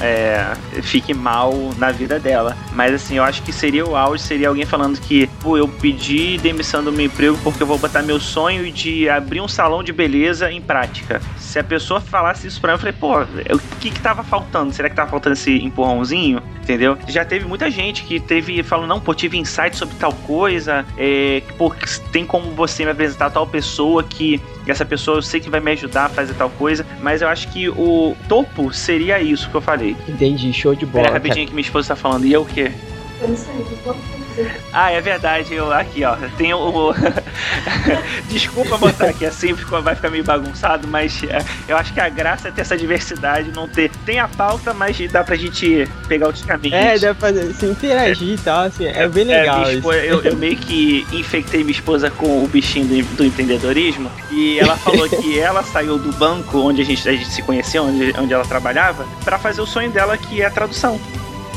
é, 0.00 0.54
fique 0.82 1.14
mal 1.14 1.52
na 1.78 1.92
vida 1.92 2.18
dela. 2.18 2.56
Mas 2.72 2.92
assim, 2.94 3.16
eu 3.16 3.22
acho 3.22 3.42
que 3.42 3.52
seria 3.52 3.86
o 3.86 3.96
auge, 3.96 4.22
seria 4.22 4.48
alguém 4.48 4.66
falando 4.66 4.98
que, 5.00 5.28
pô, 5.44 5.58
eu 5.58 5.68
pedi 5.68 6.38
demissão 6.38 6.82
do 6.82 6.90
meu 6.90 7.04
emprego 7.04 7.38
porque 7.44 7.62
eu 7.62 7.66
vou 7.66 7.76
botar 7.76 8.02
meu 8.02 8.18
sonho 8.18 8.72
de 8.72 9.10
abrir 9.10 9.42
um 9.42 9.46
salão 9.46 9.82
de 9.82 9.92
beleza 9.92 10.50
em 10.50 10.60
prática. 10.60 11.20
Se 11.36 11.58
a 11.58 11.62
pessoa 11.62 12.00
falasse 12.00 12.46
isso 12.46 12.58
pra 12.58 12.72
mim, 12.72 12.76
eu 12.76 12.78
falei, 12.78 12.94
pô, 12.94 13.20
o 13.54 13.58
que 13.78 13.90
que 13.90 14.00
tava 14.00 14.24
faltando? 14.24 14.72
Será 14.72 14.88
que 14.88 14.96
tava 14.96 15.10
faltando 15.10 15.34
esse 15.34 15.52
empurrãozinho? 15.62 16.42
Entendeu? 16.62 16.96
Já 17.06 17.26
teve 17.26 17.44
muita 17.44 17.70
gente 17.70 18.04
que 18.04 18.18
teve, 18.18 18.62
falando, 18.62 18.88
não, 18.88 18.98
pô, 18.98 19.12
tive 19.12 19.36
insight 19.36 19.76
sobre 19.76 19.94
tal 19.96 20.14
coisa, 20.14 20.86
é, 20.96 21.42
pô, 21.58 21.70
tem 22.10 22.24
como 22.24 22.50
você 22.52 22.86
me 22.86 22.92
apresentar 22.92 23.28
tal 23.28 23.46
pessoa 23.46 24.02
que 24.02 24.40
essa 24.66 24.86
pessoa 24.86 25.18
eu 25.18 25.22
sei 25.22 25.40
que 25.40 25.50
vai 25.50 25.60
me 25.60 25.72
ajudar 25.72 26.06
a 26.06 26.08
fazer 26.08 26.32
tal 26.32 26.48
coisa, 26.48 26.86
mas 27.02 27.20
eu 27.20 27.28
acho 27.28 27.48
que 27.48 27.68
o 27.68 28.16
topo 28.30 28.72
seria 28.72 29.20
isso 29.20 29.50
que 29.50 29.54
eu 29.54 29.60
falei. 29.60 29.94
Entendi, 30.08 30.50
show 30.54 30.74
de 30.74 30.86
bola. 30.86 31.04
Pera 31.04 31.14
rapidinho 31.16 31.46
que 31.46 31.52
minha 31.52 31.60
esposa 31.60 31.88
tá 31.88 31.96
falando, 31.96 32.24
e 32.24 32.32
eu 32.32 32.40
o 32.40 32.46
quê? 32.46 32.72
Eu 33.20 33.28
não 33.28 33.36
sei, 33.36 33.54
eu 33.54 33.94
fazer. 33.94 34.23
Ah, 34.72 34.90
é 34.90 35.00
verdade. 35.00 35.54
Eu, 35.54 35.72
aqui, 35.72 36.04
ó. 36.04 36.16
Tem 36.36 36.52
o. 36.54 36.92
Desculpa 38.28 38.76
botar 38.76 39.06
aqui 39.06 39.24
assim, 39.26 39.52
vai 39.52 39.94
ficar 39.94 40.10
meio 40.10 40.24
bagunçado, 40.24 40.88
mas 40.88 41.22
é, 41.24 41.44
eu 41.68 41.76
acho 41.76 41.92
que 41.92 42.00
a 42.00 42.08
graça 42.08 42.48
é 42.48 42.50
ter 42.50 42.62
essa 42.62 42.76
diversidade, 42.76 43.50
não 43.54 43.68
ter. 43.68 43.90
Tem 44.04 44.18
a 44.18 44.26
pauta, 44.28 44.72
mas 44.74 44.98
dá 45.10 45.22
pra 45.22 45.36
gente 45.36 45.88
pegar 46.08 46.26
outros 46.26 46.44
caminhos. 46.44 46.74
É, 46.78 46.98
dá 46.98 47.14
pra 47.14 47.32
se 47.32 47.66
interagir 47.66 48.34
e 48.34 48.38
tal, 48.38 48.64
assim, 48.64 48.86
é 48.86 49.06
bem 49.08 49.30
É, 49.30 49.40
legal 49.40 49.62
isso. 49.62 49.72
esposa- 49.78 49.98
eu, 49.98 50.22
eu 50.22 50.36
meio 50.36 50.56
que 50.56 51.06
infectei 51.12 51.60
minha 51.60 51.72
esposa 51.72 52.10
com 52.10 52.44
o 52.44 52.48
bichinho 52.48 52.86
do, 52.86 53.16
do 53.16 53.24
empreendedorismo 53.24 54.10
e 54.30 54.58
ela 54.58 54.76
falou 54.76 55.08
que 55.08 55.38
ela 55.38 55.62
saiu 55.62 55.98
do 55.98 56.12
banco 56.12 56.58
onde 56.58 56.82
a 56.82 56.84
gente, 56.84 57.08
a 57.08 57.12
gente 57.12 57.28
se 57.30 57.42
conhecia, 57.42 57.82
onde, 57.82 58.12
onde 58.18 58.32
ela 58.32 58.44
trabalhava, 58.44 59.06
pra 59.24 59.38
fazer 59.38 59.60
o 59.60 59.66
sonho 59.66 59.90
dela, 59.90 60.16
que 60.16 60.42
é 60.42 60.46
a 60.46 60.50
tradução. 60.50 61.00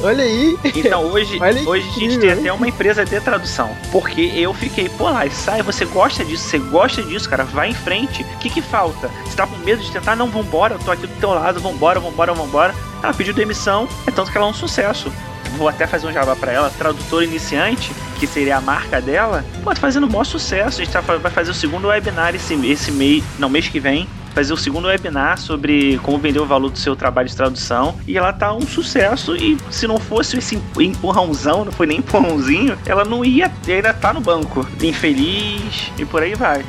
Olha 0.01 0.23
aí. 0.23 0.57
Então 0.75 1.05
hoje, 1.05 1.39
hoje 1.65 1.89
a 1.89 1.99
gente 1.99 2.19
tem 2.19 2.31
até 2.31 2.53
uma 2.53 2.67
empresa 2.67 3.03
de 3.03 3.19
tradução. 3.19 3.75
Porque 3.91 4.31
eu 4.35 4.53
fiquei, 4.53 4.89
pô 4.89 5.09
lá, 5.09 5.29
sai, 5.29 5.61
você 5.61 5.85
gosta 5.85 6.23
disso, 6.23 6.43
você 6.43 6.59
gosta 6.59 7.01
disso, 7.01 7.29
cara, 7.29 7.43
vai 7.43 7.69
em 7.69 7.73
frente. 7.73 8.23
O 8.23 8.37
que 8.37 8.49
que 8.49 8.61
falta? 8.61 9.09
Você 9.25 9.35
tá 9.35 9.47
com 9.47 9.57
medo 9.57 9.81
de 9.81 9.91
tentar? 9.91 10.15
Não, 10.15 10.27
vambora, 10.27 10.75
eu 10.75 10.79
tô 10.79 10.91
aqui 10.91 11.07
do 11.07 11.19
teu 11.19 11.29
lado, 11.29 11.59
vambora, 11.59 11.99
vambora, 11.99 12.33
vambora. 12.33 12.75
Ela 13.01 13.13
pediu 13.13 13.33
demissão, 13.33 13.87
é 14.05 14.11
tanto 14.11 14.31
que 14.31 14.37
ela 14.37 14.47
é 14.47 14.49
um 14.49 14.53
sucesso. 14.53 15.11
Vou 15.57 15.67
até 15.67 15.87
fazer 15.87 16.05
um 16.07 16.13
jabá 16.13 16.35
pra 16.35 16.51
ela, 16.51 16.69
tradutora 16.69 17.23
iniciante, 17.23 17.91
que 18.19 18.27
seria 18.27 18.57
a 18.57 18.61
marca 18.61 19.01
dela. 19.01 19.43
Pô, 19.63 19.71
tá 19.73 19.77
fazendo 19.77 20.05
o 20.05 20.09
maior 20.09 20.25
sucesso. 20.25 20.81
A 20.81 20.83
gente 20.83 20.93
tá, 20.93 21.01
vai 21.01 21.31
fazer 21.31 21.51
o 21.51 21.53
segundo 21.53 21.87
webinar 21.87 22.35
esse, 22.35 22.53
esse 22.67 22.91
mês, 22.91 23.23
não, 23.39 23.49
mês 23.49 23.67
que 23.67 23.79
vem. 23.79 24.07
Fazer 24.37 24.53
o 24.53 24.57
segundo 24.57 24.85
webinar 24.87 25.39
sobre 25.39 25.97
como 26.03 26.19
vender 26.19 26.39
o 26.39 26.45
valor 26.45 26.69
do 26.69 26.77
seu 26.77 26.95
trabalho 26.95 27.27
de 27.27 27.35
tradução. 27.35 27.95
E 28.07 28.15
ela 28.15 28.31
tá 28.31 28.53
um 28.53 28.61
sucesso. 28.61 29.35
E 29.35 29.57
se 29.71 29.87
não 29.87 29.97
fosse 29.97 30.37
esse 30.37 30.61
empurrãozão, 30.79 31.65
não 31.65 31.71
foi 31.71 31.87
nem 31.87 31.97
empurrãozinho, 31.97 32.77
ela 32.85 33.03
não 33.03 33.25
ia, 33.25 33.51
ainda 33.67 33.95
tá 33.95 34.13
no 34.13 34.21
banco. 34.21 34.63
Infeliz 34.79 35.91
e 35.97 36.05
por 36.05 36.21
aí 36.21 36.35
vai. 36.35 36.63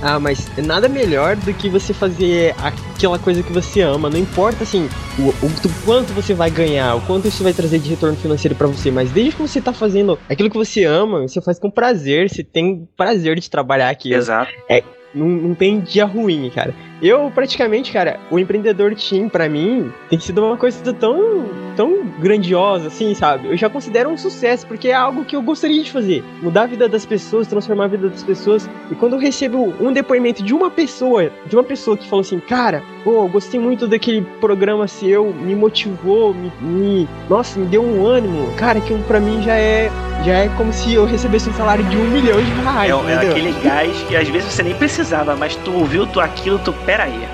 Ah, 0.00 0.18
mas 0.18 0.50
nada 0.56 0.88
melhor 0.88 1.36
do 1.36 1.52
que 1.52 1.68
você 1.68 1.92
fazer 1.92 2.54
aquela 2.56 3.18
coisa 3.18 3.42
que 3.42 3.52
você 3.52 3.82
ama. 3.82 4.08
Não 4.08 4.18
importa 4.18 4.64
assim 4.64 4.88
o, 5.18 5.24
o, 5.44 5.48
o 5.48 5.84
quanto 5.84 6.14
você 6.14 6.32
vai 6.32 6.50
ganhar, 6.50 6.94
o 6.94 7.02
quanto 7.02 7.28
isso 7.28 7.42
vai 7.42 7.52
trazer 7.52 7.78
de 7.78 7.90
retorno 7.90 8.16
financeiro 8.16 8.54
pra 8.54 8.68
você, 8.68 8.90
mas 8.90 9.10
desde 9.10 9.36
que 9.36 9.42
você 9.42 9.60
tá 9.60 9.74
fazendo 9.74 10.18
aquilo 10.30 10.48
que 10.48 10.56
você 10.56 10.84
ama, 10.84 11.28
você 11.28 11.42
faz 11.42 11.58
com 11.58 11.70
prazer, 11.70 12.30
você 12.30 12.42
tem 12.42 12.88
prazer 12.96 13.38
de 13.38 13.50
trabalhar 13.50 13.90
aqui. 13.90 14.14
Exato. 14.14 14.50
Não, 15.14 15.26
não 15.26 15.54
tem 15.54 15.78
dia 15.78 16.06
ruim, 16.06 16.50
cara. 16.54 16.74
Eu, 17.02 17.30
praticamente, 17.34 17.90
cara, 17.92 18.20
o 18.30 18.38
empreendedor 18.38 18.94
team, 18.94 19.28
pra 19.28 19.48
mim, 19.48 19.92
tem 20.08 20.20
sido 20.20 20.40
uma 20.44 20.56
coisa 20.56 20.92
tão, 20.94 21.46
tão 21.76 22.04
grandiosa, 22.20 22.86
assim, 22.86 23.12
sabe? 23.14 23.48
Eu 23.48 23.56
já 23.56 23.68
considero 23.68 24.08
um 24.08 24.16
sucesso, 24.16 24.64
porque 24.66 24.88
é 24.88 24.94
algo 24.94 25.24
que 25.24 25.34
eu 25.34 25.42
gostaria 25.42 25.82
de 25.82 25.90
fazer. 25.90 26.22
Mudar 26.40 26.62
a 26.62 26.66
vida 26.66 26.88
das 26.88 27.04
pessoas, 27.04 27.48
transformar 27.48 27.84
a 27.84 27.88
vida 27.88 28.08
das 28.08 28.22
pessoas. 28.22 28.70
E 28.90 28.94
quando 28.94 29.14
eu 29.14 29.18
recebo 29.18 29.74
um 29.80 29.92
depoimento 29.92 30.42
de 30.44 30.54
uma 30.54 30.70
pessoa, 30.70 31.30
de 31.46 31.56
uma 31.56 31.64
pessoa 31.64 31.96
que 31.96 32.08
falou 32.08 32.20
assim, 32.20 32.38
cara, 32.38 32.82
pô, 33.02 33.24
eu 33.24 33.28
gostei 33.28 33.58
muito 33.58 33.88
daquele 33.88 34.22
programa 34.40 34.86
seu, 34.86 35.32
me 35.32 35.56
motivou, 35.56 36.32
me, 36.32 36.52
me- 36.60 37.08
nossa, 37.28 37.58
me 37.58 37.66
deu 37.66 37.82
um 37.82 38.06
ânimo. 38.06 38.52
Cara, 38.56 38.80
que 38.80 38.94
pra 39.08 39.18
mim 39.18 39.42
já 39.42 39.56
é, 39.56 39.90
já 40.24 40.34
é 40.34 40.48
como 40.56 40.72
se 40.72 40.94
eu 40.94 41.04
recebesse 41.04 41.50
um 41.50 41.54
salário 41.54 41.84
de 41.84 41.96
um 41.96 42.04
milhão 42.08 42.40
de 42.40 42.50
reais, 42.62 42.90
É, 43.08 43.12
é 43.12 43.30
aquele 43.30 43.52
gás 43.60 43.96
que 44.08 44.14
às 44.16 44.28
vezes 44.28 44.52
você 44.52 44.62
nem 44.62 44.74
precisava, 44.74 45.34
mas 45.34 45.56
tu 45.56 45.72
ouviu 45.72 46.06
tu 46.06 46.20
aquilo, 46.20 46.58
tu, 46.60 46.72
pera 46.92 47.04
aí. 47.04 47.26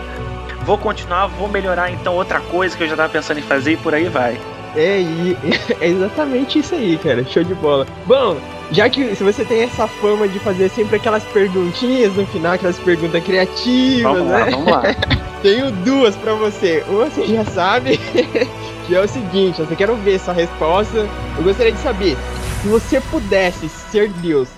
Vou 0.65 0.79
continuar, 0.79 1.27
vou 1.27 1.49
melhorar 1.49 1.91
então 1.91 2.15
outra 2.15 2.41
coisa 2.41 2.77
que 2.77 2.85
eu 2.85 2.89
já 2.89 2.95
tava 2.95 3.09
pensando 3.09 3.39
em 3.39 3.43
fazer 3.43 3.73
e 3.73 3.77
por 3.77 3.93
aí 3.93 4.09
vai. 4.09 4.39
É, 4.77 5.01
é 5.81 5.89
exatamente 5.89 6.61
isso 6.61 6.77
aí, 6.77 6.97
cara. 6.99 7.25
Show 7.25 7.43
de 7.43 7.55
bola. 7.55 7.85
Bom, 8.07 8.37
já 8.71 8.89
que 8.89 9.17
se 9.17 9.25
você 9.25 9.45
tem 9.45 9.63
essa 9.63 9.89
fama 9.89 10.29
de 10.29 10.39
fazer 10.39 10.69
sempre 10.69 10.97
aquelas 10.97 11.25
perguntinhas 11.25 12.15
no 12.15 12.25
final, 12.27 12.53
aquelas 12.53 12.79
perguntas 12.79 13.25
criativas, 13.25 14.03
Vamos 14.03 14.31
lá, 14.31 14.45
né? 14.45 14.51
vamos 14.53 14.71
lá. 14.71 14.83
Tenho 15.43 15.73
duas 15.73 16.15
pra 16.15 16.35
você. 16.35 16.85
Uma 16.89 17.07
você 17.07 17.27
já 17.27 17.45
sabe, 17.47 17.99
que 18.87 18.95
é 18.95 19.01
o 19.01 19.09
seguinte, 19.09 19.61
eu 19.61 19.67
quero 19.77 19.97
ver 19.97 20.21
sua 20.21 20.35
resposta. 20.35 20.99
Eu 21.37 21.43
gostaria 21.43 21.73
de 21.73 21.79
saber, 21.79 22.17
se 22.63 22.69
você 22.69 23.01
pudesse 23.01 23.69
ser 23.69 24.09
Deus 24.09 24.49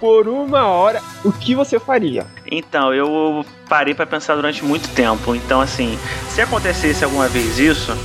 por 0.00 0.26
uma 0.26 0.66
hora, 0.66 1.00
o 1.24 1.32
que 1.32 1.54
você 1.54 1.78
faria? 1.78 2.26
Então, 2.50 2.94
eu 2.94 3.44
parei 3.68 3.94
pra 3.94 4.06
pensar 4.06 4.34
durante 4.34 4.64
muito 4.64 4.88
tempo. 4.90 5.34
Então, 5.34 5.60
assim, 5.60 5.98
se 6.30 6.40
acontecesse 6.40 7.04
alguma 7.04 7.28
vez 7.28 7.58
isso, 7.58 7.96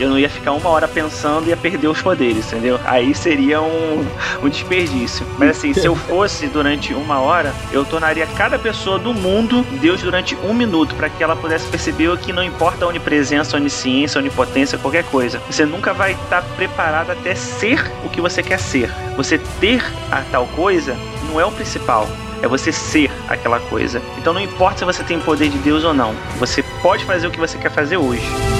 eu 0.00 0.08
não 0.08 0.18
ia 0.18 0.30
ficar 0.30 0.52
uma 0.52 0.68
hora 0.70 0.88
pensando 0.88 1.46
e 1.46 1.50
ia 1.50 1.56
perder 1.56 1.88
os 1.88 2.00
poderes, 2.00 2.46
entendeu? 2.46 2.80
Aí 2.84 3.14
seria 3.14 3.60
um, 3.60 4.06
um 4.42 4.48
desperdício. 4.48 5.26
Mas 5.38 5.50
assim, 5.50 5.74
se 5.74 5.84
eu 5.84 5.94
fosse 6.08 6.46
durante 6.46 6.94
uma 6.94 7.20
hora, 7.20 7.52
eu 7.70 7.84
tornaria 7.84 8.26
cada 8.26 8.58
pessoa 8.58 8.98
do 8.98 9.12
mundo 9.12 9.62
Deus 9.80 10.00
durante 10.00 10.34
um 10.36 10.54
minuto, 10.54 10.94
para 10.94 11.10
que 11.10 11.22
ela 11.22 11.36
pudesse 11.36 11.68
perceber 11.68 12.16
que 12.18 12.32
não 12.32 12.42
importa 12.42 12.84
a 12.84 12.88
onipresença, 12.88 13.56
a 13.56 13.60
onisciência, 13.60 14.18
a 14.18 14.22
onipotência, 14.22 14.78
qualquer 14.78 15.04
coisa. 15.04 15.38
Você 15.50 15.66
nunca 15.66 15.92
vai 15.92 16.12
estar 16.12 16.42
preparado 16.56 17.10
até 17.10 17.34
ser 17.34 17.84
o 18.04 18.08
que 18.08 18.20
você 18.20 18.42
quer 18.42 18.58
ser. 18.58 18.90
Você 19.16 19.38
ter 19.60 19.84
a 20.10 20.22
tal 20.32 20.46
coisa 20.46 20.96
não 21.28 21.38
é 21.38 21.44
o 21.44 21.52
principal. 21.52 22.08
É 22.42 22.48
você 22.48 22.72
ser 22.72 23.10
aquela 23.28 23.60
coisa. 23.60 24.00
Então 24.18 24.32
não 24.32 24.40
importa 24.40 24.78
se 24.80 24.84
você 24.84 25.02
tem 25.04 25.20
poder 25.20 25.48
de 25.48 25.58
Deus 25.58 25.84
ou 25.84 25.94
não. 25.94 26.14
Você 26.38 26.62
pode 26.82 27.04
fazer 27.04 27.26
o 27.26 27.30
que 27.30 27.38
você 27.38 27.58
quer 27.58 27.70
fazer 27.70 27.96
hoje. 27.96 28.59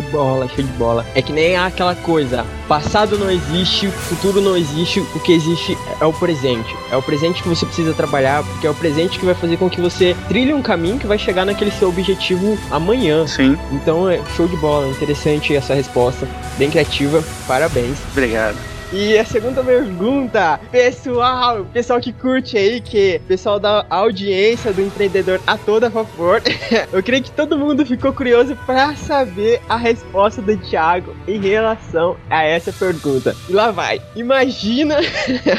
De 0.00 0.10
bola, 0.10 0.48
show 0.48 0.64
de 0.64 0.72
bola. 0.72 1.04
É 1.14 1.22
que 1.22 1.32
nem 1.32 1.56
aquela 1.56 1.94
coisa, 1.94 2.44
passado 2.66 3.18
não 3.18 3.30
existe, 3.30 3.88
futuro 3.88 4.40
não 4.40 4.56
existe, 4.56 5.00
o 5.00 5.20
que 5.20 5.32
existe 5.32 5.76
é 6.00 6.04
o 6.04 6.12
presente. 6.12 6.74
É 6.90 6.96
o 6.96 7.02
presente 7.02 7.42
que 7.42 7.48
você 7.48 7.66
precisa 7.66 7.92
trabalhar, 7.92 8.42
porque 8.44 8.66
é 8.66 8.70
o 8.70 8.74
presente 8.74 9.18
que 9.18 9.26
vai 9.26 9.34
fazer 9.34 9.56
com 9.56 9.68
que 9.68 9.80
você 9.80 10.16
trilhe 10.28 10.52
um 10.52 10.62
caminho 10.62 10.98
que 10.98 11.06
vai 11.06 11.18
chegar 11.18 11.44
naquele 11.44 11.70
seu 11.70 11.88
objetivo 11.88 12.58
amanhã. 12.70 13.26
Sim. 13.26 13.58
Então 13.72 14.08
é 14.08 14.20
show 14.36 14.46
de 14.46 14.56
bola, 14.56 14.88
interessante 14.88 15.54
essa 15.54 15.74
resposta, 15.74 16.28
bem 16.56 16.70
criativa, 16.70 17.22
parabéns. 17.46 17.98
Obrigado. 18.12 18.77
E 18.90 19.18
a 19.18 19.24
segunda 19.24 19.62
pergunta, 19.62 20.58
pessoal, 20.72 21.66
pessoal 21.66 22.00
que 22.00 22.10
curte 22.10 22.56
aí, 22.56 22.80
que 22.80 23.20
pessoal 23.28 23.60
da 23.60 23.84
audiência 23.90 24.72
do 24.72 24.80
empreendedor 24.80 25.38
a 25.46 25.58
toda 25.58 25.90
favor, 25.90 26.40
eu 26.90 27.02
creio 27.02 27.22
que 27.22 27.30
todo 27.30 27.58
mundo 27.58 27.84
ficou 27.84 28.14
curioso 28.14 28.56
para 28.64 28.96
saber 28.96 29.60
a 29.68 29.76
resposta 29.76 30.40
do 30.40 30.56
Thiago 30.56 31.14
em 31.26 31.38
relação 31.38 32.16
a 32.30 32.42
essa 32.44 32.72
pergunta. 32.72 33.36
E 33.46 33.52
lá 33.52 33.70
vai. 33.70 34.00
Imagina, 34.16 34.96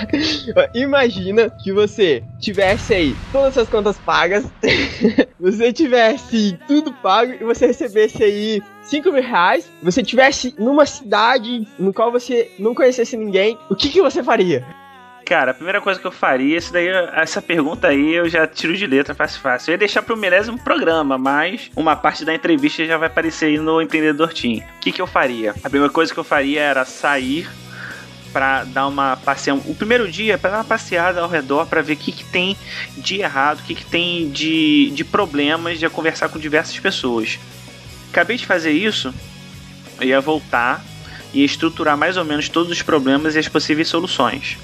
imagina 0.74 1.52
que 1.52 1.72
você 1.72 2.24
tivesse 2.40 2.94
aí 2.94 3.16
todas 3.32 3.58
as 3.58 3.70
contas 3.70 3.98
pagas, 3.98 4.46
você 5.40 5.72
tivesse 5.74 6.58
tudo 6.68 6.94
pago 6.94 7.34
e 7.34 7.44
você 7.44 7.68
recebesse 7.68 8.24
aí 8.24 8.62
5 8.84 9.12
mil 9.12 9.22
reais, 9.22 9.70
você 9.84 10.02
tivesse 10.02 10.56
numa 10.58 10.86
cidade 10.86 11.68
no 11.78 11.94
qual 11.94 12.12
você 12.12 12.52
não 12.58 12.74
conhecesse 12.74 13.16
ninguém, 13.18 13.58
o 13.70 13.76
que, 13.76 13.90
que 13.90 14.02
você 14.02 14.24
faria? 14.24 14.66
Cara, 15.30 15.52
a 15.52 15.54
primeira 15.54 15.80
coisa 15.80 16.00
que 16.00 16.08
eu 16.08 16.12
faria, 16.12 16.58
isso 16.58 16.74
daí, 16.74 16.88
essa 17.14 17.40
pergunta 17.40 17.88
aí 17.88 18.16
eu 18.16 18.28
já 18.28 18.48
tiro 18.48 18.76
de 18.76 18.88
letra 18.88 19.14
fácil 19.14 19.40
fácil. 19.40 19.70
Eu 19.70 19.74
ia 19.74 19.78
deixar 19.78 20.02
pro 20.02 20.18
milésimo 20.18 20.58
programa, 20.58 21.20
mas 21.20 21.70
uma 21.76 21.96
parte 21.96 22.26
da 22.26 22.34
entrevista 22.34 22.84
já 22.84 22.98
vai 22.98 23.10
aparecer 23.10 23.46
aí 23.46 23.60
no 23.60 23.80
Empreendedor 23.80 24.34
Team. 24.34 24.58
O 24.58 24.80
que, 24.80 24.92
que 24.92 25.00
eu 25.00 25.06
faria? 25.06 25.54
A 25.64 25.70
primeira 25.70 25.94
coisa 25.94 26.12
que 26.12 26.20
eu 26.20 26.24
faria 26.24 26.62
era 26.62 26.84
sair 26.84 27.48
para 28.32 28.64
dar 28.64 28.88
uma 28.88 29.18
passeada. 29.18 29.62
O 29.66 29.76
primeiro 29.76 30.10
dia 30.10 30.38
para 30.38 30.52
dar 30.52 30.58
uma 30.58 30.64
passeada 30.64 31.22
ao 31.22 31.30
redor 31.30 31.66
para 31.66 31.82
ver 31.82 31.94
o 31.94 31.98
que, 31.98 32.12
que 32.12 32.24
tem 32.24 32.56
de 32.98 33.22
errado, 33.22 33.60
o 33.60 33.64
que, 33.64 33.76
que 33.76 33.86
tem 33.86 34.30
de, 34.30 34.92
de 34.92 35.04
problemas, 35.04 35.80
de 35.80 35.90
conversar 35.90 36.30
com 36.30 36.40
diversas 36.40 36.78
pessoas. 36.80 37.40
Acabei 38.12 38.38
de 38.38 38.46
fazer 38.46 38.72
isso, 38.72 39.14
ia 40.02 40.22
voltar 40.22 40.84
e 41.34 41.44
estruturar 41.44 41.98
mais 41.98 42.18
ou 42.18 42.26
menos 42.26 42.50
todos 42.50 42.72
os 42.72 42.82
problemas 42.82 43.36
e 43.36 43.40
as 43.40 43.48
possíveis 43.48 43.88
soluções. 43.88 44.58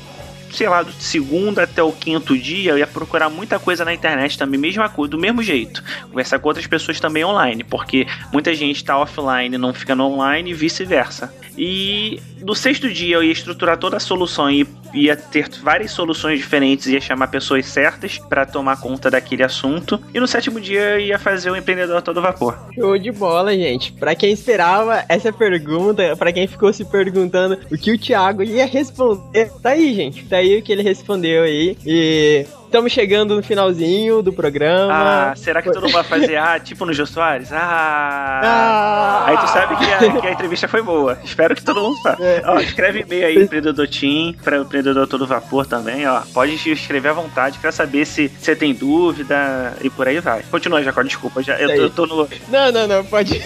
Sei 0.56 0.70
lá, 0.70 0.84
do 0.84 0.92
segundo 0.94 1.60
até 1.60 1.84
o 1.84 1.92
quinto 1.92 2.38
dia, 2.38 2.72
eu 2.72 2.78
ia 2.78 2.88
procurar 2.88 3.30
muita 3.30 3.60
coisa 3.60 3.84
na 3.84 3.94
internet 3.94 4.38
também, 4.38 4.60
mesma 4.60 4.88
coisa, 4.88 5.12
do 5.12 5.20
mesmo 5.20 5.44
jeito. 5.44 5.84
Conversar 6.10 6.40
com 6.40 6.48
outras 6.48 6.66
pessoas 6.66 7.00
também 7.00 7.26
online, 7.26 7.64
porque 7.64 8.08
muita 8.32 8.54
gente 8.56 8.78
está 8.78 8.98
offline 8.98 9.58
não 9.58 9.74
fica 9.74 9.96
no 9.96 10.06
online 10.06 10.52
e 10.52 10.54
vice-versa. 10.54 11.34
E 11.58 12.20
no 12.42 12.54
sexto 12.54 12.92
dia 12.92 13.16
eu 13.16 13.24
ia 13.24 13.32
estruturar 13.32 13.78
toda 13.78 13.98
a 13.98 14.00
solução 14.00 14.52
e 14.52 14.68
ia 14.94 15.16
ter 15.16 15.50
várias 15.62 15.92
soluções 15.92 16.40
diferentes, 16.40 16.88
ia 16.88 17.02
chamar 17.02 17.28
pessoas 17.28 17.66
certas 17.66 18.18
para 18.18 18.46
tomar 18.46 18.80
conta 18.80 19.10
daquele 19.10 19.44
assunto. 19.44 20.00
E 20.14 20.20
no 20.20 20.28
sétimo 20.28 20.60
dia 20.60 21.00
ia 21.00 21.20
fazer 21.20 21.50
o 21.50 21.56
empreendedor 21.56 22.02
todo 22.02 22.22
vapor. 22.22 22.58
Show 22.74 22.98
de 22.98 23.12
bola, 23.12 23.54
gente. 23.54 23.92
Pra 23.94 24.16
quem 24.16 24.32
esperava 24.32 25.04
essa 25.10 25.32
pergunta, 25.32 26.16
pra 26.16 26.32
quem 26.32 26.48
ficou 26.48 26.72
se 26.72 26.86
perguntando 26.86 27.58
o 27.72 27.78
que 27.78 27.92
o 27.92 27.98
Thiago 27.98 28.44
ia 28.44 28.66
responder, 28.66 29.52
tá 29.62 29.72
aí, 29.72 29.94
gente. 29.94 30.26
Tá 30.26 30.38
o 30.58 30.62
que 30.62 30.72
ele 30.72 30.84
respondeu 30.84 31.44
aí. 31.44 31.78
E 31.86 32.46
estamos 32.66 32.92
chegando 32.92 33.36
no 33.36 33.44
finalzinho 33.44 34.22
do 34.22 34.34
programa. 34.34 35.32
Ah, 35.32 35.36
será 35.36 35.62
que 35.62 35.72
todo 35.72 35.84
mundo 35.84 35.94
vai 35.94 36.04
fazer 36.04 36.36
ah, 36.38 36.60
tipo 36.60 36.86
no 36.86 36.94
Jô 36.94 37.06
Soares? 37.06 37.52
Ah. 37.52 38.42
Ah. 38.44 39.26
Aí 39.28 39.38
tu 39.38 39.48
sabe 39.48 39.76
que 39.78 39.86
a, 39.86 40.22
que 40.22 40.28
a 40.28 40.32
entrevista 40.32 40.68
foi 40.68 40.82
boa. 40.82 41.18
Espero 41.24 41.56
que 41.56 41.64
todo 41.64 41.82
mundo 41.82 42.02
faça. 42.02 42.24
É. 42.24 42.42
Ó, 42.46 42.60
escreve 42.60 43.02
e-mail 43.02 43.26
aí, 43.26 43.44
empreendedor 43.44 43.88
Tim, 43.88 44.36
para 44.44 44.60
o 44.60 44.64
empreendedor 44.64 45.08
todo 45.08 45.26
vapor 45.26 45.66
também, 45.66 46.08
ó. 46.08 46.22
Pode 46.34 46.54
escrever 46.70 47.10
à 47.10 47.14
vontade, 47.14 47.60
quero 47.60 47.74
saber 47.74 48.06
se 48.06 48.28
você 48.28 48.56
tem 48.56 48.74
dúvida 48.74 49.78
e 49.82 49.90
por 49.90 50.08
aí 50.08 50.20
vai. 50.20 50.44
Continua, 50.44 50.84
Jacó, 50.84 51.04
desculpa. 51.04 51.42
Já, 51.42 51.60
eu, 51.60 51.68
tô, 51.68 51.76
eu 51.76 51.90
tô 51.90 52.06
no. 52.06 52.30
Não, 52.50 52.72
não, 52.72 52.88
não, 52.88 53.06
pode. 53.06 53.42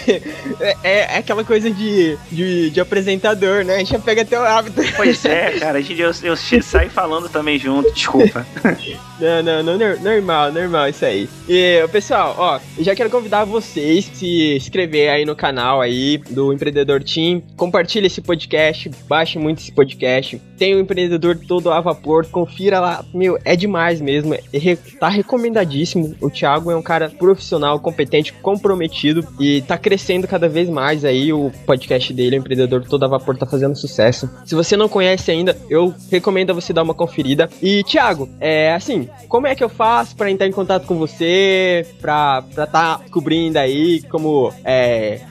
É, 0.82 1.14
é 1.14 1.18
aquela 1.18 1.44
coisa 1.44 1.70
de, 1.70 2.18
de, 2.30 2.70
de 2.70 2.80
apresentador, 2.80 3.64
né? 3.64 3.76
A 3.76 3.78
gente 3.78 3.92
já 3.92 3.98
pega 3.98 4.22
até 4.22 4.38
o 4.38 4.44
hábito. 4.44 4.80
Pois 4.96 5.24
é, 5.24 5.52
cara, 5.58 5.78
a 5.78 5.80
gente, 5.80 6.00
eu, 6.00 6.10
eu 6.22 6.36
saio 6.36 6.90
falando 6.90 7.28
também 7.28 7.58
junto, 7.58 7.90
desculpa. 7.92 8.46
Não, 9.20 9.42
não, 9.42 9.62
não, 9.62 9.76
nor- 9.78 10.00
normal, 10.00 10.50
normal 10.52 10.88
isso 10.88 11.04
aí. 11.04 11.28
E, 11.48 11.86
pessoal, 11.88 12.34
ó, 12.38 12.58
já 12.78 12.94
quero 12.94 13.10
convidar 13.10 13.44
vocês 13.44 14.08
a 14.10 14.14
se 14.16 14.56
inscrever 14.56 15.10
aí 15.10 15.24
no 15.26 15.36
canal 15.36 15.80
aí 15.80 16.18
do 16.30 16.52
Empreendedor 16.52 17.02
Team. 17.04 17.42
Compartilhe 17.56 18.06
esse 18.06 18.22
podcast, 18.22 18.90
baixe 19.06 19.38
muito 19.38 19.58
esse 19.58 19.72
podcast. 19.72 20.40
Tem 20.60 20.74
o 20.74 20.78
Empreendedor 20.78 21.38
Todo 21.48 21.72
a 21.72 21.80
Vapor, 21.80 22.26
confira 22.26 22.78
lá. 22.78 23.02
Meu, 23.14 23.38
é 23.46 23.56
demais 23.56 23.98
mesmo, 23.98 24.34
é 24.34 24.76
tá 25.00 25.08
recomendadíssimo. 25.08 26.14
O 26.20 26.28
Thiago 26.28 26.70
é 26.70 26.76
um 26.76 26.82
cara 26.82 27.08
profissional, 27.08 27.80
competente, 27.80 28.34
comprometido 28.34 29.26
e 29.40 29.62
tá 29.62 29.78
crescendo 29.78 30.28
cada 30.28 30.50
vez 30.50 30.68
mais 30.68 31.02
aí 31.02 31.32
o 31.32 31.50
podcast 31.64 32.12
dele, 32.12 32.36
o 32.36 32.40
Empreendedor 32.40 32.84
Todo 32.86 33.06
a 33.06 33.08
Vapor, 33.08 33.38
tá 33.38 33.46
fazendo 33.46 33.74
sucesso. 33.74 34.28
Se 34.44 34.54
você 34.54 34.76
não 34.76 34.86
conhece 34.86 35.30
ainda, 35.30 35.56
eu 35.70 35.94
recomendo 36.10 36.54
você 36.54 36.74
dar 36.74 36.82
uma 36.82 36.92
conferida. 36.92 37.48
E, 37.62 37.82
Thiago, 37.84 38.28
é 38.38 38.74
assim, 38.74 39.08
como 39.28 39.46
é 39.46 39.54
que 39.54 39.64
eu 39.64 39.70
faço 39.70 40.14
pra 40.14 40.30
entrar 40.30 40.46
em 40.46 40.52
contato 40.52 40.86
com 40.86 40.98
você, 40.98 41.86
pra, 42.02 42.42
pra 42.54 42.66
tá 42.66 43.00
cobrindo 43.10 43.58
aí, 43.58 44.02
como, 44.10 44.52
é, 44.62 45.22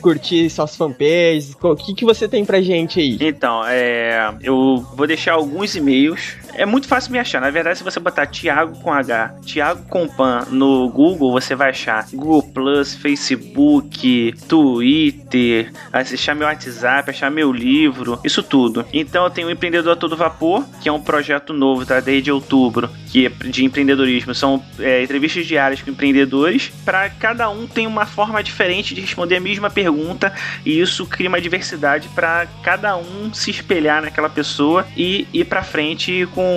curtir 0.00 0.48
suas 0.50 0.76
fanpages, 0.76 1.56
o 1.60 1.76
que 1.76 1.94
que 1.94 2.04
você 2.04 2.28
tem 2.28 2.44
pra 2.44 2.60
gente 2.60 3.00
aí? 3.00 3.18
Então, 3.20 3.62
é, 3.66 4.34
eu 4.42 4.84
vou 4.94 5.06
deixar 5.06 5.34
alguns 5.34 5.74
e-mails. 5.76 6.36
É 6.58 6.66
muito 6.66 6.88
fácil 6.88 7.12
me 7.12 7.20
achar. 7.20 7.40
Na 7.40 7.50
verdade, 7.50 7.78
se 7.78 7.84
você 7.84 8.00
botar 8.00 8.26
Thiago 8.26 8.76
com 8.80 8.92
H, 8.92 9.36
Thiago 9.46 9.84
com 9.88 10.08
Pan 10.08 10.44
no 10.50 10.88
Google, 10.88 11.30
você 11.30 11.54
vai 11.54 11.70
achar 11.70 12.04
Google 12.12 12.42
Plus, 12.42 12.96
Facebook, 12.96 14.34
Twitter, 14.48 15.72
achar 15.92 16.34
meu 16.34 16.48
WhatsApp, 16.48 17.10
achar 17.10 17.30
meu 17.30 17.52
livro, 17.52 18.20
isso 18.24 18.42
tudo. 18.42 18.84
Então, 18.92 19.22
eu 19.22 19.30
tenho 19.30 19.46
o 19.46 19.50
Empreendedor 19.52 19.92
a 19.92 19.96
Todo 19.96 20.16
Vapor, 20.16 20.64
que 20.80 20.88
é 20.88 20.92
um 20.92 21.00
projeto 21.00 21.52
novo, 21.52 21.86
tá? 21.86 22.00
Desde 22.00 22.32
outubro, 22.32 22.90
que 23.08 23.26
é 23.26 23.28
de 23.28 23.64
empreendedorismo. 23.64 24.34
São 24.34 24.60
é, 24.80 25.04
entrevistas 25.04 25.46
diárias 25.46 25.80
com 25.80 25.90
empreendedores. 25.90 26.72
Para 26.84 27.08
cada 27.08 27.48
um 27.50 27.68
tem 27.68 27.86
uma 27.86 28.04
forma 28.04 28.42
diferente 28.42 28.96
de 28.96 29.00
responder 29.00 29.36
a 29.36 29.40
mesma 29.40 29.70
pergunta 29.70 30.32
e 30.64 30.80
isso 30.80 31.06
cria 31.06 31.28
uma 31.28 31.40
diversidade 31.40 32.08
para 32.08 32.46
cada 32.62 32.96
um 32.96 33.32
se 33.32 33.50
espelhar 33.50 34.02
naquela 34.02 34.28
pessoa 34.28 34.86
e 34.96 35.26
ir 35.32 35.44
para 35.44 35.62
frente 35.62 36.26
com, 36.34 36.47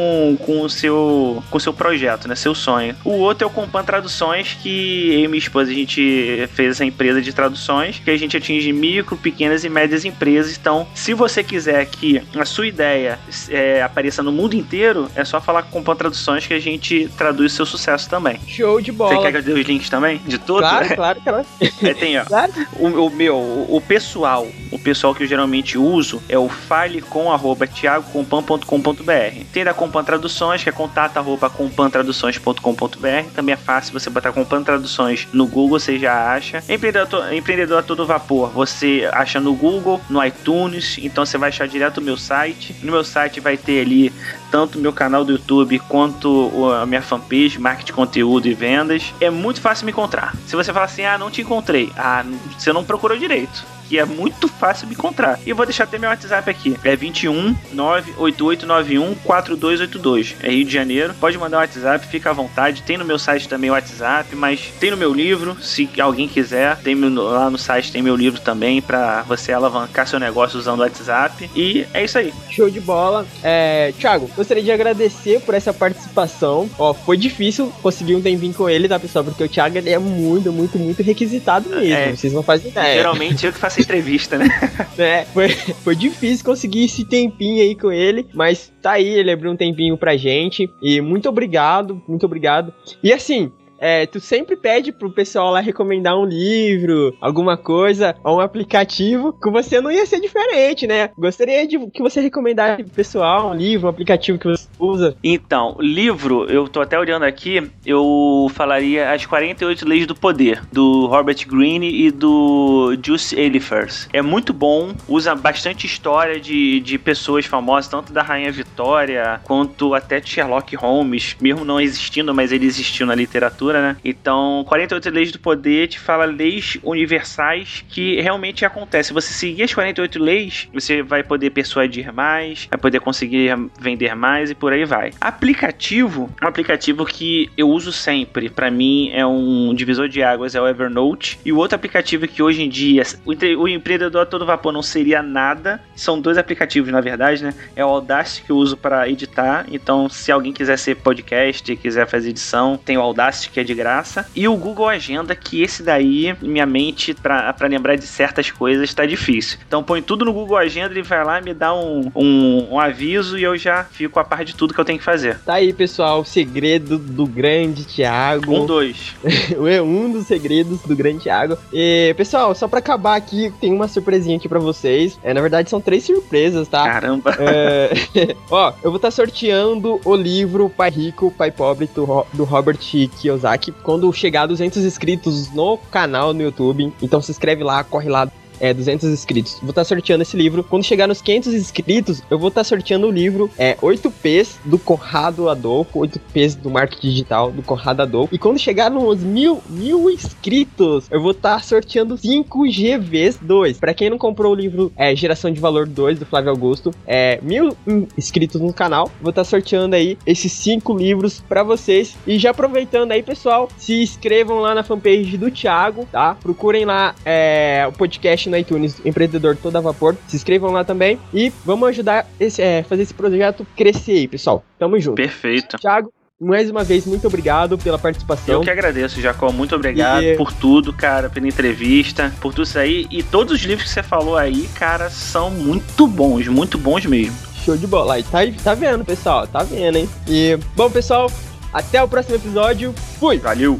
com 0.45 0.61
o 0.61 0.69
seu 0.69 1.43
com 1.49 1.57
o 1.57 1.61
seu 1.61 1.73
projeto, 1.73 2.27
né, 2.27 2.35
seu 2.35 2.53
sonho. 2.55 2.95
O 3.03 3.13
outro 3.13 3.45
é 3.45 3.47
o 3.47 3.53
Compan 3.53 3.83
Traduções 3.83 4.57
que 4.61 5.13
eu 5.13 5.25
e 5.25 5.27
minha 5.27 5.39
esposa 5.39 5.71
a 5.71 5.73
gente 5.73 6.47
fez 6.53 6.71
essa 6.71 6.85
empresa 6.85 7.21
de 7.21 7.33
traduções 7.33 7.99
que 7.99 8.11
a 8.11 8.17
gente 8.17 8.35
atinge 8.37 8.71
micro, 8.71 9.17
pequenas 9.17 9.63
e 9.63 9.69
médias 9.69 10.05
empresas. 10.05 10.57
Então, 10.57 10.87
se 10.93 11.13
você 11.13 11.43
quiser 11.43 11.85
que 11.85 12.21
a 12.35 12.45
sua 12.45 12.67
ideia 12.67 13.19
é, 13.49 13.81
apareça 13.81 14.21
no 14.23 14.31
mundo 14.31 14.55
inteiro, 14.55 15.09
é 15.15 15.25
só 15.25 15.41
falar 15.41 15.63
com 15.63 15.69
o 15.69 15.71
Compan 15.71 15.95
Traduções 15.95 16.45
que 16.45 16.53
a 16.53 16.59
gente 16.59 17.09
traduz 17.17 17.53
seu 17.53 17.65
sucesso 17.65 18.09
também. 18.09 18.39
Show 18.47 18.81
de 18.81 18.91
Você 18.91 18.97
bola. 18.97 19.21
quer 19.21 19.31
que 19.31 19.37
eu 19.37 19.43
dê 19.43 19.53
os 19.53 19.65
links 19.67 19.89
também 19.89 20.17
de 20.25 20.37
tudo? 20.37 20.59
Claro, 20.59 20.87
claro, 20.95 21.21
claro. 21.21 21.45
É, 21.81 21.93
tem, 21.93 22.19
ó. 22.19 22.25
claro. 22.25 22.51
O, 22.77 22.87
o 22.87 23.09
meu, 23.09 23.35
o, 23.35 23.77
o 23.77 23.81
pessoal, 23.81 24.47
o 24.71 24.79
pessoal 24.79 25.15
que 25.15 25.23
eu 25.23 25.27
geralmente 25.27 25.77
uso 25.77 26.21
é 26.29 26.37
o 26.37 26.47
falecom.tiagocompan.com.br. 26.49 29.45
Tem 29.51 29.63
da 29.63 29.73
Compan 29.81 30.03
Traduções, 30.03 30.61
que 30.61 30.69
é 30.69 30.71
contato.compantraduções.com.br. 30.71 33.33
Também 33.33 33.53
é 33.53 33.57
fácil 33.57 33.91
você 33.91 34.11
botar 34.11 34.31
Compan 34.31 34.61
Traduções 34.61 35.27
no 35.33 35.47
Google, 35.47 35.79
você 35.79 35.97
já 35.97 36.31
acha. 36.31 36.63
Empreendedor, 36.69 37.33
empreendedor 37.33 37.79
a 37.79 37.83
todo 37.83 38.05
vapor, 38.05 38.51
você 38.51 39.09
acha 39.11 39.39
no 39.39 39.55
Google, 39.55 39.99
no 40.07 40.23
iTunes, 40.23 40.99
então 41.01 41.25
você 41.25 41.35
vai 41.35 41.49
achar 41.49 41.67
direto 41.67 41.97
o 41.97 42.01
meu 42.01 42.15
site. 42.15 42.75
No 42.83 42.91
meu 42.91 43.03
site 43.03 43.39
vai 43.39 43.57
ter 43.57 43.81
ali 43.81 44.13
tanto 44.51 44.77
meu 44.77 44.91
canal 44.91 45.23
do 45.23 45.31
YouTube 45.31 45.79
quanto 45.79 46.51
a 46.73 46.85
minha 46.85 47.01
fanpage, 47.01 47.57
marketing, 47.57 47.93
conteúdo 47.93 48.47
e 48.47 48.53
vendas. 48.53 49.13
É 49.21 49.29
muito 49.29 49.61
fácil 49.61 49.85
me 49.85 49.91
encontrar. 49.91 50.35
Se 50.45 50.55
você 50.55 50.73
falar 50.73 50.85
assim, 50.85 51.05
ah, 51.05 51.17
não 51.17 51.31
te 51.31 51.41
encontrei, 51.41 51.91
ah, 51.97 52.23
você 52.57 52.73
não 52.73 52.83
procurou 52.83 53.17
direito. 53.17 53.63
Que 53.87 53.99
é 53.99 54.05
muito 54.05 54.47
fácil 54.47 54.87
me 54.87 54.93
encontrar. 54.93 55.37
E 55.45 55.49
eu 55.49 55.55
vou 55.55 55.65
deixar 55.65 55.83
até 55.83 55.97
meu 55.97 56.09
WhatsApp 56.09 56.49
aqui. 56.49 56.77
É 56.81 56.95
21 56.95 57.53
98891 57.73 59.15
4282. 59.15 60.35
É 60.41 60.49
Rio 60.49 60.63
de 60.63 60.71
Janeiro. 60.71 61.13
Pode 61.19 61.37
mandar 61.37 61.57
um 61.57 61.59
WhatsApp, 61.59 62.07
fica 62.07 62.29
à 62.29 62.33
vontade. 62.33 62.83
Tem 62.83 62.97
no 62.97 63.03
meu 63.03 63.19
site 63.19 63.49
também 63.49 63.69
o 63.69 63.73
WhatsApp, 63.73 64.33
mas 64.33 64.71
tem 64.79 64.91
no 64.91 64.97
meu 64.97 65.13
livro, 65.13 65.57
se 65.61 65.89
alguém 65.99 66.29
quiser. 66.29 66.77
Tem 66.77 66.95
lá 66.95 67.49
no 67.49 67.57
site 67.57 67.91
tem 67.91 68.01
meu 68.01 68.15
livro 68.15 68.39
também 68.39 68.81
para 68.81 69.23
você 69.23 69.51
alavancar 69.51 70.07
seu 70.07 70.21
negócio 70.21 70.57
usando 70.57 70.79
o 70.79 70.83
WhatsApp. 70.83 71.51
E 71.53 71.85
é 71.93 72.05
isso 72.05 72.17
aí. 72.17 72.33
Show 72.49 72.69
de 72.69 72.79
bola. 72.79 73.27
É, 73.43 73.93
Thiago, 73.99 74.29
gostaria 74.41 74.63
de 74.63 74.71
agradecer 74.71 75.39
por 75.41 75.53
essa 75.53 75.73
participação. 75.73 76.69
Ó, 76.77 76.93
foi 76.93 77.15
difícil 77.15 77.71
conseguir 77.81 78.15
um 78.15 78.21
tempinho 78.21 78.53
com 78.53 78.69
ele, 78.69 78.87
tá, 78.87 78.99
pessoal? 78.99 79.23
Porque 79.23 79.43
o 79.43 79.47
Thiago 79.47 79.77
ele 79.77 79.89
é 79.89 79.99
muito, 79.99 80.51
muito, 80.51 80.77
muito 80.79 81.01
requisitado 81.03 81.69
mesmo. 81.69 81.93
É. 81.93 82.15
Vocês 82.15 82.33
não 82.33 82.43
fazem 82.43 82.71
ideia. 82.71 82.95
Geralmente 82.95 83.45
eu 83.45 83.53
que 83.53 83.59
faço 83.59 83.79
entrevista, 83.79 84.37
né? 84.37 84.47
É, 84.97 85.25
foi, 85.33 85.49
foi 85.49 85.95
difícil 85.95 86.45
conseguir 86.45 86.85
esse 86.85 87.03
tempinho 87.03 87.61
aí 87.61 87.75
com 87.75 87.91
ele, 87.91 88.27
mas 88.33 88.71
tá 88.81 88.91
aí, 88.91 89.07
ele 89.07 89.31
abriu 89.31 89.51
um 89.51 89.55
tempinho 89.55 89.97
pra 89.97 90.15
gente. 90.15 90.69
E 90.81 91.01
muito 91.01 91.27
obrigado, 91.27 92.01
muito 92.07 92.25
obrigado. 92.25 92.73
E 93.01 93.11
assim. 93.11 93.51
É, 93.81 94.05
tu 94.05 94.19
sempre 94.19 94.55
pede 94.55 94.91
pro 94.91 95.11
pessoal 95.11 95.51
lá 95.51 95.59
recomendar 95.59 96.15
um 96.15 96.25
livro, 96.25 97.17
alguma 97.19 97.57
coisa, 97.57 98.15
ou 98.23 98.37
um 98.37 98.39
aplicativo, 98.39 99.33
com 99.41 99.51
você 99.51 99.81
não 99.81 99.91
ia 99.91 100.05
ser 100.05 100.19
diferente, 100.19 100.85
né? 100.85 101.09
Gostaria 101.17 101.65
de 101.67 101.79
que 101.89 102.01
você 102.01 102.21
recomendasse 102.21 102.83
pro 102.83 102.93
pessoal 102.93 103.49
um 103.49 103.55
livro, 103.55 103.87
um 103.87 103.89
aplicativo 103.89 104.37
que 104.37 104.47
você 104.47 104.67
usa. 104.77 105.15
Então, 105.23 105.77
livro, 105.79 106.45
eu 106.45 106.67
tô 106.67 106.79
até 106.79 106.99
olhando 106.99 107.23
aqui, 107.23 107.71
eu 107.83 108.47
falaria 108.53 109.11
As 109.11 109.25
48 109.25 109.87
Leis 109.87 110.05
do 110.05 110.13
Poder, 110.13 110.61
do 110.71 111.07
Robert 111.07 111.47
Greene 111.47 112.05
e 112.05 112.11
do 112.11 112.95
Juice 113.03 113.35
Eliphas. 113.35 114.07
É 114.13 114.21
muito 114.21 114.53
bom, 114.53 114.93
usa 115.07 115.33
bastante 115.33 115.87
história 115.87 116.39
de, 116.39 116.79
de 116.81 116.99
pessoas 116.99 117.47
famosas, 117.47 117.89
tanto 117.89 118.13
da 118.13 118.21
Rainha 118.21 118.51
Vitória, 118.51 119.41
quanto 119.43 119.95
até 119.95 120.21
Sherlock 120.21 120.75
Holmes, 120.75 121.35
mesmo 121.41 121.65
não 121.65 121.81
existindo, 121.81 122.31
mas 122.31 122.51
ele 122.51 122.67
existiu 122.67 123.07
na 123.07 123.15
literatura, 123.15 123.70
né? 123.79 123.95
Então, 124.03 124.65
48 124.67 125.09
Leis 125.09 125.31
do 125.31 125.39
Poder 125.39 125.87
te 125.87 125.99
fala 125.99 126.25
leis 126.25 126.77
universais 126.83 127.85
que 127.87 128.19
realmente 128.21 128.65
acontecem. 128.65 129.09
Se 129.09 129.13
você 129.13 129.33
seguir 129.33 129.63
as 129.63 129.73
48 129.73 130.19
leis, 130.19 130.69
você 130.73 131.03
vai 131.03 131.23
poder 131.23 131.51
persuadir 131.51 132.11
mais, 132.13 132.67
vai 132.69 132.79
poder 132.79 132.99
conseguir 132.99 133.55
vender 133.79 134.15
mais 134.15 134.49
e 134.49 134.55
por 134.55 134.73
aí 134.73 134.85
vai. 134.85 135.11
Aplicativo, 135.19 136.29
um 136.41 136.47
aplicativo 136.47 137.05
que 137.05 137.49
eu 137.57 137.69
uso 137.69 137.91
sempre, 137.91 138.49
pra 138.49 138.71
mim 138.71 139.11
é 139.13 139.25
um 139.25 139.73
divisor 139.73 140.07
de 140.07 140.23
águas, 140.23 140.55
é 140.55 140.61
o 140.61 140.67
Evernote. 140.67 141.39
E 141.45 141.51
o 141.51 141.57
outro 141.57 141.75
aplicativo 141.75 142.27
que 142.27 142.41
hoje 142.41 142.63
em 142.63 142.69
dia 142.69 143.03
o, 143.25 143.67
empreendedor 143.67 144.25
todo 144.25 144.45
vapor 144.45 144.71
não 144.71 144.81
seria 144.81 145.21
nada, 145.21 145.81
são 145.95 146.19
dois 146.19 146.37
aplicativos 146.37 146.91
na 146.91 147.01
verdade, 147.01 147.43
né? 147.43 147.53
É 147.75 147.85
o 147.85 147.89
Audacity 147.89 148.43
que 148.45 148.51
eu 148.51 148.57
uso 148.57 148.77
para 148.77 149.07
editar. 149.09 149.65
Então, 149.71 150.09
se 150.09 150.31
alguém 150.31 150.53
quiser 150.53 150.77
ser 150.77 150.95
podcast, 150.95 151.75
quiser 151.75 152.07
fazer 152.07 152.29
edição, 152.29 152.77
tem 152.77 152.97
o 152.97 153.01
Audacity 153.01 153.49
que 153.49 153.59
é 153.61 153.63
de 153.63 153.73
graça. 153.73 154.25
E 154.35 154.47
o 154.47 154.55
Google 154.55 154.87
Agenda, 154.87 155.35
que 155.35 155.61
esse 155.61 155.83
daí, 155.83 156.35
minha 156.41 156.65
mente, 156.65 157.13
pra, 157.13 157.53
pra 157.53 157.67
lembrar 157.67 157.95
de 157.95 158.05
certas 158.05 158.51
coisas, 158.51 158.93
tá 158.93 159.05
difícil. 159.05 159.57
Então 159.67 159.83
põe 159.83 160.01
tudo 160.01 160.25
no 160.25 160.33
Google 160.33 160.57
Agenda, 160.57 160.91
ele 160.93 161.01
vai 161.03 161.23
lá, 161.23 161.41
me 161.41 161.53
dá 161.53 161.73
um, 161.73 162.11
um, 162.15 162.67
um 162.73 162.79
aviso 162.79 163.37
e 163.37 163.43
eu 163.43 163.57
já 163.57 163.83
fico 163.83 164.19
a 164.19 164.23
par 164.23 164.43
de 164.43 164.55
tudo 164.55 164.73
que 164.73 164.79
eu 164.79 164.85
tenho 164.85 164.99
que 164.99 165.05
fazer. 165.05 165.39
Tá 165.39 165.55
aí, 165.55 165.71
pessoal, 165.73 166.21
o 166.21 166.25
segredo 166.25 166.97
do 166.97 167.25
grande 167.25 167.85
Thiago. 167.85 168.53
Um, 168.63 168.65
dois. 168.65 169.15
é 169.69 169.81
um 169.81 170.11
dos 170.11 170.27
segredos 170.27 170.81
do 170.81 170.95
grande 170.95 171.19
Thiago. 171.19 171.57
E, 171.71 172.13
pessoal, 172.17 172.53
só 172.55 172.67
pra 172.67 172.79
acabar 172.79 173.15
aqui, 173.15 173.53
tem 173.61 173.71
uma 173.73 173.87
surpresinha 173.87 174.37
aqui 174.37 174.49
pra 174.49 174.59
vocês. 174.59 175.17
É, 175.23 175.33
na 175.33 175.41
verdade, 175.41 175.69
são 175.69 175.79
três 175.81 176.03
surpresas, 176.03 176.67
tá? 176.67 176.83
Caramba. 176.83 177.35
É, 177.39 178.35
ó, 178.49 178.73
eu 178.83 178.91
vou 178.91 178.95
estar 178.97 179.11
sorteando 179.11 179.99
o 180.03 180.15
livro 180.15 180.69
Pai 180.69 180.89
Rico, 180.89 181.31
Pai 181.31 181.51
Pobre 181.51 181.89
do, 181.93 182.05
Ro- 182.05 182.27
do 182.33 182.43
Robert 182.43 182.77
Kiyosaki 182.77 183.50
quando 183.83 184.11
chegar 184.13 184.43
a 184.43 184.47
200 184.47 184.83
inscritos 184.83 185.51
no 185.51 185.77
canal 185.77 186.33
no 186.33 186.41
YouTube. 186.41 186.93
Então 187.01 187.21
se 187.21 187.31
inscreve 187.31 187.63
lá, 187.63 187.83
corre 187.83 188.09
lá, 188.09 188.29
é, 188.61 188.73
200 188.73 189.09
inscritos, 189.09 189.57
vou 189.59 189.71
estar 189.71 189.83
sorteando 189.83 190.21
esse 190.21 190.37
livro. 190.37 190.63
Quando 190.63 190.83
chegar 190.83 191.07
nos 191.07 191.21
500 191.21 191.53
inscritos, 191.53 192.21
eu 192.29 192.37
vou 192.37 192.49
estar 192.49 192.63
sorteando 192.63 193.07
o 193.07 193.11
livro 193.11 193.49
é, 193.57 193.75
8Ps 193.75 194.57
do 194.63 194.77
Conrado 194.77 195.49
Adolfo, 195.49 195.99
8Ps 195.99 196.55
do 196.55 196.69
marketing 196.69 197.09
digital 197.09 197.51
do 197.51 197.63
Conrado 197.63 198.01
Adolfo. 198.01 198.33
E 198.33 198.37
quando 198.37 198.59
chegar 198.59 198.89
nos 198.91 199.19
mil, 199.19 199.61
mil 199.67 200.09
inscritos, 200.09 201.07
eu 201.09 201.21
vou 201.21 201.31
estar 201.31 201.63
sorteando 201.63 202.17
5 202.17 202.63
GVs 202.67 203.39
2. 203.41 203.79
Para 203.79 203.93
quem 203.93 204.09
não 204.09 204.17
comprou 204.17 204.53
o 204.53 204.55
livro 204.55 204.91
é, 204.95 205.15
Geração 205.15 205.51
de 205.51 205.59
Valor 205.59 205.87
2 205.87 206.19
do 206.19 206.25
Flávio 206.25 206.51
Augusto, 206.51 206.93
é, 207.07 207.39
mil 207.41 207.75
inscritos 208.15 208.61
no 208.61 208.71
canal, 208.71 209.09
vou 209.19 209.31
estar 209.31 209.43
sorteando 209.43 209.95
aí 209.95 210.17
esses 210.25 210.51
5 210.51 210.95
livros 210.95 211.41
para 211.41 211.63
vocês. 211.63 212.15
E 212.27 212.37
já 212.37 212.51
aproveitando 212.51 213.11
aí, 213.11 213.23
pessoal, 213.23 213.69
se 213.77 214.03
inscrevam 214.03 214.59
lá 214.59 214.75
na 214.75 214.83
fanpage 214.83 215.37
do 215.37 215.49
Thiago, 215.49 216.07
tá? 216.11 216.35
Procurem 216.35 216.85
lá 216.85 217.15
é, 217.25 217.85
o 217.87 217.91
podcast 217.91 218.50
no 218.51 218.57
iTunes 218.57 219.01
Empreendedor 219.05 219.55
Toda 219.57 219.81
Vapor. 219.81 220.15
Se 220.27 220.35
inscrevam 220.35 220.71
lá 220.71 220.83
também 220.83 221.17
e 221.33 221.51
vamos 221.65 221.89
ajudar 221.89 222.27
esse, 222.39 222.61
é, 222.61 222.83
fazer 222.83 223.03
esse 223.03 223.13
projeto 223.13 223.65
crescer 223.75 224.11
aí, 224.11 224.27
pessoal. 224.27 224.63
Tamo 224.77 224.99
junto. 224.99 225.15
Perfeito. 225.15 225.77
Thiago, 225.77 226.11
mais 226.39 226.69
uma 226.69 226.83
vez, 226.83 227.05
muito 227.05 227.27
obrigado 227.27 227.77
pela 227.77 227.99
participação. 227.99 228.55
Eu 228.55 228.61
que 228.61 228.69
agradeço, 228.69 229.21
Jacó. 229.21 229.51
Muito 229.51 229.75
obrigado 229.75 230.23
E- 230.23 230.35
por 230.35 230.51
tudo, 230.51 230.91
cara, 230.91 231.29
pela 231.29 231.47
entrevista, 231.47 232.33
por 232.41 232.51
tudo 232.53 232.63
isso 232.65 232.79
aí. 232.79 233.07
E 233.11 233.21
todos 233.23 233.53
os 233.53 233.61
livros 233.61 233.87
que 233.87 233.93
você 233.93 234.03
falou 234.03 234.35
aí, 234.35 234.67
cara, 234.75 235.09
são 235.09 235.51
muito 235.51 236.07
bons, 236.07 236.47
muito 236.47 236.77
bons 236.77 237.05
mesmo. 237.05 237.35
Show 237.63 237.77
de 237.77 237.85
bola. 237.85 238.21
Tá, 238.23 238.39
tá 238.63 238.73
vendo, 238.73 239.05
pessoal. 239.05 239.45
Tá 239.45 239.61
vendo, 239.61 239.97
hein? 239.97 240.09
E, 240.27 240.57
bom, 240.75 240.89
pessoal, 240.89 241.31
até 241.71 242.01
o 242.01 242.07
próximo 242.07 242.35
episódio. 242.35 242.91
Fui! 243.19 243.37
Valeu! 243.37 243.79